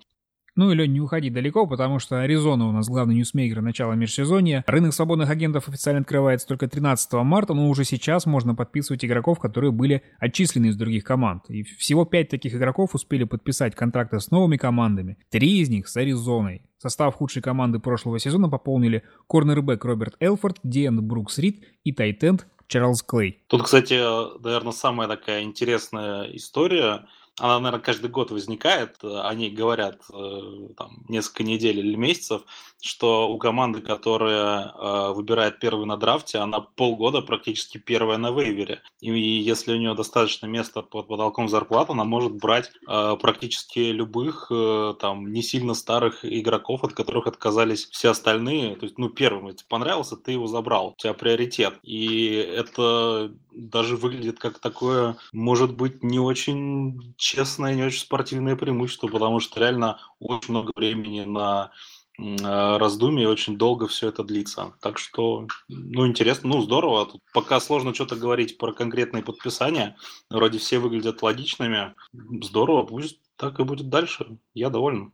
Ну 0.57 0.71
и, 0.71 0.75
Лень, 0.75 0.93
не 0.93 1.01
уходи 1.01 1.29
далеко, 1.29 1.67
потому 1.67 1.99
что 1.99 2.19
Аризона 2.19 2.67
у 2.67 2.71
нас 2.71 2.89
главный 2.89 3.13
ньюсмейкер 3.13 3.61
начала 3.61 3.93
межсезонья. 3.93 4.63
Рынок 4.65 4.91
свободных 4.91 5.29
агентов 5.29 5.69
официально 5.69 6.01
открывается 6.01 6.47
только 6.47 6.67
13 6.67 7.13
марта, 7.13 7.53
но 7.53 7.69
уже 7.69 7.83
сейчас 7.83 8.25
можно 8.25 8.55
подписывать 8.55 9.05
игроков, 9.05 9.37
которые 9.39 9.71
были 9.71 10.01
отчислены 10.17 10.67
из 10.67 10.75
других 10.75 11.03
команд. 11.03 11.43
И 11.49 11.61
всего 11.61 12.05
пять 12.05 12.29
таких 12.29 12.55
игроков 12.55 12.95
успели 12.95 13.23
подписать 13.23 13.75
контракты 13.75 14.19
с 14.19 14.31
новыми 14.31 14.57
командами. 14.57 15.19
Три 15.29 15.59
из 15.59 15.69
них 15.69 15.87
с 15.87 15.95
Аризоной. 15.95 16.63
Состав 16.79 17.13
худшей 17.13 17.43
команды 17.43 17.77
прошлого 17.77 18.17
сезона 18.17 18.49
пополнили 18.49 19.03
корнербэк 19.27 19.85
Роберт 19.85 20.15
Элфорд, 20.19 20.57
Диэн 20.63 21.07
Брукс 21.07 21.37
Рид 21.37 21.63
и 21.83 21.91
тайтенд 21.91 22.47
Чарльз 22.67 23.01
Клей. 23.03 23.41
Тут, 23.47 23.63
кстати, 23.63 23.93
наверное, 24.41 24.73
самая 24.73 25.07
такая 25.07 25.43
интересная 25.43 26.23
история. 26.35 27.07
Она, 27.39 27.59
наверное, 27.59 27.83
каждый 27.83 28.09
год 28.09 28.31
возникает, 28.31 28.97
о 29.03 29.31
ней 29.35 29.51
говорят 29.51 30.01
э, 30.11 30.69
там, 30.75 31.05
несколько 31.07 31.43
недель 31.43 31.79
или 31.79 31.95
месяцев, 31.95 32.41
что 32.81 33.29
у 33.29 33.37
команды, 33.37 33.81
которая 33.81 34.71
э, 34.71 35.13
выбирает 35.13 35.59
первый 35.59 35.85
на 35.85 35.97
драфте, 35.97 36.37
она 36.37 36.61
полгода 36.61 37.21
практически 37.21 37.77
первая 37.77 38.17
на 38.17 38.31
вейвере. 38.31 38.81
И 38.99 39.11
если 39.11 39.73
у 39.73 39.77
нее 39.77 39.93
достаточно 39.95 40.45
места 40.45 40.81
под 40.81 41.07
потолком 41.07 41.49
зарплат, 41.49 41.89
она 41.89 42.03
может 42.03 42.33
брать 42.33 42.71
э, 42.87 43.17
практически 43.19 43.79
любых 43.79 44.47
э, 44.51 44.93
там 44.99 45.31
не 45.31 45.41
сильно 45.41 45.73
старых 45.73 46.23
игроков, 46.23 46.83
от 46.83 46.93
которых 46.93 47.27
отказались 47.27 47.87
все 47.91 48.11
остальные. 48.11 48.75
То 48.75 48.85
есть, 48.85 48.97
ну, 48.97 49.09
первым 49.09 49.47
если 49.47 49.65
понравился, 49.65 50.15
ты 50.15 50.33
его 50.33 50.47
забрал, 50.47 50.89
у 50.89 50.95
тебя 50.95 51.13
приоритет. 51.13 51.79
И 51.83 52.33
это 52.33 53.33
даже 53.51 53.97
выглядит 53.97 54.39
как 54.39 54.59
такое, 54.59 55.17
может 55.33 55.75
быть, 55.75 56.03
не 56.03 56.19
очень 56.19 57.15
честное, 57.17 57.73
не 57.73 57.83
очень 57.83 58.01
спортивное 58.01 58.55
преимущество, 58.55 59.07
потому 59.07 59.39
что 59.39 59.59
реально 59.59 59.99
очень 60.19 60.51
много 60.51 60.71
времени 60.75 61.21
на 61.21 61.71
э, 62.17 62.77
раздумье, 62.77 63.29
очень 63.29 63.57
долго 63.57 63.87
все 63.87 64.09
это 64.09 64.23
длится. 64.23 64.73
Так 64.81 64.97
что, 64.97 65.47
ну, 65.67 66.07
интересно, 66.07 66.49
ну, 66.49 66.61
здорово. 66.61 67.05
Тут 67.05 67.21
пока 67.33 67.59
сложно 67.59 67.93
что-то 67.93 68.15
говорить 68.15 68.57
про 68.57 68.73
конкретные 68.73 69.23
подписания. 69.23 69.95
Вроде 70.29 70.59
все 70.59 70.79
выглядят 70.79 71.21
логичными. 71.21 71.93
Здорово, 72.41 72.83
пусть 72.83 73.19
так 73.37 73.59
и 73.59 73.63
будет 73.63 73.89
дальше. 73.89 74.37
Я 74.53 74.69
доволен. 74.69 75.13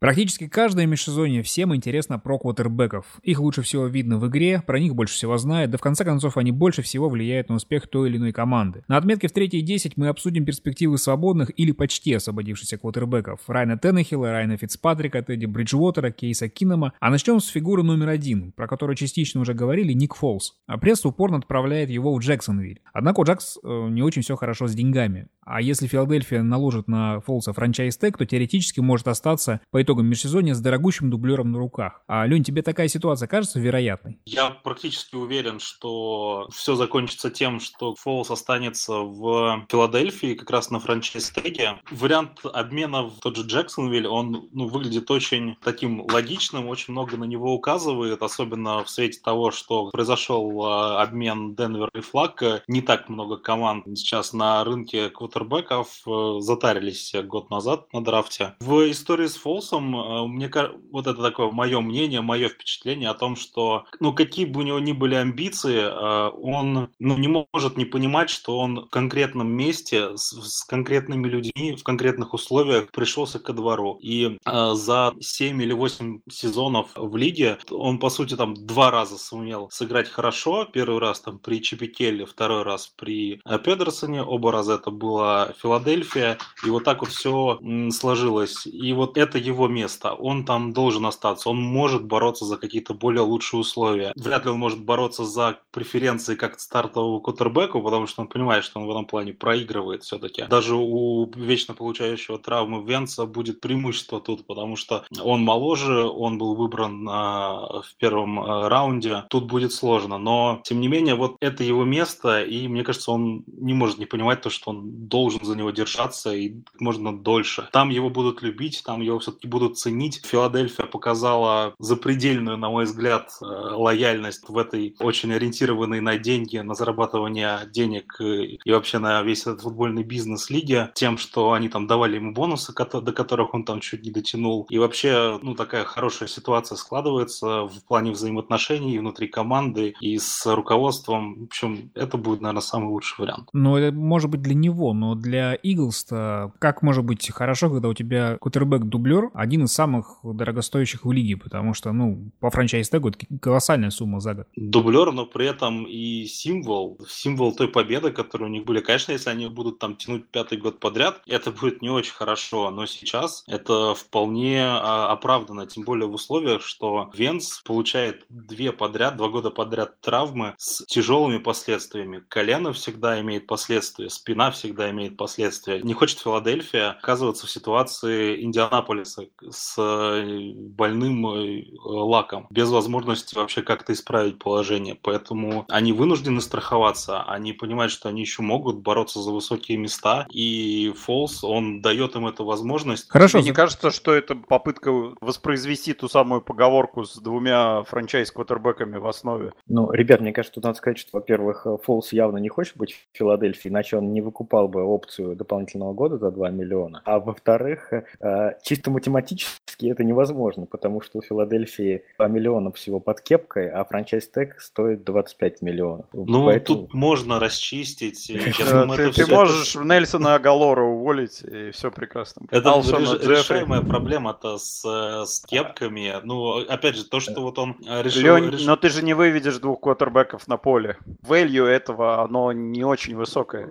Практически 0.00 0.48
каждое 0.48 0.86
межсезонье 0.86 1.42
всем 1.42 1.76
интересно 1.76 2.18
про 2.18 2.38
квотербеков. 2.38 3.04
Их 3.22 3.38
лучше 3.38 3.60
всего 3.60 3.84
видно 3.84 4.16
в 4.16 4.26
игре, 4.28 4.62
про 4.66 4.78
них 4.78 4.94
больше 4.94 5.12
всего 5.12 5.36
знают, 5.36 5.70
да 5.70 5.76
в 5.76 5.82
конце 5.82 6.06
концов 6.06 6.38
они 6.38 6.52
больше 6.52 6.80
всего 6.80 7.10
влияют 7.10 7.50
на 7.50 7.56
успех 7.56 7.86
той 7.86 8.08
или 8.08 8.16
иной 8.16 8.32
команды. 8.32 8.82
На 8.88 8.96
отметке 8.96 9.28
в 9.28 9.32
третьей 9.32 9.60
10 9.60 9.98
мы 9.98 10.08
обсудим 10.08 10.46
перспективы 10.46 10.96
свободных 10.96 11.50
или 11.54 11.72
почти 11.72 12.14
освободившихся 12.14 12.78
квотербеков. 12.78 13.40
Райна 13.46 13.76
Теннехилла, 13.76 14.32
Райна 14.32 14.56
Фицпатрика, 14.56 15.20
Тедди 15.20 15.44
Бриджвотера, 15.44 16.10
Кейса 16.10 16.48
Кинома. 16.48 16.94
А 16.98 17.10
начнем 17.10 17.38
с 17.38 17.48
фигуры 17.48 17.82
номер 17.82 18.08
один, 18.08 18.52
про 18.52 18.66
которую 18.66 18.96
частично 18.96 19.42
уже 19.42 19.52
говорили, 19.52 19.92
Ник 19.92 20.14
Фолс. 20.14 20.54
А 20.66 20.78
пресс 20.78 21.04
упорно 21.04 21.36
отправляет 21.36 21.90
его 21.90 22.14
в 22.14 22.20
Джексонвиль. 22.20 22.80
Однако 22.94 23.20
у 23.20 23.24
Джакс 23.24 23.58
э, 23.62 23.88
не 23.90 24.02
очень 24.02 24.22
все 24.22 24.36
хорошо 24.36 24.66
с 24.66 24.74
деньгами. 24.74 25.28
А 25.44 25.60
если 25.60 25.88
Филадельфия 25.88 26.42
наложит 26.42 26.86
на 26.86 27.20
Фолса 27.20 27.52
франчайз 27.52 27.96
тег, 27.96 28.16
то 28.16 28.24
теоретически 28.24 28.78
может 28.78 29.08
остаться 29.08 29.60
по 29.72 29.82
итогам 29.90 30.06
межсезонья 30.06 30.54
с 30.54 30.60
дорогущим 30.60 31.10
дублером 31.10 31.50
на 31.50 31.58
руках. 31.58 32.02
А, 32.06 32.26
Лень, 32.26 32.44
тебе 32.44 32.62
такая 32.62 32.86
ситуация 32.86 33.26
кажется 33.26 33.58
вероятной? 33.58 34.18
Я 34.24 34.50
практически 34.50 35.16
уверен, 35.16 35.58
что 35.58 36.48
все 36.52 36.76
закончится 36.76 37.30
тем, 37.30 37.58
что 37.58 37.96
Фолс 37.96 38.30
останется 38.30 38.98
в 38.98 39.66
Филадельфии 39.68 40.34
как 40.34 40.50
раз 40.50 40.70
на 40.70 40.78
франчайз 40.78 41.30
теге. 41.30 41.80
Вариант 41.90 42.40
обмена 42.44 43.02
в 43.02 43.18
тот 43.20 43.36
же 43.36 43.42
Джексонвиль, 43.42 44.06
он 44.06 44.48
ну, 44.52 44.68
выглядит 44.68 45.10
очень 45.10 45.56
таким 45.64 46.02
логичным, 46.02 46.68
очень 46.68 46.92
много 46.92 47.16
на 47.16 47.24
него 47.24 47.52
указывает, 47.52 48.22
особенно 48.22 48.84
в 48.84 48.90
свете 48.90 49.20
того, 49.22 49.50
что 49.50 49.90
произошел 49.90 50.64
а, 50.64 51.02
обмен 51.02 51.56
Денвер 51.56 51.90
и 51.94 52.00
Флаг. 52.00 52.42
Не 52.68 52.82
так 52.82 53.08
много 53.08 53.36
команд 53.36 53.86
сейчас 53.96 54.32
на 54.32 54.62
рынке 54.62 55.10
квотер 55.10 55.40
квотербеков 55.40 56.02
э, 56.06 56.40
затарились 56.40 57.14
год 57.24 57.50
назад 57.50 57.92
на 57.92 58.04
драфте. 58.04 58.54
В 58.60 58.90
истории 58.90 59.26
с 59.26 59.36
Фолсом, 59.36 59.79
э, 59.94 60.26
мне 60.26 60.50
вот 60.90 61.06
это 61.06 61.22
такое 61.22 61.50
мое 61.50 61.80
мнение, 61.80 62.20
мое 62.20 62.48
впечатление 62.48 63.10
о 63.10 63.14
том, 63.14 63.36
что 63.36 63.84
ну 64.00 64.12
какие 64.12 64.44
бы 64.44 64.60
у 64.60 64.64
него 64.64 64.78
ни 64.78 64.92
были 64.92 65.14
амбиции, 65.14 65.80
э, 65.80 66.30
он 66.30 66.88
ну, 66.98 67.18
не 67.18 67.28
может 67.28 67.76
не 67.76 67.84
понимать, 67.84 68.30
что 68.30 68.58
он 68.58 68.86
в 68.86 68.90
конкретном 68.90 69.50
месте 69.50 70.16
с, 70.16 70.32
с 70.32 70.64
конкретными 70.64 71.28
людьми 71.28 71.76
в 71.76 71.82
конкретных 71.82 72.34
условиях 72.34 72.90
пришелся 72.90 73.38
ко 73.38 73.52
двору. 73.52 73.98
И 74.02 74.38
за 74.44 75.14
7 75.20 75.62
или 75.62 75.72
8 75.72 76.20
сезонов 76.30 76.88
в 76.96 77.16
лиге 77.16 77.58
он, 77.70 77.98
по 77.98 78.10
сути, 78.10 78.36
там 78.36 78.54
два 78.54 78.90
раза 78.90 79.18
сумел 79.18 79.68
сыграть 79.70 80.08
хорошо. 80.08 80.64
Первый 80.64 80.98
раз 80.98 81.20
там 81.20 81.38
при 81.38 81.62
Чепикелле, 81.62 82.26
второй 82.26 82.62
раз 82.62 82.92
при 82.96 83.40
Педерсоне. 83.64 84.22
Оба 84.22 84.52
раза 84.52 84.74
это 84.74 84.90
было 84.90 85.54
Филадельфия, 85.60 86.38
и 86.64 86.70
вот 86.70 86.84
так 86.84 87.00
вот 87.00 87.10
все 87.10 87.58
сложилось. 87.90 88.66
И 88.66 88.92
вот 88.92 89.16
это 89.16 89.38
его 89.38 89.68
место, 89.70 90.12
он 90.12 90.44
там 90.44 90.72
должен 90.72 91.06
остаться, 91.06 91.48
он 91.48 91.60
может 91.60 92.04
бороться 92.04 92.44
за 92.44 92.56
какие-то 92.56 92.94
более 92.94 93.22
лучшие 93.22 93.60
условия. 93.60 94.12
Вряд 94.16 94.44
ли 94.44 94.50
он 94.50 94.58
может 94.58 94.80
бороться 94.80 95.24
за 95.24 95.58
преференции 95.70 96.34
как 96.34 96.60
стартового 96.60 97.20
кутербеку, 97.20 97.82
потому 97.82 98.06
что 98.06 98.22
он 98.22 98.28
понимает, 98.28 98.64
что 98.64 98.80
он 98.80 98.86
в 98.86 98.90
этом 98.90 99.06
плане 99.06 99.32
проигрывает 99.32 100.02
все-таки. 100.02 100.44
Даже 100.48 100.74
у 100.76 101.30
вечно 101.34 101.74
получающего 101.74 102.38
травмы 102.38 102.82
Венца 102.84 103.26
будет 103.26 103.60
преимущество 103.60 104.20
тут, 104.20 104.46
потому 104.46 104.76
что 104.76 105.04
он 105.22 105.42
моложе, 105.42 106.04
он 106.04 106.38
был 106.38 106.54
выбран 106.54 107.06
а, 107.08 107.82
в 107.82 107.94
первом 107.96 108.40
а, 108.40 108.68
раунде. 108.68 109.24
Тут 109.30 109.44
будет 109.44 109.72
сложно, 109.72 110.18
но 110.18 110.60
тем 110.64 110.80
не 110.80 110.88
менее 110.88 111.14
вот 111.14 111.36
это 111.40 111.64
его 111.64 111.84
место, 111.84 112.42
и 112.42 112.68
мне 112.68 112.82
кажется, 112.82 113.12
он 113.12 113.44
не 113.46 113.74
может 113.74 113.98
не 113.98 114.06
понимать 114.06 114.40
то, 114.40 114.50
что 114.50 114.70
он 114.70 115.08
должен 115.08 115.44
за 115.44 115.56
него 115.56 115.70
держаться 115.70 116.32
и 116.32 116.54
можно 116.78 117.16
дольше. 117.16 117.68
Там 117.72 117.90
его 117.90 118.10
будут 118.10 118.42
любить, 118.42 118.82
там 118.84 119.00
его 119.00 119.18
все-таки 119.18 119.46
будут 119.46 119.59
ценить. 119.68 120.20
Филадельфия 120.24 120.86
показала 120.86 121.74
запредельную, 121.78 122.56
на 122.56 122.70
мой 122.70 122.84
взгляд, 122.84 123.30
э, 123.40 123.44
лояльность 123.44 124.48
в 124.48 124.56
этой 124.58 124.94
очень 125.00 125.32
ориентированной 125.32 126.00
на 126.00 126.18
деньги, 126.18 126.58
на 126.58 126.74
зарабатывание 126.74 127.60
денег 127.70 128.16
и 128.20 128.58
вообще 128.66 128.98
на 128.98 129.22
весь 129.22 129.42
этот 129.42 129.62
футбольный 129.62 130.02
бизнес 130.02 130.50
лиги, 130.50 130.88
тем, 130.94 131.18
что 131.18 131.52
они 131.52 131.68
там 131.68 131.86
давали 131.86 132.16
ему 132.16 132.32
бонусы, 132.32 132.72
до 132.72 133.12
которых 133.12 133.54
он 133.54 133.64
там 133.64 133.80
чуть 133.80 134.02
не 134.02 134.10
дотянул. 134.10 134.66
И 134.70 134.78
вообще, 134.78 135.38
ну, 135.42 135.54
такая 135.54 135.84
хорошая 135.84 136.28
ситуация 136.28 136.76
складывается 136.76 137.64
в 137.64 137.84
плане 137.86 138.12
взаимоотношений 138.12 138.98
внутри 138.98 139.28
команды 139.28 139.94
и 140.00 140.18
с 140.18 140.46
руководством. 140.46 141.40
В 141.40 141.44
общем, 141.44 141.90
это 141.94 142.16
будет, 142.16 142.40
наверное, 142.40 142.62
самый 142.62 142.88
лучший 142.88 143.22
вариант. 143.22 143.48
Но 143.52 143.78
это 143.78 143.96
может 143.96 144.30
быть 144.30 144.42
для 144.42 144.54
него, 144.54 144.92
но 144.92 145.14
для 145.14 145.54
Иглс-то 145.54 146.52
как 146.58 146.82
может 146.82 147.04
быть 147.04 147.30
хорошо, 147.30 147.70
когда 147.70 147.88
у 147.88 147.94
тебя 147.94 148.36
кутербэк-дублер 148.40 149.30
один 149.50 149.64
из 149.64 149.72
самых 149.72 150.18
дорогостоящих 150.22 151.04
в 151.04 151.10
лиге, 151.10 151.36
потому 151.36 151.74
что, 151.74 151.90
ну, 151.90 152.30
по 152.38 152.50
франчайз-тегу 152.50 153.08
это 153.08 153.18
колоссальная 153.40 153.90
сумма 153.90 154.20
за 154.20 154.34
год. 154.34 154.46
Дублер, 154.54 155.10
но 155.10 155.26
при 155.26 155.46
этом 155.46 155.86
и 155.88 156.24
символ, 156.26 157.00
символ 157.08 157.52
той 157.56 157.66
победы, 157.66 158.12
которую 158.12 158.48
у 158.48 158.52
них 158.52 158.64
были. 158.64 158.78
Конечно, 158.80 159.10
если 159.10 159.28
они 159.28 159.48
будут 159.48 159.80
там 159.80 159.96
тянуть 159.96 160.28
пятый 160.28 160.56
год 160.58 160.78
подряд, 160.78 161.20
это 161.26 161.50
будет 161.50 161.82
не 161.82 161.90
очень 161.90 162.12
хорошо, 162.12 162.70
но 162.70 162.86
сейчас 162.86 163.42
это 163.48 163.96
вполне 163.96 164.62
а, 164.62 165.10
оправдано, 165.10 165.66
тем 165.66 165.82
более 165.82 166.06
в 166.06 166.14
условиях, 166.14 166.62
что 166.62 167.10
Венс 167.12 167.60
получает 167.64 168.26
две 168.28 168.70
подряд, 168.70 169.16
два 169.16 169.30
года 169.30 169.50
подряд 169.50 170.00
травмы 170.00 170.54
с 170.58 170.84
тяжелыми 170.86 171.38
последствиями. 171.38 172.22
Колено 172.28 172.72
всегда 172.72 173.20
имеет 173.20 173.48
последствия, 173.48 174.10
спина 174.10 174.52
всегда 174.52 174.90
имеет 174.90 175.16
последствия. 175.16 175.80
Не 175.82 175.94
хочет 175.94 176.20
Филадельфия 176.20 176.90
оказываться 176.90 177.48
в 177.48 177.50
ситуации 177.50 178.40
Индианаполиса 178.44 179.26
с 179.48 179.76
э, 179.78 180.52
больным 180.54 181.26
э, 181.26 181.64
лаком, 181.84 182.46
без 182.50 182.70
возможности 182.70 183.34
вообще 183.34 183.62
как-то 183.62 183.92
исправить 183.92 184.38
положение. 184.38 184.96
Поэтому 185.00 185.64
они 185.68 185.92
вынуждены 185.92 186.40
страховаться, 186.40 187.22
они 187.22 187.52
понимают, 187.52 187.92
что 187.92 188.08
они 188.08 188.20
еще 188.20 188.42
могут 188.42 188.78
бороться 188.78 189.20
за 189.20 189.30
высокие 189.30 189.78
места, 189.78 190.26
и 190.30 190.92
Фолс, 190.96 191.44
он 191.44 191.80
дает 191.80 192.16
им 192.16 192.26
эту 192.26 192.44
возможность. 192.44 193.08
Хорошо. 193.08 193.38
Мне 193.40 193.52
кажется, 193.52 193.90
что 193.90 194.12
это 194.12 194.34
попытка 194.34 194.92
воспроизвести 195.20 195.94
ту 195.94 196.08
самую 196.08 196.42
поговорку 196.42 197.04
с 197.04 197.16
двумя 197.18 197.82
франчайз-квотербеками 197.84 198.98
в 198.98 199.06
основе. 199.06 199.52
Ну, 199.66 199.90
ребят, 199.92 200.20
мне 200.20 200.32
кажется, 200.32 200.54
тут 200.54 200.64
надо 200.64 200.78
сказать, 200.78 200.98
что, 200.98 201.10
во-первых, 201.14 201.66
Фолс 201.84 202.12
явно 202.12 202.38
не 202.38 202.48
хочет 202.48 202.76
быть 202.76 202.92
в 202.92 203.16
Филадельфии, 203.16 203.68
иначе 203.68 203.96
он 203.96 204.12
не 204.12 204.20
выкупал 204.20 204.68
бы 204.68 204.82
опцию 204.82 205.36
дополнительного 205.36 205.92
года 205.92 206.18
за 206.18 206.30
2 206.30 206.50
миллиона. 206.50 207.02
А 207.04 207.18
во-вторых, 207.18 207.92
э, 207.92 208.52
чисто 208.62 208.90
математически 208.90 209.29
математически 209.30 209.86
это 209.86 210.04
невозможно, 210.04 210.66
потому 210.66 211.00
что 211.00 211.18
у 211.18 211.22
Филадельфии 211.22 212.02
2 212.18 212.28
миллиона 212.28 212.72
всего 212.72 213.00
под 213.00 213.20
кепкой, 213.20 213.70
а 213.70 213.84
франчайз 213.84 214.28
тег 214.28 214.60
стоит 214.60 215.04
25 215.04 215.62
миллионов. 215.62 216.06
Ну, 216.12 216.46
Поэтому... 216.46 216.80
тут 216.80 216.94
можно 216.94 217.38
расчистить. 217.38 218.26
Ты 218.26 219.26
можешь 219.26 219.74
Нельсона 219.76 220.34
Агалора 220.34 220.82
уволить, 220.82 221.42
и 221.42 221.70
все 221.70 221.90
прекрасно. 221.90 222.46
Это 222.50 222.70
решаемая 222.70 223.82
проблема-то 223.82 224.58
с, 224.58 225.42
кепками. 225.46 226.14
Ну, 226.24 226.58
опять 226.68 226.96
же, 226.96 227.04
то, 227.04 227.20
что 227.20 227.40
вот 227.40 227.58
он 227.58 227.76
э, 227.86 228.02
решил... 228.02 228.36
Но 228.66 228.76
ты 228.76 228.88
же 228.88 229.02
не 229.02 229.14
выведешь 229.14 229.58
двух 229.58 229.80
квотербеков 229.80 230.46
на 230.48 230.56
поле. 230.56 230.98
Value 231.22 231.64
этого, 231.64 232.22
оно 232.22 232.52
не 232.52 232.84
очень 232.84 233.16
высокое. 233.16 233.68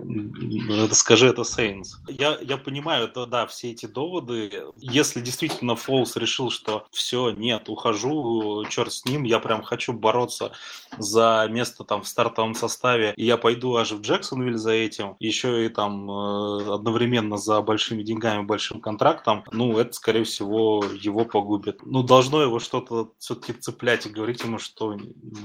Скажи, 0.92 1.28
это 1.28 1.42
Saints. 1.42 1.90
Я, 2.08 2.38
я 2.42 2.58
понимаю, 2.58 3.06
это 3.06 3.26
да, 3.26 3.46
все 3.48 3.72
эти 3.72 3.86
доводы. 3.86 4.52
Если 4.78 5.22
действительно 5.22 5.49
Фолс 5.76 6.16
решил, 6.16 6.52
что 6.52 6.86
все, 6.92 7.32
нет, 7.32 7.70
ухожу, 7.70 8.66
черт 8.70 8.92
с 8.92 9.06
ним, 9.06 9.24
я 9.24 9.40
прям 9.40 9.62
хочу 9.62 9.94
бороться 9.94 10.52
за 10.98 11.48
место 11.50 11.84
там 11.84 12.04
в 12.04 12.08
стартовом 12.08 12.56
составе, 12.56 13.14
и 13.16 13.26
я 13.26 13.38
пойду 13.38 13.76
аж 13.76 13.92
в 13.92 14.02
Джексонвиль 14.02 14.58
за 14.58 14.72
этим, 14.72 15.16
еще 15.20 15.66
и 15.66 15.70
там 15.70 16.10
э, 16.10 16.74
одновременно 16.74 17.38
за 17.38 17.62
большими 17.62 18.04
деньгами, 18.04 18.44
большим 18.44 18.82
контрактом, 18.82 19.44
ну, 19.52 19.78
это, 19.78 19.94
скорее 19.94 20.24
всего, 20.24 20.84
его 21.00 21.26
погубит. 21.26 21.80
Ну, 21.86 22.04
должно 22.04 22.42
его 22.42 22.60
что-то 22.60 23.12
все-таки 23.18 23.54
цеплять 23.54 24.06
и 24.06 24.10
говорить 24.10 24.44
ему, 24.44 24.60
что 24.60 24.96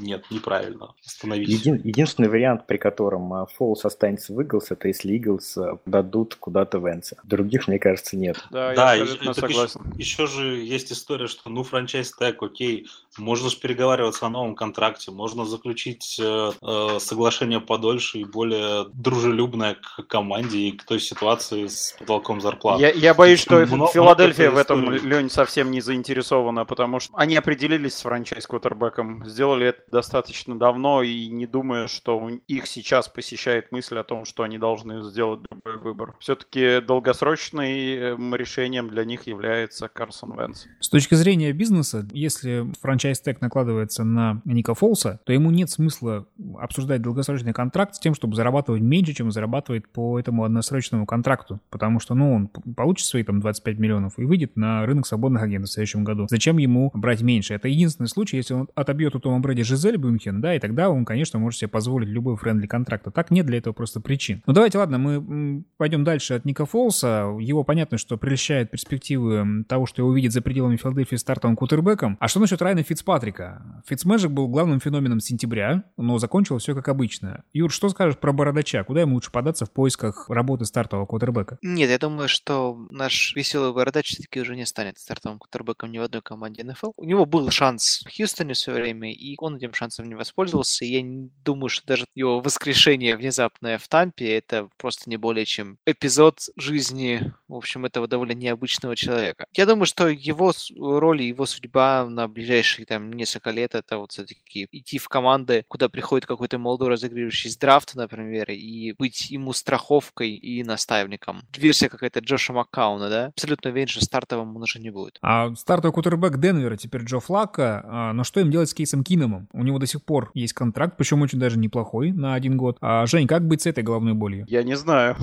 нет, 0.00 0.24
неправильно, 0.30 0.94
остановитесь. 1.04 1.60
Един- 1.60 1.80
единственный 1.84 2.28
вариант, 2.28 2.66
при 2.66 2.76
котором 2.76 3.32
а, 3.32 3.46
Фолс 3.46 3.84
останется 3.84 4.32
в 4.32 4.40
Иглс, 4.40 4.70
это 4.70 4.88
если 4.88 5.12
Иглс 5.14 5.56
а, 5.56 5.78
дадут 5.86 6.34
куда-то 6.34 6.78
Венса. 6.78 7.16
Других, 7.24 7.68
мне 7.68 7.78
кажется, 7.78 8.16
нет. 8.16 8.36
Да, 8.50 8.74
Да, 8.74 8.94
я 8.94 9.02
абсолютно 9.02 9.30
и 9.30 9.34
согласен. 9.34 9.93
Еще 9.96 10.26
же 10.26 10.56
есть 10.56 10.92
история, 10.92 11.26
что 11.28 11.48
ну 11.50 11.62
франчайз 11.62 12.12
тег, 12.12 12.42
окей, 12.42 12.88
можно 13.16 13.48
же 13.48 13.56
переговариваться 13.56 14.26
о 14.26 14.28
новом 14.28 14.54
контракте, 14.54 15.10
можно 15.10 15.44
заключить 15.44 16.18
э, 16.20 16.50
э, 16.60 16.98
соглашение 16.98 17.60
подольше 17.60 18.18
и 18.18 18.24
более 18.24 18.86
дружелюбное 18.92 19.76
к 19.76 20.02
команде 20.06 20.58
и 20.58 20.72
к 20.72 20.84
той 20.84 20.98
ситуации 21.00 21.66
с 21.66 21.94
потолком 21.98 22.40
зарплат. 22.40 22.80
Я, 22.80 22.90
я 22.90 23.14
боюсь, 23.14 23.40
что 23.40 23.54
Много- 23.56 23.74
много 23.76 23.92
Филадельфия 23.92 24.50
в 24.50 24.64
такой 24.64 24.96
этом. 24.96 25.08
Лень, 25.08 25.30
совсем 25.30 25.70
не 25.70 25.80
заинтересована, 25.80 26.64
потому 26.64 26.98
что 26.98 27.12
они 27.16 27.36
определились 27.36 27.94
с 27.94 28.02
франчайз-квотербеком, 28.02 29.24
сделали 29.26 29.68
это 29.68 29.82
достаточно 29.90 30.58
давно, 30.58 31.02
и 31.02 31.28
не 31.28 31.46
думаю, 31.46 31.88
что 31.88 32.28
их 32.48 32.66
сейчас 32.66 33.08
посещает 33.08 33.70
мысль 33.70 33.98
о 33.98 34.04
том, 34.04 34.24
что 34.24 34.42
они 34.42 34.58
должны 34.58 35.02
сделать 35.04 35.40
другой 35.42 35.78
выбор. 35.78 36.14
Все-таки 36.18 36.80
долгосрочным 36.80 38.34
решением 38.34 38.88
для 38.88 39.04
них 39.04 39.26
является 39.26 39.83
Карсон 39.88 40.38
Венс. 40.38 40.66
С 40.80 40.88
точки 40.88 41.14
зрения 41.14 41.52
бизнеса, 41.52 42.06
если 42.12 42.66
franchise 42.80 43.20
tag 43.20 43.40
накладывается 43.40 44.04
на 44.04 44.40
Ника 44.44 44.74
Фолса, 44.74 45.20
то 45.24 45.32
ему 45.32 45.50
нет 45.50 45.70
смысла 45.70 46.26
обсуждать 46.58 47.02
долгосрочный 47.02 47.52
контракт 47.52 47.94
с 47.94 48.00
тем, 48.00 48.14
чтобы 48.14 48.36
зарабатывать 48.36 48.82
меньше, 48.82 49.14
чем 49.14 49.30
зарабатывает 49.30 49.88
по 49.88 50.18
этому 50.18 50.44
односрочному 50.44 51.06
контракту. 51.06 51.60
Потому 51.70 52.00
что, 52.00 52.14
ну, 52.14 52.34
он 52.34 52.48
получит 52.48 53.06
свои 53.06 53.22
там 53.22 53.40
25 53.40 53.78
миллионов 53.78 54.18
и 54.18 54.24
выйдет 54.24 54.56
на 54.56 54.86
рынок 54.86 55.06
свободных 55.06 55.42
агентов 55.42 55.70
в 55.70 55.72
следующем 55.72 56.04
году. 56.04 56.26
Зачем 56.28 56.58
ему 56.58 56.90
брать 56.94 57.22
меньше? 57.22 57.54
Это 57.54 57.68
единственный 57.68 58.08
случай, 58.08 58.36
если 58.36 58.54
он 58.54 58.68
отобьет 58.74 59.14
у 59.14 59.20
Тома 59.20 59.40
Брэди 59.40 59.62
Жизель 59.62 59.96
Бюнхен, 59.96 60.40
да, 60.40 60.54
и 60.54 60.58
тогда 60.58 60.90
он, 60.90 61.04
конечно, 61.04 61.38
может 61.38 61.60
себе 61.60 61.68
позволить 61.68 62.08
любой 62.08 62.36
friendly 62.36 62.66
контракт. 62.66 63.06
А 63.06 63.10
так 63.10 63.30
нет 63.30 63.46
для 63.46 63.58
этого 63.58 63.72
просто 63.72 64.00
причин. 64.00 64.42
Ну, 64.46 64.52
давайте, 64.52 64.78
ладно, 64.78 64.98
мы 64.98 65.64
пойдем 65.76 66.04
дальше 66.04 66.34
от 66.34 66.44
Ника 66.44 66.66
Фолса. 66.66 67.36
Его 67.40 67.64
понятно, 67.64 67.98
что 67.98 68.16
прельщает 68.16 68.70
перспективы 68.70 69.63
того, 69.68 69.86
что 69.86 70.02
его 70.02 70.10
увидит 70.10 70.32
за 70.32 70.42
пределами 70.42 70.76
Филадельфии 70.76 71.16
стартовым 71.16 71.56
кутербеком. 71.56 72.16
А 72.20 72.28
что 72.28 72.40
насчет 72.40 72.60
Райана 72.62 72.82
Фицпатрика? 72.82 73.82
Фицмэджик 73.86 74.30
был 74.30 74.48
главным 74.48 74.80
феноменом 74.80 75.20
сентября, 75.20 75.84
но 75.96 76.18
закончил 76.18 76.58
все 76.58 76.74
как 76.74 76.88
обычно. 76.88 77.44
Юр, 77.52 77.70
что 77.70 77.88
скажешь 77.88 78.18
про 78.18 78.32
Бородача? 78.32 78.84
Куда 78.84 79.02
ему 79.02 79.14
лучше 79.14 79.30
податься 79.30 79.66
в 79.66 79.72
поисках 79.72 80.28
работы 80.28 80.64
стартового 80.64 81.06
кутербека? 81.06 81.58
Нет, 81.62 81.90
я 81.90 81.98
думаю, 81.98 82.28
что 82.28 82.76
наш 82.90 83.34
веселый 83.34 83.72
бородач 83.72 84.08
все-таки 84.08 84.40
уже 84.40 84.56
не 84.56 84.66
станет 84.66 84.98
стартовым 84.98 85.38
кутербеком 85.38 85.92
ни 85.92 85.98
в 85.98 86.02
одной 86.02 86.22
команде 86.22 86.64
НФЛ. 86.64 86.92
У 86.96 87.04
него 87.04 87.26
был 87.26 87.50
шанс 87.50 88.04
в 88.04 88.16
Хьюстоне 88.16 88.54
все 88.54 88.72
время, 88.72 89.12
и 89.12 89.34
он 89.38 89.56
этим 89.56 89.72
шансом 89.72 90.06
не 90.08 90.14
воспользовался. 90.14 90.84
Я 90.84 91.02
думаю, 91.44 91.68
что 91.68 91.86
даже 91.86 92.06
его 92.14 92.40
воскрешение 92.40 93.16
внезапное 93.16 93.78
в 93.78 93.88
Тампе 93.88 94.36
это 94.36 94.68
просто 94.76 95.08
не 95.10 95.16
более 95.16 95.44
чем 95.44 95.78
эпизод 95.86 96.40
жизни, 96.56 97.32
в 97.48 97.54
общем, 97.54 97.84
этого 97.84 98.08
довольно 98.08 98.32
необычного 98.32 98.96
человека. 98.96 99.46
Я 99.56 99.66
думаю, 99.66 99.86
что 99.86 100.08
его 100.08 100.52
с- 100.52 100.72
роль 100.76 101.22
и 101.22 101.28
его 101.28 101.46
судьба 101.46 102.06
на 102.08 102.26
ближайшие 102.28 102.86
там 102.86 103.12
несколько 103.12 103.50
лет 103.50 103.74
это 103.74 103.98
вот 103.98 104.12
все-таки 104.12 104.66
идти 104.72 104.98
в 104.98 105.08
команды, 105.08 105.64
куда 105.68 105.88
приходит 105.88 106.26
какой-то 106.26 106.58
молодой 106.58 106.88
разыгрывающий 106.88 107.50
с 107.50 107.56
драфта, 107.56 107.96
например, 107.96 108.50
и 108.50 108.92
быть 108.98 109.30
ему 109.30 109.52
страховкой 109.52 110.30
и 110.30 110.64
наставником. 110.64 111.42
Версия 111.56 111.88
какая-то 111.88 112.20
Джоша 112.20 112.52
Маккауна, 112.52 113.08
да? 113.08 113.26
Абсолютно 113.26 113.70
уверен, 113.70 113.88
что 113.88 114.04
стартовым 114.04 114.56
он 114.56 114.62
уже 114.62 114.80
не 114.80 114.90
будет. 114.90 115.18
А 115.22 115.54
стартовый 115.54 115.92
кутербэк 115.94 116.38
Денвера 116.38 116.76
теперь 116.76 117.02
Джо 117.02 117.20
Флака. 117.20 117.82
А, 117.86 118.12
но 118.12 118.24
что 118.24 118.40
им 118.40 118.50
делать 118.50 118.68
с 118.70 118.74
Кейсом 118.74 119.04
Киномом? 119.04 119.48
У 119.52 119.62
него 119.62 119.78
до 119.78 119.86
сих 119.86 120.02
пор 120.04 120.30
есть 120.34 120.52
контракт, 120.52 120.96
причем 120.96 121.22
очень 121.22 121.38
даже 121.38 121.58
неплохой, 121.58 122.10
на 122.12 122.34
один 122.34 122.56
год. 122.56 122.76
А, 122.80 123.06
Жень, 123.06 123.26
как 123.28 123.46
быть 123.46 123.62
с 123.62 123.66
этой 123.66 123.84
головной 123.84 124.14
болью? 124.14 124.46
Я 124.48 124.62
не 124.62 124.76
знаю, 124.76 125.16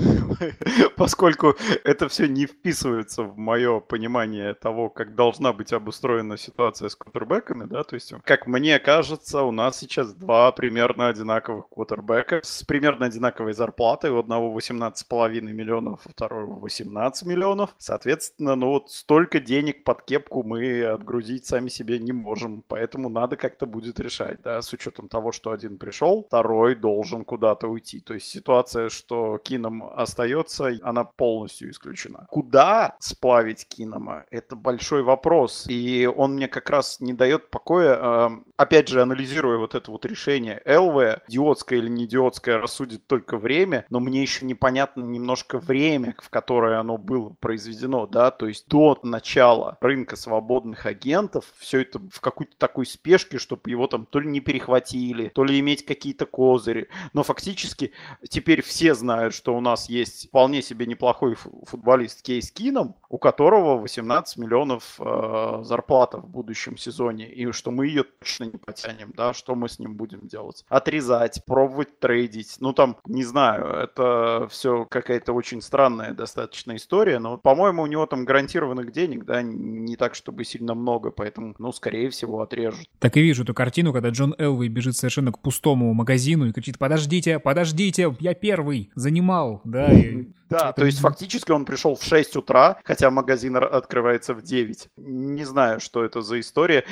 поскольку 0.96 1.54
это 1.84 2.08
все 2.08 2.26
не 2.28 2.46
вписывается 2.46 3.22
в 3.22 3.36
мое 3.36 3.80
понимание 3.80 4.21
того, 4.60 4.88
как 4.90 5.14
должна 5.14 5.52
быть 5.52 5.72
обустроена 5.72 6.36
ситуация 6.36 6.88
с 6.88 6.96
квотербеками, 6.96 7.64
да, 7.64 7.82
то 7.84 7.94
есть, 7.94 8.12
как 8.24 8.46
мне 8.46 8.78
кажется, 8.78 9.42
у 9.42 9.50
нас 9.50 9.78
сейчас 9.78 10.12
два 10.14 10.52
примерно 10.52 11.08
одинаковых 11.08 11.68
квотербека 11.68 12.40
с 12.42 12.64
примерно 12.64 13.06
одинаковой 13.06 13.52
зарплатой, 13.52 14.10
у 14.10 14.18
одного 14.18 14.56
18,5 14.58 15.40
миллионов, 15.40 16.06
у 16.06 16.10
второго 16.10 16.60
18 16.60 17.26
миллионов, 17.26 17.74
соответственно, 17.78 18.54
ну 18.54 18.68
вот 18.68 18.90
столько 18.90 19.40
денег 19.40 19.84
под 19.84 20.02
кепку 20.02 20.42
мы 20.42 20.84
отгрузить 20.84 21.46
сами 21.46 21.68
себе 21.68 21.98
не 21.98 22.12
можем, 22.12 22.62
поэтому 22.68 23.08
надо 23.08 23.36
как-то 23.36 23.66
будет 23.66 24.00
решать, 24.00 24.42
да, 24.42 24.62
с 24.62 24.72
учетом 24.72 25.08
того, 25.08 25.32
что 25.32 25.50
один 25.50 25.78
пришел, 25.78 26.24
второй 26.26 26.74
должен 26.74 27.24
куда-то 27.24 27.68
уйти, 27.68 28.00
то 28.00 28.14
есть 28.14 28.26
ситуация, 28.26 28.88
что 28.88 29.38
Кином 29.38 29.84
остается, 29.84 30.72
она 30.82 31.04
полностью 31.04 31.70
исключена. 31.70 32.26
Куда 32.30 32.96
сплавить 33.00 33.66
Кинома? 33.68 34.11
Это 34.30 34.56
большой 34.56 35.02
вопрос, 35.02 35.66
и 35.68 36.06
он 36.06 36.34
мне 36.34 36.48
как 36.48 36.70
раз 36.70 37.00
не 37.00 37.12
дает 37.12 37.50
покоя, 37.50 38.30
опять 38.56 38.88
же, 38.88 39.02
анализируя 39.02 39.58
вот 39.58 39.74
это 39.74 39.90
вот 39.90 40.04
решение 40.06 40.62
ЛВ, 40.66 41.22
идиотское 41.28 41.78
или 41.78 41.88
не 41.88 42.04
идиотское, 42.04 42.58
рассудит 42.58 43.06
только 43.06 43.36
время, 43.38 43.86
но 43.90 44.00
мне 44.00 44.22
еще 44.22 44.44
непонятно 44.44 45.02
немножко 45.02 45.58
время, 45.58 46.14
в 46.18 46.30
которое 46.30 46.78
оно 46.78 46.98
было 46.98 47.34
произведено, 47.40 48.06
да, 48.06 48.30
то 48.30 48.46
есть 48.46 48.68
до 48.68 48.98
начала 49.02 49.78
рынка 49.80 50.16
свободных 50.16 50.86
агентов 50.86 51.44
все 51.58 51.82
это 51.82 51.98
в 51.98 52.20
какой-то 52.20 52.56
такой 52.56 52.86
спешке, 52.86 53.38
чтобы 53.38 53.70
его 53.70 53.86
там 53.86 54.06
то 54.06 54.20
ли 54.20 54.28
не 54.28 54.40
перехватили, 54.40 55.28
то 55.28 55.44
ли 55.44 55.58
иметь 55.60 55.84
какие-то 55.84 56.26
козыри, 56.26 56.88
но 57.12 57.22
фактически 57.22 57.92
теперь 58.28 58.62
все 58.62 58.94
знают, 58.94 59.34
что 59.34 59.56
у 59.56 59.60
нас 59.60 59.88
есть 59.88 60.28
вполне 60.28 60.62
себе 60.62 60.86
неплохой 60.86 61.34
фу- 61.34 61.64
футболист 61.66 62.22
Кейс 62.22 62.50
Кином, 62.50 62.94
у 63.08 63.18
которого 63.18 63.78
18 63.78 64.01
миллионов 64.36 64.96
э, 64.98 65.60
зарплата 65.64 66.18
в 66.18 66.28
будущем 66.28 66.76
сезоне, 66.76 67.30
и 67.30 67.50
что 67.52 67.70
мы 67.70 67.86
ее 67.86 68.04
точно 68.04 68.44
не 68.44 68.58
потянем, 68.58 69.12
да, 69.16 69.32
что 69.34 69.54
мы 69.54 69.68
с 69.68 69.78
ним 69.78 69.94
будем 69.94 70.26
делать? 70.26 70.64
Отрезать, 70.68 71.44
пробовать 71.44 71.98
трейдить, 71.98 72.56
ну 72.60 72.72
там, 72.72 72.96
не 73.06 73.24
знаю, 73.24 73.66
это 73.66 74.48
все 74.50 74.84
какая-то 74.84 75.32
очень 75.32 75.60
странная 75.62 76.12
достаточно 76.14 76.76
история, 76.76 77.18
но, 77.18 77.38
по-моему, 77.38 77.82
у 77.82 77.86
него 77.86 78.06
там 78.06 78.24
гарантированных 78.24 78.92
денег, 78.92 79.24
да, 79.24 79.42
не 79.42 79.96
так, 79.96 80.14
чтобы 80.14 80.44
сильно 80.44 80.74
много, 80.74 81.10
поэтому, 81.10 81.54
ну, 81.58 81.72
скорее 81.72 82.10
всего, 82.10 82.40
отрежут. 82.42 82.86
Так 82.98 83.16
и 83.16 83.22
вижу 83.22 83.42
эту 83.44 83.54
картину, 83.54 83.92
когда 83.92 84.10
Джон 84.10 84.34
Элвей 84.38 84.68
бежит 84.68 84.96
совершенно 84.96 85.32
к 85.32 85.38
пустому 85.38 85.92
магазину 85.94 86.46
и 86.46 86.52
кричит 86.52 86.78
«Подождите, 86.78 87.38
подождите, 87.38 88.14
я 88.20 88.34
первый 88.34 88.90
занимал!» 88.94 89.60
Да, 89.64 89.92
и 89.92 90.26
Да, 90.48 90.72
то 90.72 90.84
есть 90.84 90.98
фактически 90.98 91.50
он 91.50 91.64
пришел 91.64 91.94
в 91.94 92.02
6 92.02 92.36
утра, 92.36 92.76
хотя 92.84 93.10
магазин 93.10 93.56
р- 93.56 93.64
открывается 93.92 94.32
в 94.32 94.40
9. 94.40 94.88
Не 94.96 95.44
знаю, 95.44 95.78
что 95.78 96.02
это 96.02 96.22
за 96.22 96.40
история. 96.40 96.84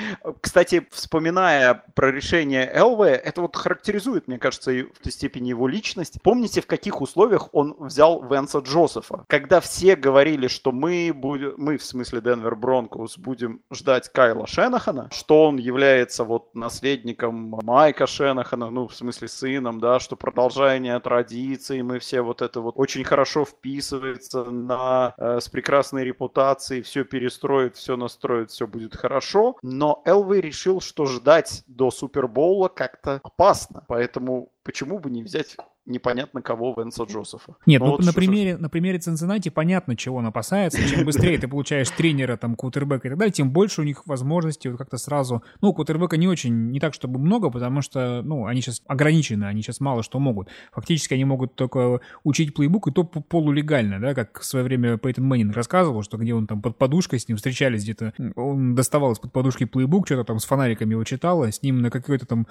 Кстати, 0.42 0.86
вспоминая 0.90 1.82
про 1.94 2.12
решение 2.12 2.70
ЛВ, 2.78 3.00
это 3.00 3.40
вот 3.40 3.56
характеризует, 3.56 4.28
мне 4.28 4.38
кажется, 4.38 4.70
и 4.70 4.82
в 4.82 4.98
той 5.02 5.10
степени 5.10 5.48
его 5.48 5.66
личность. 5.66 6.18
Помните, 6.22 6.60
в 6.60 6.66
каких 6.66 7.00
условиях 7.00 7.48
он 7.52 7.74
взял 7.78 8.22
Венса 8.28 8.58
Джозефа? 8.58 9.24
Когда 9.28 9.60
все 9.60 9.96
говорили, 9.96 10.46
что 10.48 10.72
мы 10.72 11.12
будем, 11.14 11.54
мы 11.56 11.78
в 11.78 11.84
смысле 11.84 12.20
Денвер 12.20 12.54
Бронкос 12.54 13.16
будем 13.16 13.62
ждать 13.72 14.12
Кайла 14.12 14.46
Шенахана, 14.46 15.08
что 15.10 15.46
он 15.46 15.56
является 15.56 16.24
вот 16.24 16.54
наследником 16.54 17.58
Майка 17.62 18.06
Шенахана, 18.06 18.68
ну, 18.68 18.88
в 18.88 18.94
смысле 18.94 19.28
сыном, 19.28 19.80
да, 19.80 20.00
что 20.00 20.16
продолжение 20.16 21.00
традиций, 21.00 21.80
мы 21.80 21.98
все 21.98 22.20
вот 22.20 22.42
это 22.42 22.60
вот 22.60 22.74
очень 22.76 23.04
хорошо 23.04 23.46
вписывается 23.46 24.44
на, 24.44 25.14
э, 25.16 25.40
с 25.40 25.48
прекрасной 25.48 26.04
репутацией, 26.10 26.82
все 26.90 27.04
перестроит, 27.04 27.76
все 27.76 27.96
настроит, 27.96 28.50
все 28.50 28.66
будет 28.66 28.96
хорошо. 28.96 29.56
Но 29.62 30.02
Элвей 30.04 30.40
решил, 30.40 30.80
что 30.80 31.06
ждать 31.06 31.62
до 31.68 31.90
Супербоула 31.92 32.68
как-то 32.68 33.20
опасно. 33.22 33.84
Поэтому 33.86 34.52
почему 34.64 34.98
бы 34.98 35.08
не 35.08 35.22
взять 35.22 35.56
непонятно 35.90 36.42
кого 36.42 36.74
Венса 36.76 37.04
Джозефа. 37.04 37.56
Нет, 37.66 37.80
ну, 37.80 37.86
ну 37.86 37.92
вот 37.92 38.04
на, 38.04 38.12
примере, 38.12 38.56
на 38.56 38.68
примере 38.68 38.98
Цинциннати 38.98 39.48
понятно, 39.48 39.96
чего 39.96 40.16
он 40.16 40.26
опасается. 40.26 40.82
Чем 40.88 41.04
быстрее 41.04 41.38
ты 41.38 41.48
получаешь 41.48 41.90
тренера, 41.90 42.36
там, 42.36 42.54
кутербека 42.54 43.08
и 43.08 43.10
так 43.10 43.18
далее, 43.18 43.32
тем 43.32 43.50
больше 43.50 43.82
у 43.82 43.84
них 43.84 44.06
возможностей 44.06 44.68
вот 44.68 44.78
как-то 44.78 44.96
сразу... 44.96 45.42
Ну, 45.60 45.72
кутербека 45.72 46.16
не 46.16 46.28
очень, 46.28 46.70
не 46.70 46.80
так, 46.80 46.94
чтобы 46.94 47.18
много, 47.18 47.50
потому 47.50 47.82
что, 47.82 48.22
ну, 48.22 48.46
они 48.46 48.60
сейчас 48.60 48.82
ограничены, 48.86 49.44
они 49.44 49.62
сейчас 49.62 49.80
мало 49.80 50.02
что 50.02 50.18
могут. 50.18 50.48
Фактически 50.72 51.14
они 51.14 51.24
могут 51.24 51.54
только 51.54 52.00
учить 52.24 52.54
плейбук, 52.54 52.88
и 52.88 52.92
то 52.92 53.04
полулегально, 53.04 54.00
да, 54.00 54.14
как 54.14 54.40
в 54.40 54.44
свое 54.44 54.64
время 54.64 54.96
Пейтон 54.98 55.26
Мэннинг 55.26 55.54
рассказывал, 55.54 56.02
что 56.02 56.16
где 56.16 56.34
он 56.34 56.46
там 56.46 56.62
под 56.62 56.78
подушкой 56.78 57.18
с 57.18 57.28
ним 57.28 57.36
встречались 57.36 57.82
где-то, 57.82 58.14
он 58.36 58.74
доставал 58.74 59.12
из-под 59.12 59.32
подушки 59.32 59.64
плейбук, 59.64 60.06
что-то 60.06 60.24
там 60.24 60.38
с 60.38 60.44
фонариками 60.44 60.92
его 60.92 61.04
читало, 61.04 61.50
с 61.50 61.62
ним 61.62 61.80
на 61.82 61.90
какой-то 61.90 62.26
там 62.26 62.46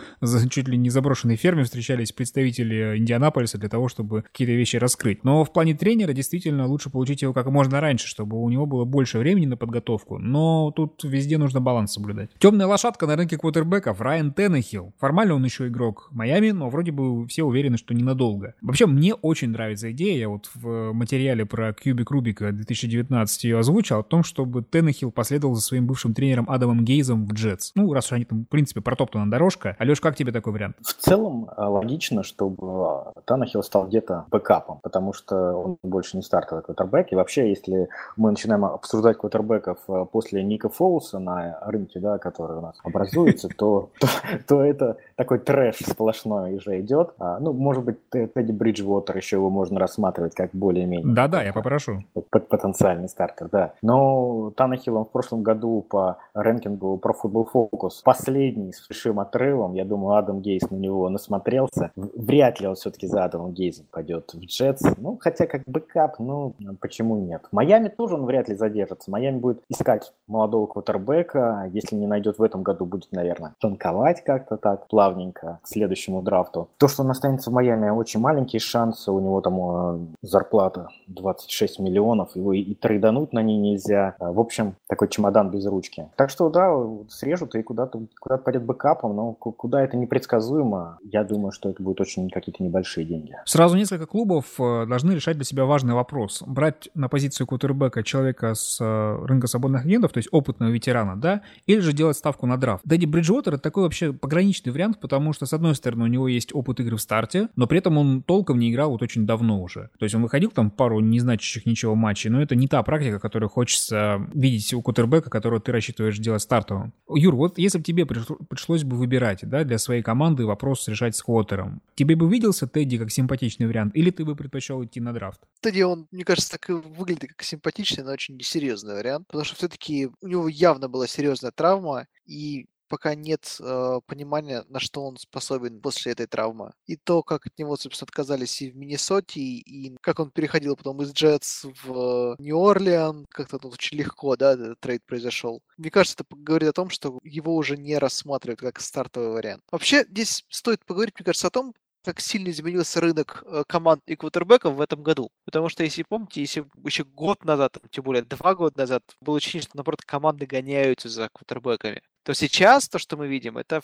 чуть 0.49 0.67
ли 0.67 0.77
не 0.77 0.89
заброшенной 0.89 1.35
ферме 1.35 1.63
встречались 1.63 2.11
представители 2.11 2.97
Индиана 2.97 3.28
Индианаполиса 3.29 3.57
для 3.57 3.69
того, 3.69 3.87
чтобы 3.87 4.23
какие-то 4.23 4.53
вещи 4.53 4.77
раскрыть. 4.77 5.23
Но 5.23 5.43
в 5.43 5.53
плане 5.53 5.73
тренера 5.73 6.13
действительно 6.13 6.67
лучше 6.67 6.89
получить 6.89 7.21
его 7.21 7.33
как 7.33 7.47
можно 7.47 7.79
раньше, 7.79 8.07
чтобы 8.07 8.41
у 8.41 8.49
него 8.49 8.65
было 8.65 8.85
больше 8.85 9.19
времени 9.19 9.45
на 9.45 9.57
подготовку. 9.57 10.17
Но 10.17 10.71
тут 10.71 11.03
везде 11.03 11.37
нужно 11.37 11.61
баланс 11.61 11.93
соблюдать. 11.93 12.31
Темная 12.39 12.67
лошадка 12.67 13.07
на 13.07 13.15
рынке 13.15 13.37
квотербеков 13.37 14.01
Райан 14.01 14.33
Теннехилл. 14.33 14.93
Формально 14.99 15.35
он 15.35 15.45
еще 15.45 15.67
игрок 15.67 16.09
Майами, 16.11 16.51
но 16.51 16.69
вроде 16.69 16.91
бы 16.91 17.27
все 17.27 17.43
уверены, 17.43 17.77
что 17.77 17.93
ненадолго. 17.93 18.55
Вообще, 18.61 18.85
мне 18.85 19.13
очень 19.13 19.49
нравится 19.49 19.91
идея. 19.91 20.17
Я 20.19 20.29
вот 20.29 20.49
в 20.53 20.91
материале 20.93 21.45
про 21.45 21.73
Кьюбик 21.73 22.11
Рубика 22.11 22.51
2019 22.51 23.43
ее 23.43 23.59
озвучил 23.59 23.99
о 23.99 24.03
том, 24.03 24.23
чтобы 24.23 24.63
Теннехилл 24.63 25.11
последовал 25.11 25.55
за 25.55 25.61
своим 25.61 25.87
бывшим 25.87 26.13
тренером 26.13 26.49
Адамом 26.49 26.83
Гейзом 26.83 27.25
в 27.25 27.33
Джетс. 27.33 27.71
Ну, 27.75 27.93
раз 27.93 28.07
уж 28.07 28.13
они 28.13 28.25
там, 28.25 28.45
в 28.45 28.47
принципе, 28.47 28.81
протоптана 28.81 29.29
дорожка. 29.29 29.75
Алеш, 29.79 30.01
как 30.01 30.15
тебе 30.15 30.31
такой 30.31 30.53
вариант? 30.53 30.77
В 30.81 30.93
целом, 30.93 31.49
э, 31.55 31.63
логично, 31.63 32.23
чтобы 32.23 33.08
Танахил 33.25 33.63
стал 33.63 33.87
где-то 33.87 34.25
backup 34.29 34.59
'ом, 34.59 34.79
потому 34.81 35.13
что 35.13 35.35
он 35.53 35.77
больше 35.83 36.17
не 36.17 36.23
стартовый 36.23 36.63
квотербек. 36.63 37.11
И 37.11 37.15
вообще, 37.15 37.49
если 37.49 37.89
мы 38.17 38.31
начинаем 38.31 38.65
обсуждать 38.65 39.17
квотербеков 39.17 39.79
э, 39.87 40.05
после 40.11 40.43
Ника 40.43 40.69
Фоуса 40.69 41.19
на 41.19 41.59
рынке, 41.61 41.99
да, 41.99 42.17
который 42.17 42.57
у 42.57 42.61
нас 42.61 42.77
образуется, 42.83 43.49
то, 43.57 43.89
то, 43.99 44.07
то 44.47 44.63
это 44.63 44.97
такой 45.15 45.39
трэш 45.39 45.77
сплошной 45.77 46.55
уже 46.55 46.79
идет. 46.79 47.11
А, 47.19 47.39
ну, 47.39 47.53
может 47.53 47.83
быть, 47.83 47.97
Тедди 48.09 48.51
Бриджвотер 48.51 49.15
еще 49.17 49.37
его 49.37 49.49
можно 49.49 49.79
рассматривать 49.79 50.35
как 50.35 50.51
более-менее. 50.53 51.13
Да-да, 51.13 51.43
я 51.43 51.53
попрошу. 51.53 52.03
Потенциальный 52.29 53.09
стартер, 53.09 53.49
да. 53.49 53.73
Но 53.81 54.51
Танахил 54.55 54.97
он 54.97 55.05
в 55.05 55.11
прошлом 55.11 55.43
году 55.43 55.85
по 55.89 56.17
ranking 56.33 56.91
у 56.91 56.99
Pro 57.01 57.13
Football 57.21 57.47
Focus 57.53 58.01
последний 58.03 58.73
с 58.73 58.87
большим 58.87 59.19
отрывом. 59.19 59.73
Я 59.73 59.85
думаю, 59.85 60.15
Адам 60.15 60.41
Гейс 60.41 60.69
на 60.69 60.75
него 60.75 61.09
насмотрелся. 61.09 61.91
Вряд 61.95 62.59
ли 62.59 62.67
он 62.67 62.75
все-таки 62.75 62.98
за 63.05 63.25
Адамом 63.25 63.53
Гейзом 63.53 63.85
пойдет 63.91 64.31
в 64.33 64.39
Джетс. 64.39 64.81
Ну, 64.97 65.17
хотя 65.19 65.45
как 65.45 65.63
backup, 65.65 66.19
ну, 66.19 66.53
почему 66.79 67.17
нет? 67.17 67.43
В 67.49 67.55
Майами 67.55 67.89
тоже 67.89 68.15
он 68.15 68.25
вряд 68.25 68.49
ли 68.49 68.55
задержится. 68.55 69.11
Майами 69.11 69.39
будет 69.39 69.61
искать 69.69 70.13
молодого 70.27 70.67
квотербека. 70.67 71.69
Если 71.73 71.95
не 71.95 72.07
найдет 72.07 72.39
в 72.39 72.43
этом 72.43 72.63
году, 72.63 72.85
будет, 72.85 73.11
наверное, 73.11 73.55
танковать 73.59 74.23
как-то 74.23 74.57
так 74.57 74.87
плавненько 74.87 75.59
к 75.63 75.67
следующему 75.67 76.21
драфту. 76.21 76.69
То, 76.77 76.87
что 76.87 77.03
он 77.03 77.11
останется 77.11 77.49
в 77.49 77.53
Майами, 77.53 77.89
очень 77.89 78.19
маленькие 78.19 78.59
шансы. 78.59 79.11
У 79.11 79.19
него 79.19 79.41
там 79.41 79.59
э, 79.59 79.99
зарплата 80.21 80.89
26 81.07 81.79
миллионов. 81.79 82.35
Его 82.35 82.53
и 82.53 82.73
трейдануть 82.73 83.33
на 83.33 83.41
ней 83.41 83.57
нельзя. 83.57 84.15
Э, 84.19 84.31
в 84.31 84.39
общем, 84.39 84.75
такой 84.87 85.09
чемодан 85.09 85.51
без 85.51 85.65
ручки. 85.65 86.07
Так 86.15 86.29
что, 86.29 86.49
да, 86.49 86.73
срежут 87.09 87.55
и 87.55 87.63
куда-то 87.63 88.01
куда 88.19 88.37
пойдет 88.37 88.63
бэкапом, 88.63 89.15
но 89.15 89.33
куда 89.33 89.83
это 89.83 89.97
непредсказуемо. 89.97 90.99
Я 91.03 91.23
думаю, 91.23 91.51
что 91.51 91.69
это 91.69 91.81
будет 91.81 92.01
очень 92.01 92.29
какие-то 92.29 92.63
небольшие 92.63 92.88
деньги. 92.97 93.33
Сразу 93.45 93.75
несколько 93.77 94.05
клубов 94.05 94.45
э, 94.59 94.85
должны 94.87 95.13
решать 95.13 95.35
для 95.35 95.45
себя 95.45 95.65
важный 95.65 95.93
вопрос. 95.93 96.43
Брать 96.45 96.89
на 96.93 97.09
позицию 97.09 97.47
кутербека 97.47 98.03
человека 98.03 98.53
с 98.53 98.79
э, 98.81 99.25
рынка 99.25 99.47
свободных 99.47 99.85
агентов, 99.85 100.11
то 100.11 100.17
есть 100.17 100.29
опытного 100.31 100.69
ветерана, 100.69 101.15
да, 101.15 101.41
или 101.65 101.79
же 101.79 101.93
делать 101.93 102.17
ставку 102.17 102.45
на 102.45 102.57
драфт. 102.57 102.83
Дэдди 102.85 103.05
Бриджуотер 103.05 103.53
это 103.53 103.63
такой 103.63 103.83
вообще 103.83 104.13
пограничный 104.13 104.71
вариант, 104.71 104.99
потому 104.99 105.33
что, 105.33 105.45
с 105.45 105.53
одной 105.53 105.75
стороны, 105.75 106.05
у 106.05 106.07
него 106.07 106.27
есть 106.27 106.53
опыт 106.53 106.79
игры 106.79 106.97
в 106.97 107.01
старте, 107.01 107.49
но 107.55 107.67
при 107.67 107.79
этом 107.79 107.97
он 107.97 108.23
толком 108.23 108.59
не 108.59 108.71
играл 108.71 108.91
вот 108.91 109.01
очень 109.01 109.25
давно 109.25 109.61
уже. 109.61 109.89
То 109.99 110.03
есть 110.03 110.15
он 110.15 110.21
выходил 110.21 110.51
там 110.51 110.71
пару 110.71 110.99
незначащих 110.99 111.65
ничего 111.65 111.95
матчей, 111.95 112.29
но 112.29 112.41
это 112.41 112.55
не 112.55 112.67
та 112.67 112.81
практика, 112.83 113.19
которую 113.19 113.49
хочется 113.49 114.27
видеть 114.33 114.73
у 114.73 114.81
кутербека, 114.81 115.29
которого 115.29 115.59
ты 115.59 115.71
рассчитываешь 115.71 116.17
делать 116.17 116.41
стартовым. 116.41 116.93
Юр, 117.09 117.35
вот 117.35 117.57
если 117.57 117.77
бы 117.77 117.83
тебе 117.83 118.05
пришлось 118.05 118.83
бы 118.83 118.97
выбирать, 118.97 119.39
да, 119.43 119.63
для 119.63 119.77
своей 119.77 120.01
команды 120.01 120.45
вопрос 120.45 120.87
решать 120.87 121.15
с 121.15 121.23
квотером, 121.23 121.81
тебе 121.95 122.15
бы 122.15 122.29
виделся 122.29 122.67
Тедди 122.79 122.97
как 122.97 123.11
симпатичный 123.11 123.67
вариант, 123.67 123.93
или 123.93 124.09
ты 124.09 124.23
бы 124.23 124.37
предпочел 124.37 124.81
идти 124.85 125.01
на 125.01 125.11
драфт? 125.11 125.41
Кстати, 125.55 125.81
он, 125.81 126.07
мне 126.11 126.23
кажется, 126.23 126.51
так 126.51 126.69
и 126.69 126.73
выглядит 126.73 127.31
как 127.31 127.43
симпатичный, 127.43 128.05
но 128.05 128.13
очень 128.13 128.37
несерьезный 128.37 128.93
вариант, 128.93 129.27
потому 129.27 129.43
что 129.43 129.55
все-таки 129.55 130.09
у 130.21 130.27
него 130.27 130.47
явно 130.47 130.87
была 130.87 131.05
серьезная 131.05 131.51
травма, 131.51 132.07
и 132.25 132.67
пока 132.87 133.15
нет 133.15 133.57
э, 133.59 133.99
понимания, 134.05 134.63
на 134.69 134.79
что 134.79 135.03
он 135.03 135.17
способен 135.17 135.81
после 135.81 136.13
этой 136.13 136.25
травмы. 136.25 136.71
И 136.85 136.95
то, 136.95 137.21
как 137.21 137.47
от 137.47 137.59
него, 137.59 137.75
собственно, 137.75 138.07
отказались 138.07 138.61
и 138.61 138.71
в 138.71 138.77
Миннесоте, 138.77 139.41
и 139.41 139.97
как 139.99 140.21
он 140.21 140.31
переходил 140.31 140.77
потом 140.77 141.01
из 141.01 141.11
Джетс 141.11 141.65
в 141.83 142.37
Нью-Орлеан, 142.39 143.25
как-то 143.29 143.59
тут 143.59 143.73
очень 143.73 143.97
легко, 143.97 144.37
да, 144.37 144.53
этот 144.53 144.79
трейд 144.79 145.03
произошел. 145.05 145.61
Мне 145.77 145.91
кажется, 145.91 146.23
это 146.23 146.33
говорит 146.33 146.69
о 146.69 146.73
том, 146.73 146.89
что 146.89 147.19
его 147.23 147.57
уже 147.57 147.75
не 147.75 147.97
рассматривают 147.97 148.61
как 148.61 148.79
стартовый 148.79 149.33
вариант. 149.33 149.63
Вообще, 149.69 150.05
здесь 150.09 150.45
стоит 150.47 150.85
поговорить, 150.85 151.15
мне 151.19 151.25
кажется, 151.25 151.47
о 151.47 151.51
том, 151.51 151.73
как 152.03 152.19
сильно 152.19 152.49
изменился 152.49 153.01
рынок 153.01 153.43
э, 153.45 153.63
команд 153.67 154.01
и 154.07 154.15
квотербеков 154.15 154.75
в 154.75 154.81
этом 154.81 155.03
году. 155.03 155.31
Потому 155.45 155.69
что, 155.69 155.83
если 155.83 156.03
помните, 156.03 156.41
если 156.41 156.65
еще 156.85 157.03
год 157.03 157.43
назад, 157.45 157.77
тем 157.91 158.03
более 158.03 158.23
два 158.23 158.55
года 158.55 158.77
назад, 158.79 159.03
было 159.21 159.37
ощущение, 159.37 159.63
что, 159.63 159.77
наоборот, 159.77 160.01
команды 160.03 160.45
гоняются 160.45 161.09
за 161.09 161.29
квотербеками 161.29 162.01
то 162.29 162.35
сейчас 162.35 162.87
то, 162.87 162.99
что 162.99 163.17
мы 163.17 163.27
видим, 163.27 163.57
это 163.57 163.81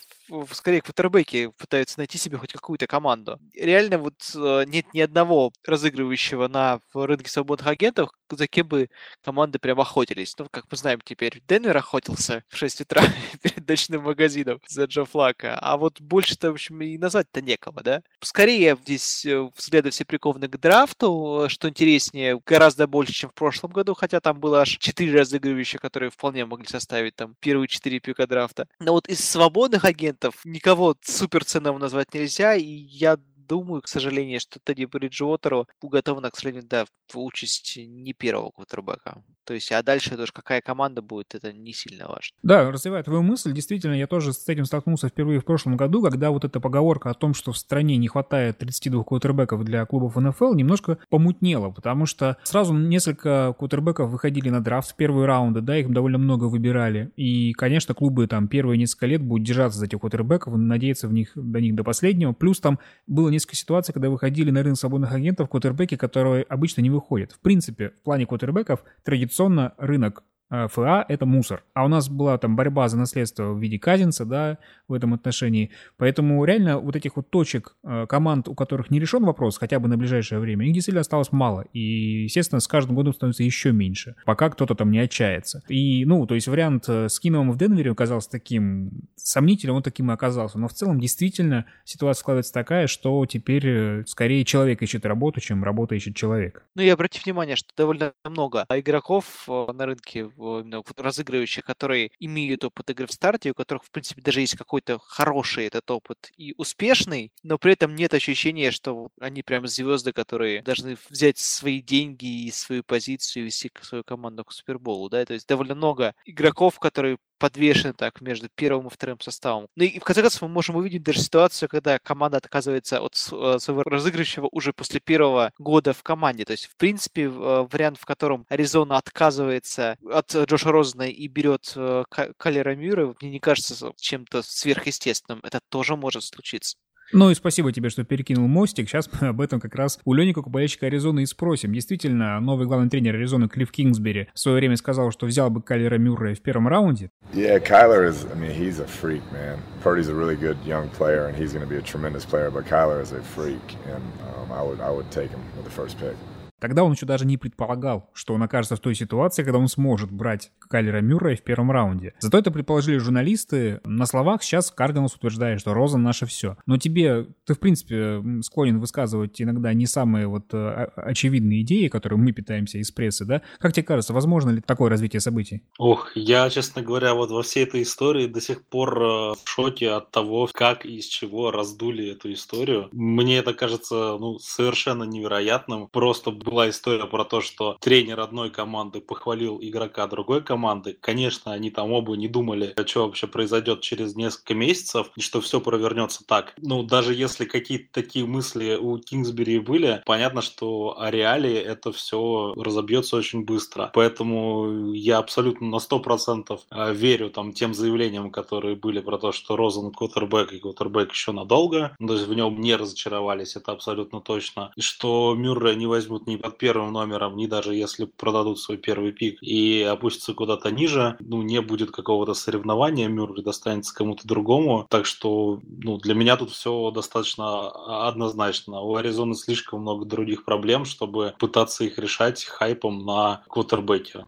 скорее 0.52 0.80
квотербеки 0.80 1.50
пытаются 1.58 1.98
найти 1.98 2.16
себе 2.16 2.38
хоть 2.38 2.52
какую-то 2.52 2.86
команду. 2.86 3.40
Реально 3.54 3.98
вот 3.98 4.14
э, 4.36 4.62
нет 4.68 4.86
ни 4.94 5.00
одного 5.00 5.50
разыгрывающего 5.66 6.46
на 6.46 6.78
рынке 6.94 7.28
свободных 7.28 7.66
агентов, 7.66 8.10
за 8.30 8.46
кем 8.46 8.68
бы 8.68 8.88
команды 9.24 9.58
прям 9.58 9.80
охотились. 9.80 10.32
Ну, 10.38 10.46
как 10.48 10.66
мы 10.70 10.76
знаем 10.76 11.00
теперь, 11.04 11.42
Денвер 11.48 11.76
охотился 11.76 12.44
в 12.48 12.56
6 12.56 12.82
утра 12.82 13.02
перед 13.42 13.68
ночным 13.68 14.02
магазином 14.02 14.60
за 14.68 14.84
Джо 14.84 15.04
Флака, 15.04 15.58
а 15.58 15.76
вот 15.76 16.00
больше-то, 16.00 16.50
в 16.50 16.54
общем, 16.54 16.80
и 16.82 16.98
назвать-то 16.98 17.42
некого, 17.42 17.82
да? 17.82 18.02
Скорее 18.20 18.76
здесь 18.80 19.26
э, 19.26 19.50
взгляды 19.56 19.90
все 19.90 20.04
прикованы 20.04 20.46
к 20.46 20.56
драфту, 20.58 21.46
что 21.48 21.68
интереснее, 21.68 22.40
гораздо 22.46 22.86
больше, 22.86 23.12
чем 23.12 23.30
в 23.30 23.34
прошлом 23.34 23.72
году, 23.72 23.94
хотя 23.94 24.20
там 24.20 24.38
было 24.38 24.60
аж 24.60 24.78
4 24.78 25.18
разыгрывающих, 25.18 25.80
которые 25.80 26.10
вполне 26.10 26.46
могли 26.46 26.68
составить 26.68 27.16
там 27.16 27.34
первые 27.40 27.66
4 27.66 27.98
пика 27.98 28.28
драфта. 28.36 28.68
Но 28.78 28.92
вот 28.92 29.08
из 29.08 29.20
свободных 29.24 29.84
агентов 29.84 30.34
никого 30.44 30.94
супер 31.02 31.44
ценного 31.44 31.78
назвать 31.78 32.12
нельзя, 32.12 32.54
и 32.54 32.64
я 32.64 33.16
думаю, 33.46 33.82
к 33.82 33.88
сожалению, 33.88 34.40
что 34.40 34.58
Тедди 34.60 34.84
Бриджуотеру 34.84 35.66
уготована, 35.80 36.30
к 36.30 36.36
сожалению, 36.36 36.64
да, 36.68 36.84
в 37.12 37.18
участь 37.18 37.76
не 37.76 38.12
первого 38.12 38.50
квотербека. 38.50 39.22
То 39.44 39.54
есть, 39.54 39.70
а 39.70 39.82
дальше 39.82 40.14
это 40.14 40.24
уж 40.24 40.32
какая 40.32 40.60
команда 40.60 41.02
будет, 41.02 41.34
это 41.34 41.52
не 41.52 41.72
сильно 41.72 42.08
важно. 42.08 42.36
Да, 42.42 42.70
развивая 42.70 43.04
твою 43.04 43.22
мысль, 43.22 43.52
действительно, 43.52 43.94
я 43.94 44.08
тоже 44.08 44.32
с 44.32 44.48
этим 44.48 44.64
столкнулся 44.64 45.08
впервые 45.08 45.38
в 45.38 45.44
прошлом 45.44 45.76
году, 45.76 46.02
когда 46.02 46.30
вот 46.30 46.44
эта 46.44 46.58
поговорка 46.58 47.10
о 47.10 47.14
том, 47.14 47.32
что 47.32 47.52
в 47.52 47.58
стране 47.58 47.96
не 47.96 48.08
хватает 48.08 48.58
32 48.58 49.04
квотербеков 49.04 49.64
для 49.64 49.86
клубов 49.86 50.16
НФЛ, 50.16 50.54
немножко 50.54 50.98
помутнела, 51.10 51.70
потому 51.70 52.06
что 52.06 52.38
сразу 52.42 52.74
несколько 52.74 53.54
квотербеков 53.56 54.10
выходили 54.10 54.48
на 54.48 54.60
драфт 54.60 54.90
в 54.90 54.96
первые 54.96 55.26
раунды, 55.26 55.60
да, 55.60 55.78
их 55.78 55.92
довольно 55.92 56.18
много 56.18 56.44
выбирали. 56.44 57.12
И, 57.16 57.52
конечно, 57.52 57.94
клубы 57.94 58.26
там 58.26 58.48
первые 58.48 58.78
несколько 58.78 59.06
лет 59.06 59.22
будут 59.22 59.46
держаться 59.46 59.78
за 59.78 59.86
этих 59.86 60.00
квотербеков, 60.00 60.56
надеяться 60.56 61.06
в 61.06 61.12
них, 61.12 61.30
до 61.36 61.60
них 61.60 61.76
до 61.76 61.84
последнего. 61.84 62.32
Плюс 62.32 62.58
там 62.58 62.80
было 63.06 63.28
несколько 63.36 63.56
ситуаций, 63.56 63.92
когда 63.92 64.10
выходили 64.10 64.50
на 64.50 64.62
рынок 64.62 64.78
свободных 64.78 65.12
агентов 65.12 65.48
квотербеки, 65.48 65.96
которые 65.96 66.42
обычно 66.44 66.80
не 66.80 66.90
выходят. 66.90 67.32
В 67.32 67.38
принципе, 67.40 67.90
в 67.90 68.02
плане 68.02 68.26
квотербеков 68.26 68.82
традиционно 69.04 69.74
рынок 69.78 70.24
ФА— 70.50 71.04
это 71.08 71.26
мусор. 71.26 71.64
А 71.74 71.84
у 71.84 71.88
нас 71.88 72.08
была 72.08 72.38
там 72.38 72.54
борьба 72.54 72.88
за 72.88 72.96
наследство 72.96 73.52
в 73.52 73.60
виде 73.60 73.78
Казинца, 73.78 74.24
да, 74.24 74.58
в 74.88 74.92
этом 74.92 75.14
отношении. 75.14 75.70
Поэтому 75.96 76.44
реально 76.44 76.78
вот 76.78 76.94
этих 76.94 77.16
вот 77.16 77.30
точек 77.30 77.76
э, 77.82 78.06
команд, 78.08 78.48
у 78.48 78.54
которых 78.54 78.90
не 78.90 79.00
решен 79.00 79.24
вопрос, 79.24 79.58
хотя 79.58 79.80
бы 79.80 79.88
на 79.88 79.96
ближайшее 79.96 80.38
время, 80.38 80.66
их 80.66 80.72
действительно 80.72 81.00
осталось 81.00 81.32
мало. 81.32 81.62
И, 81.72 82.24
естественно, 82.24 82.60
с 82.60 82.68
каждым 82.68 82.94
годом 82.94 83.12
становится 83.12 83.42
еще 83.42 83.72
меньше, 83.72 84.14
пока 84.24 84.48
кто-то 84.50 84.74
там 84.74 84.90
не 84.90 85.00
отчается. 85.00 85.62
И, 85.68 86.04
ну, 86.04 86.26
то 86.26 86.34
есть 86.34 86.46
вариант 86.46 86.84
э, 86.88 87.08
с 87.08 87.18
Киновым 87.18 87.50
в 87.50 87.58
Денвере 87.58 87.90
оказался 87.90 88.30
таким 88.30 89.08
сомнительным, 89.16 89.76
он 89.76 89.82
таким 89.82 90.10
и 90.10 90.14
оказался. 90.14 90.58
Но 90.58 90.68
в 90.68 90.74
целом 90.74 91.00
действительно 91.00 91.66
ситуация 91.84 92.20
складывается 92.20 92.52
такая, 92.52 92.86
что 92.86 93.24
теперь 93.26 94.04
скорее 94.06 94.44
человек 94.44 94.82
ищет 94.82 95.04
работу, 95.04 95.40
чем 95.40 95.64
работа 95.64 95.96
ищет 95.96 96.14
человек. 96.14 96.64
Ну 96.76 96.82
и 96.82 96.88
обратите 96.88 97.24
внимание, 97.24 97.56
что 97.56 97.68
довольно 97.76 98.12
много 98.24 98.64
игроков 98.70 99.48
на 99.48 99.86
рынке 99.86 100.30
именно 100.36 100.82
разыгрывающих, 100.96 101.64
которые 101.64 102.10
имеют 102.18 102.64
опыт 102.64 102.90
игры 102.90 103.06
в 103.06 103.12
старте, 103.12 103.50
у 103.50 103.54
которых, 103.54 103.84
в 103.84 103.90
принципе, 103.90 104.22
даже 104.22 104.40
есть 104.40 104.56
какой-то 104.56 104.98
хороший 104.98 105.66
этот 105.66 105.90
опыт 105.90 106.30
и 106.36 106.54
успешный, 106.56 107.32
но 107.42 107.58
при 107.58 107.72
этом 107.72 107.94
нет 107.94 108.14
ощущения, 108.14 108.70
что 108.70 109.08
они 109.20 109.42
прям 109.42 109.66
звезды, 109.66 110.12
которые 110.12 110.62
должны 110.62 110.96
взять 111.10 111.38
свои 111.38 111.80
деньги 111.80 112.46
и 112.46 112.50
свою 112.50 112.82
позицию 112.84 113.42
и 113.42 113.46
вести 113.46 113.70
свою 113.82 114.04
команду 114.04 114.44
к 114.44 114.52
Суперболу, 114.52 115.08
да, 115.08 115.24
то 115.24 115.34
есть 115.34 115.48
довольно 115.48 115.74
много 115.74 116.14
игроков, 116.24 116.78
которые 116.78 117.18
подвешены 117.38 117.92
так 117.92 118.20
между 118.20 118.48
первым 118.54 118.88
и 118.88 118.90
вторым 118.90 119.20
составом. 119.20 119.66
Ну 119.76 119.84
и 119.84 119.98
в 119.98 120.04
конце 120.04 120.22
концов 120.22 120.42
мы 120.42 120.48
можем 120.48 120.76
увидеть 120.76 121.02
даже 121.02 121.20
ситуацию, 121.20 121.68
когда 121.68 121.98
команда 121.98 122.38
отказывается 122.38 123.00
от 123.00 123.14
э, 123.14 123.58
своего 123.58 123.82
разыгрывающего 123.82 124.48
уже 124.52 124.72
после 124.72 125.00
первого 125.00 125.52
года 125.58 125.92
в 125.92 126.02
команде. 126.02 126.44
То 126.44 126.52
есть, 126.52 126.66
в 126.66 126.76
принципе, 126.76 127.24
э, 127.24 127.28
вариант, 127.28 127.98
в 127.98 128.04
котором 128.04 128.46
Аризона 128.48 128.96
отказывается 128.96 129.96
от 130.10 130.34
Джоша 130.34 130.72
Розена 130.72 131.08
и 131.08 131.28
берет 131.28 131.72
э, 131.76 132.04
Калера 132.36 132.74
Мюра, 132.74 133.14
мне 133.20 133.30
не 133.30 133.40
кажется 133.40 133.92
чем-то 133.96 134.42
сверхъестественным. 134.42 135.40
Это 135.42 135.60
тоже 135.68 135.96
может 135.96 136.24
случиться. 136.24 136.76
Ну 137.12 137.30
и 137.30 137.34
спасибо 137.34 137.72
тебе, 137.72 137.90
что 137.90 138.04
перекинул 138.04 138.48
мостик. 138.48 138.88
Сейчас 138.88 139.08
мы 139.20 139.28
об 139.28 139.40
этом 139.40 139.60
как 139.60 139.74
раз 139.74 139.98
у 140.04 140.12
Лени, 140.12 140.32
как 140.32 140.46
у 140.46 140.50
болельщика 140.50 140.86
Аризоны, 140.86 141.22
и 141.22 141.26
спросим. 141.26 141.72
Действительно, 141.72 142.40
новый 142.40 142.66
главный 142.66 142.90
тренер 142.90 143.14
Аризоны 143.14 143.48
Клифф 143.48 143.70
Кингсбери 143.70 144.28
в 144.34 144.38
свое 144.38 144.58
время 144.58 144.76
сказал, 144.76 145.10
что 145.12 145.26
взял 145.26 145.50
бы 145.50 145.62
Кайлера 145.62 145.98
Мюррея 145.98 146.34
в 146.34 146.40
первом 146.40 146.68
раунде. 146.68 147.10
Yeah, 147.32 147.58
Kyler 147.58 148.08
is, 148.08 148.26
I 148.26 148.34
mean, 148.34 148.52
he's 148.52 148.80
a 148.80 148.86
freak, 148.86 149.22
man. 149.32 149.58
Purdy's 149.82 150.08
a 150.08 150.14
really 150.14 150.36
good 150.36 150.56
young 150.64 150.88
player, 150.90 151.26
and 151.26 151.36
he's 151.36 151.52
going 151.52 151.64
to 151.64 151.70
be 151.70 151.76
a 151.76 151.82
tremendous 151.82 152.24
player, 152.24 152.50
but 152.50 152.64
Kyler 152.66 153.02
is 153.02 153.12
a 153.12 153.22
freak, 153.22 153.76
and 153.86 154.02
um, 154.22 154.52
I 154.52 154.62
would, 154.62 154.80
I 154.80 154.90
would 154.90 155.10
take 155.10 155.30
him 155.30 155.40
with 155.56 155.64
the 155.64 155.70
first 155.70 155.98
pick. 155.98 156.16
Тогда 156.60 156.84
он 156.84 156.92
еще 156.92 157.06
даже 157.06 157.26
не 157.26 157.36
предполагал, 157.36 158.10
что 158.14 158.34
он 158.34 158.42
окажется 158.42 158.76
в 158.76 158.80
той 158.80 158.94
ситуации, 158.94 159.42
когда 159.42 159.58
он 159.58 159.68
сможет 159.68 160.10
брать 160.10 160.52
Кайлера 160.68 161.00
Мюррея 161.00 161.36
в 161.36 161.42
первом 161.42 161.70
раунде. 161.70 162.14
Зато 162.20 162.38
это 162.38 162.50
предположили 162.50 162.98
журналисты. 162.98 163.80
На 163.84 164.06
словах 164.06 164.42
сейчас 164.42 164.70
Кардиналс 164.70 165.14
утверждает, 165.14 165.60
что 165.60 165.74
Розен 165.74 166.02
наше 166.02 166.26
все. 166.26 166.56
Но 166.66 166.78
тебе, 166.78 167.26
ты 167.44 167.54
в 167.54 167.58
принципе 167.58 168.22
склонен 168.42 168.80
высказывать 168.80 169.40
иногда 169.40 169.72
не 169.74 169.86
самые 169.86 170.26
вот 170.26 170.52
э, 170.52 170.88
очевидные 170.96 171.62
идеи, 171.62 171.88
которые 171.88 172.18
мы 172.18 172.32
питаемся 172.32 172.78
из 172.78 172.90
прессы, 172.90 173.24
да? 173.24 173.42
Как 173.58 173.72
тебе 173.72 173.84
кажется, 173.84 174.12
возможно 174.12 174.50
ли 174.50 174.60
такое 174.60 174.90
развитие 174.90 175.20
событий? 175.20 175.62
Ох, 175.78 176.12
я, 176.14 176.48
честно 176.50 176.82
говоря, 176.82 177.14
вот 177.14 177.30
во 177.30 177.42
всей 177.42 177.64
этой 177.64 177.82
истории 177.82 178.26
до 178.26 178.40
сих 178.40 178.64
пор 178.64 178.98
э, 178.98 179.04
в 179.34 179.42
шоке 179.44 179.90
от 179.90 180.10
того, 180.10 180.48
как 180.52 180.86
и 180.86 180.96
из 180.96 181.06
чего 181.06 181.50
раздули 181.50 182.12
эту 182.12 182.32
историю. 182.32 182.88
Мне 182.92 183.38
это 183.38 183.52
кажется 183.52 184.16
ну, 184.18 184.38
совершенно 184.38 185.04
невероятным. 185.04 185.88
Просто 185.88 186.30
была 186.46 186.70
история 186.70 187.06
про 187.06 187.24
то, 187.24 187.40
что 187.40 187.76
тренер 187.80 188.20
одной 188.20 188.50
команды 188.50 189.00
похвалил 189.00 189.58
игрока 189.60 190.06
другой 190.06 190.42
команды. 190.42 190.96
Конечно, 191.00 191.52
они 191.52 191.70
там 191.70 191.92
оба 191.92 192.16
не 192.16 192.28
думали, 192.28 192.74
что 192.86 193.06
вообще 193.06 193.26
произойдет 193.26 193.80
через 193.80 194.14
несколько 194.14 194.54
месяцев, 194.54 195.10
и 195.16 195.20
что 195.20 195.40
все 195.40 195.60
провернется 195.60 196.24
так. 196.24 196.54
Ну, 196.58 196.82
даже 196.82 197.14
если 197.14 197.44
какие-то 197.44 197.88
такие 197.92 198.24
мысли 198.24 198.76
у 198.76 198.98
Кингсбери 198.98 199.58
были, 199.58 200.02
понятно, 200.06 200.40
что 200.40 200.98
о 200.98 201.10
реале 201.10 201.60
это 201.60 201.92
все 201.92 202.54
разобьется 202.56 203.16
очень 203.16 203.44
быстро. 203.44 203.90
Поэтому 203.92 204.92
я 204.92 205.18
абсолютно 205.18 205.68
на 205.68 205.76
100% 205.76 206.58
э, 206.70 206.94
верю 206.94 207.30
там 207.30 207.52
тем 207.52 207.74
заявлениям, 207.74 208.30
которые 208.30 208.76
были 208.76 209.00
про 209.00 209.18
то, 209.18 209.32
что 209.32 209.56
Розен 209.56 209.90
квотербек 209.90 210.52
и 210.52 210.60
квотербек 210.60 211.10
еще 211.10 211.32
надолго. 211.32 211.96
То 211.98 212.14
есть 212.14 212.26
в 212.26 212.34
нем 212.34 212.60
не 212.60 212.76
разочаровались, 212.76 213.56
это 213.56 213.72
абсолютно 213.72 214.20
точно. 214.20 214.72
И 214.76 214.80
что 214.80 215.34
Мюррея 215.34 215.74
не 215.74 215.86
возьмут 215.86 216.26
ни 216.26 216.35
под 216.36 216.58
первым 216.58 216.92
номером, 216.92 217.36
ни 217.36 217.46
даже 217.46 217.74
если 217.74 218.04
продадут 218.04 218.58
свой 218.60 218.78
первый 218.78 219.12
пик 219.12 219.42
и 219.42 219.82
опустятся 219.82 220.34
куда-то 220.34 220.70
ниже, 220.70 221.16
ну, 221.20 221.42
не 221.42 221.60
будет 221.60 221.90
какого-то 221.90 222.34
соревнования, 222.34 223.08
Мюррей 223.08 223.42
достанется 223.42 223.94
кому-то 223.94 224.26
другому. 224.26 224.86
Так 224.90 225.06
что, 225.06 225.60
ну, 225.66 225.98
для 225.98 226.14
меня 226.14 226.36
тут 226.36 226.50
все 226.50 226.90
достаточно 226.90 228.06
однозначно. 228.08 228.80
У 228.80 228.96
Аризоны 228.96 229.34
слишком 229.34 229.80
много 229.82 230.04
других 230.04 230.44
проблем, 230.44 230.84
чтобы 230.84 231.34
пытаться 231.38 231.84
их 231.84 231.98
решать 231.98 232.44
хайпом 232.44 233.04
на 233.04 233.42
квотербеке. 233.48 234.26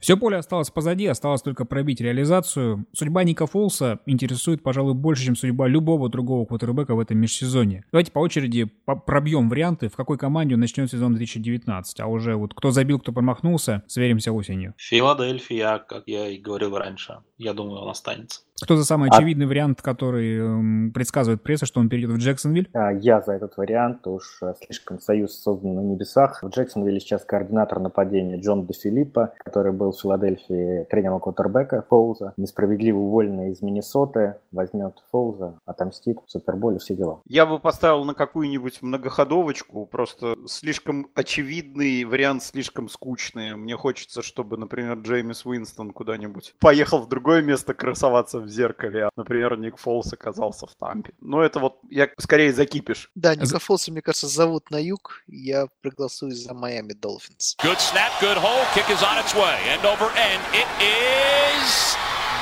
Все 0.00 0.16
поле 0.16 0.38
осталось 0.38 0.70
позади, 0.70 1.06
осталось 1.06 1.42
только 1.42 1.66
пробить 1.66 2.00
реализацию. 2.00 2.86
Судьба 2.94 3.22
Ника 3.22 3.46
Фолса 3.46 4.00
интересует, 4.06 4.62
пожалуй, 4.62 4.94
больше, 4.94 5.26
чем 5.26 5.36
судьба 5.36 5.68
любого 5.68 6.08
другого 6.08 6.46
квотербека 6.46 6.94
в 6.94 7.00
этом 7.00 7.18
межсезонье. 7.18 7.84
Давайте 7.92 8.10
по 8.10 8.18
очереди 8.20 8.64
пробьем 9.06 9.50
варианты, 9.50 9.90
в 9.90 9.96
какой 9.96 10.16
команде 10.16 10.54
он 10.54 10.60
начнет 10.60 10.90
сезон 10.90 11.14
2019. 11.14 12.00
А 12.00 12.06
уже 12.06 12.34
вот 12.34 12.54
кто 12.54 12.70
забил, 12.70 12.98
кто 12.98 13.12
промахнулся, 13.12 13.82
сверимся 13.88 14.32
осенью. 14.32 14.74
Филадельфия, 14.78 15.78
как 15.78 16.04
я 16.06 16.28
и 16.28 16.38
говорил 16.38 16.78
раньше. 16.78 17.18
Я 17.36 17.52
думаю, 17.52 17.82
он 17.82 17.90
останется. 17.90 18.40
Кто 18.62 18.76
за 18.76 18.84
самый 18.84 19.08
а... 19.10 19.16
очевидный 19.16 19.46
вариант, 19.46 19.80
который 19.82 20.38
эм, 20.38 20.92
предсказывает 20.92 21.42
пресса, 21.42 21.66
что 21.66 21.80
он 21.80 21.88
перейдет 21.88 22.10
в 22.10 22.18
Джексонвиль? 22.18 22.68
А, 22.74 22.92
я 22.92 23.20
за 23.20 23.32
этот 23.32 23.56
вариант, 23.56 24.06
уж 24.06 24.38
э, 24.42 24.54
слишком 24.64 25.00
союз 25.00 25.40
создан 25.40 25.74
на 25.74 25.80
небесах. 25.80 26.42
В 26.42 26.48
Джексонвилле 26.48 27.00
сейчас 27.00 27.24
координатор 27.24 27.80
нападения 27.80 28.38
Джон 28.38 28.66
Де 28.66 28.74
Филиппо, 28.74 29.32
который 29.38 29.72
был 29.72 29.92
в 29.92 30.00
Филадельфии 30.00 30.86
тренером 30.90 31.20
квотербека 31.20 31.84
Фоуза, 31.88 32.34
несправедливо 32.36 32.98
уволенный 32.98 33.52
из 33.52 33.62
Миннесоты, 33.62 34.36
возьмет 34.52 34.94
Фоуза, 35.10 35.58
отомстит 35.64 36.18
в 36.26 36.30
Суперболе, 36.30 36.78
все 36.78 36.94
дела. 36.94 37.20
Я 37.26 37.46
бы 37.46 37.58
поставил 37.58 38.04
на 38.04 38.14
какую-нибудь 38.14 38.82
многоходовочку, 38.82 39.86
просто 39.86 40.36
слишком 40.46 41.08
очевидный 41.14 42.04
вариант, 42.04 42.42
слишком 42.42 42.88
скучный. 42.88 43.56
Мне 43.56 43.76
хочется, 43.76 44.22
чтобы, 44.22 44.56
например, 44.56 44.98
Джеймис 44.98 45.46
Уинстон 45.46 45.92
куда-нибудь 45.92 46.54
поехал 46.60 46.98
в 46.98 47.08
другое 47.08 47.42
место 47.42 47.74
красоваться 47.74 48.40
в 48.40 48.49
зеркале. 48.50 49.08
Например, 49.16 49.56
Ник 49.56 49.76
Фолс 49.78 50.12
оказался 50.12 50.66
в 50.66 50.74
Тампе. 50.74 51.12
Но 51.20 51.42
это 51.42 51.58
вот, 51.60 51.80
я 51.90 52.08
скорее 52.18 52.52
закипишь. 52.52 53.10
Да, 53.14 53.34
Ника 53.34 53.58
Фолса, 53.58 53.92
мне 53.92 54.02
кажется, 54.02 54.28
зовут 54.28 54.70
на 54.70 54.82
юг. 54.82 55.22
Я 55.26 55.66
проголосую 55.82 56.32
за 56.32 56.54
Майами 56.54 56.92
Долфинс. 56.92 57.56
Good 57.62 57.78
snap, 57.78 58.10
good 58.20 58.36
hole, 58.36 58.64
kick 58.74 58.88
is 58.88 59.02
on 59.02 59.18
its 59.22 59.34
way. 59.34 59.56
End 59.72 59.84
over 59.84 60.10
end. 60.16 60.40
It 60.52 60.66
is... 60.80 61.96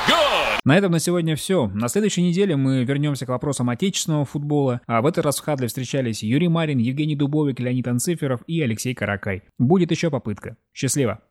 Good. 0.07 0.59
На 0.65 0.77
этом 0.77 0.91
на 0.91 0.99
сегодня 0.99 1.35
все. 1.35 1.67
На 1.67 1.87
следующей 1.87 2.21
неделе 2.21 2.55
мы 2.55 2.83
вернемся 2.83 3.25
к 3.25 3.29
вопросам 3.29 3.69
отечественного 3.69 4.25
футбола. 4.25 4.81
А 4.87 5.01
в 5.01 5.05
этот 5.05 5.25
раз 5.25 5.39
в 5.39 5.43
Хадле 5.43 5.67
встречались 5.67 6.23
Юрий 6.23 6.47
Марин, 6.47 6.79
Евгений 6.79 7.15
Дубовик, 7.15 7.59
Леонид 7.59 7.87
Анциферов 7.87 8.41
и 8.47 8.61
Алексей 8.61 8.95
Каракай. 8.95 9.43
Будет 9.57 9.91
еще 9.91 10.09
попытка. 10.09 10.57
Счастливо! 10.73 11.21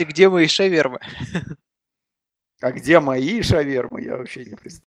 Где 0.00 0.28
мои 0.28 0.46
шавермы? 0.48 1.00
А 2.60 2.72
где 2.72 2.98
мои 2.98 3.42
шавермы, 3.42 4.02
я 4.02 4.16
вообще 4.16 4.44
не 4.44 4.56
представляю. 4.56 4.82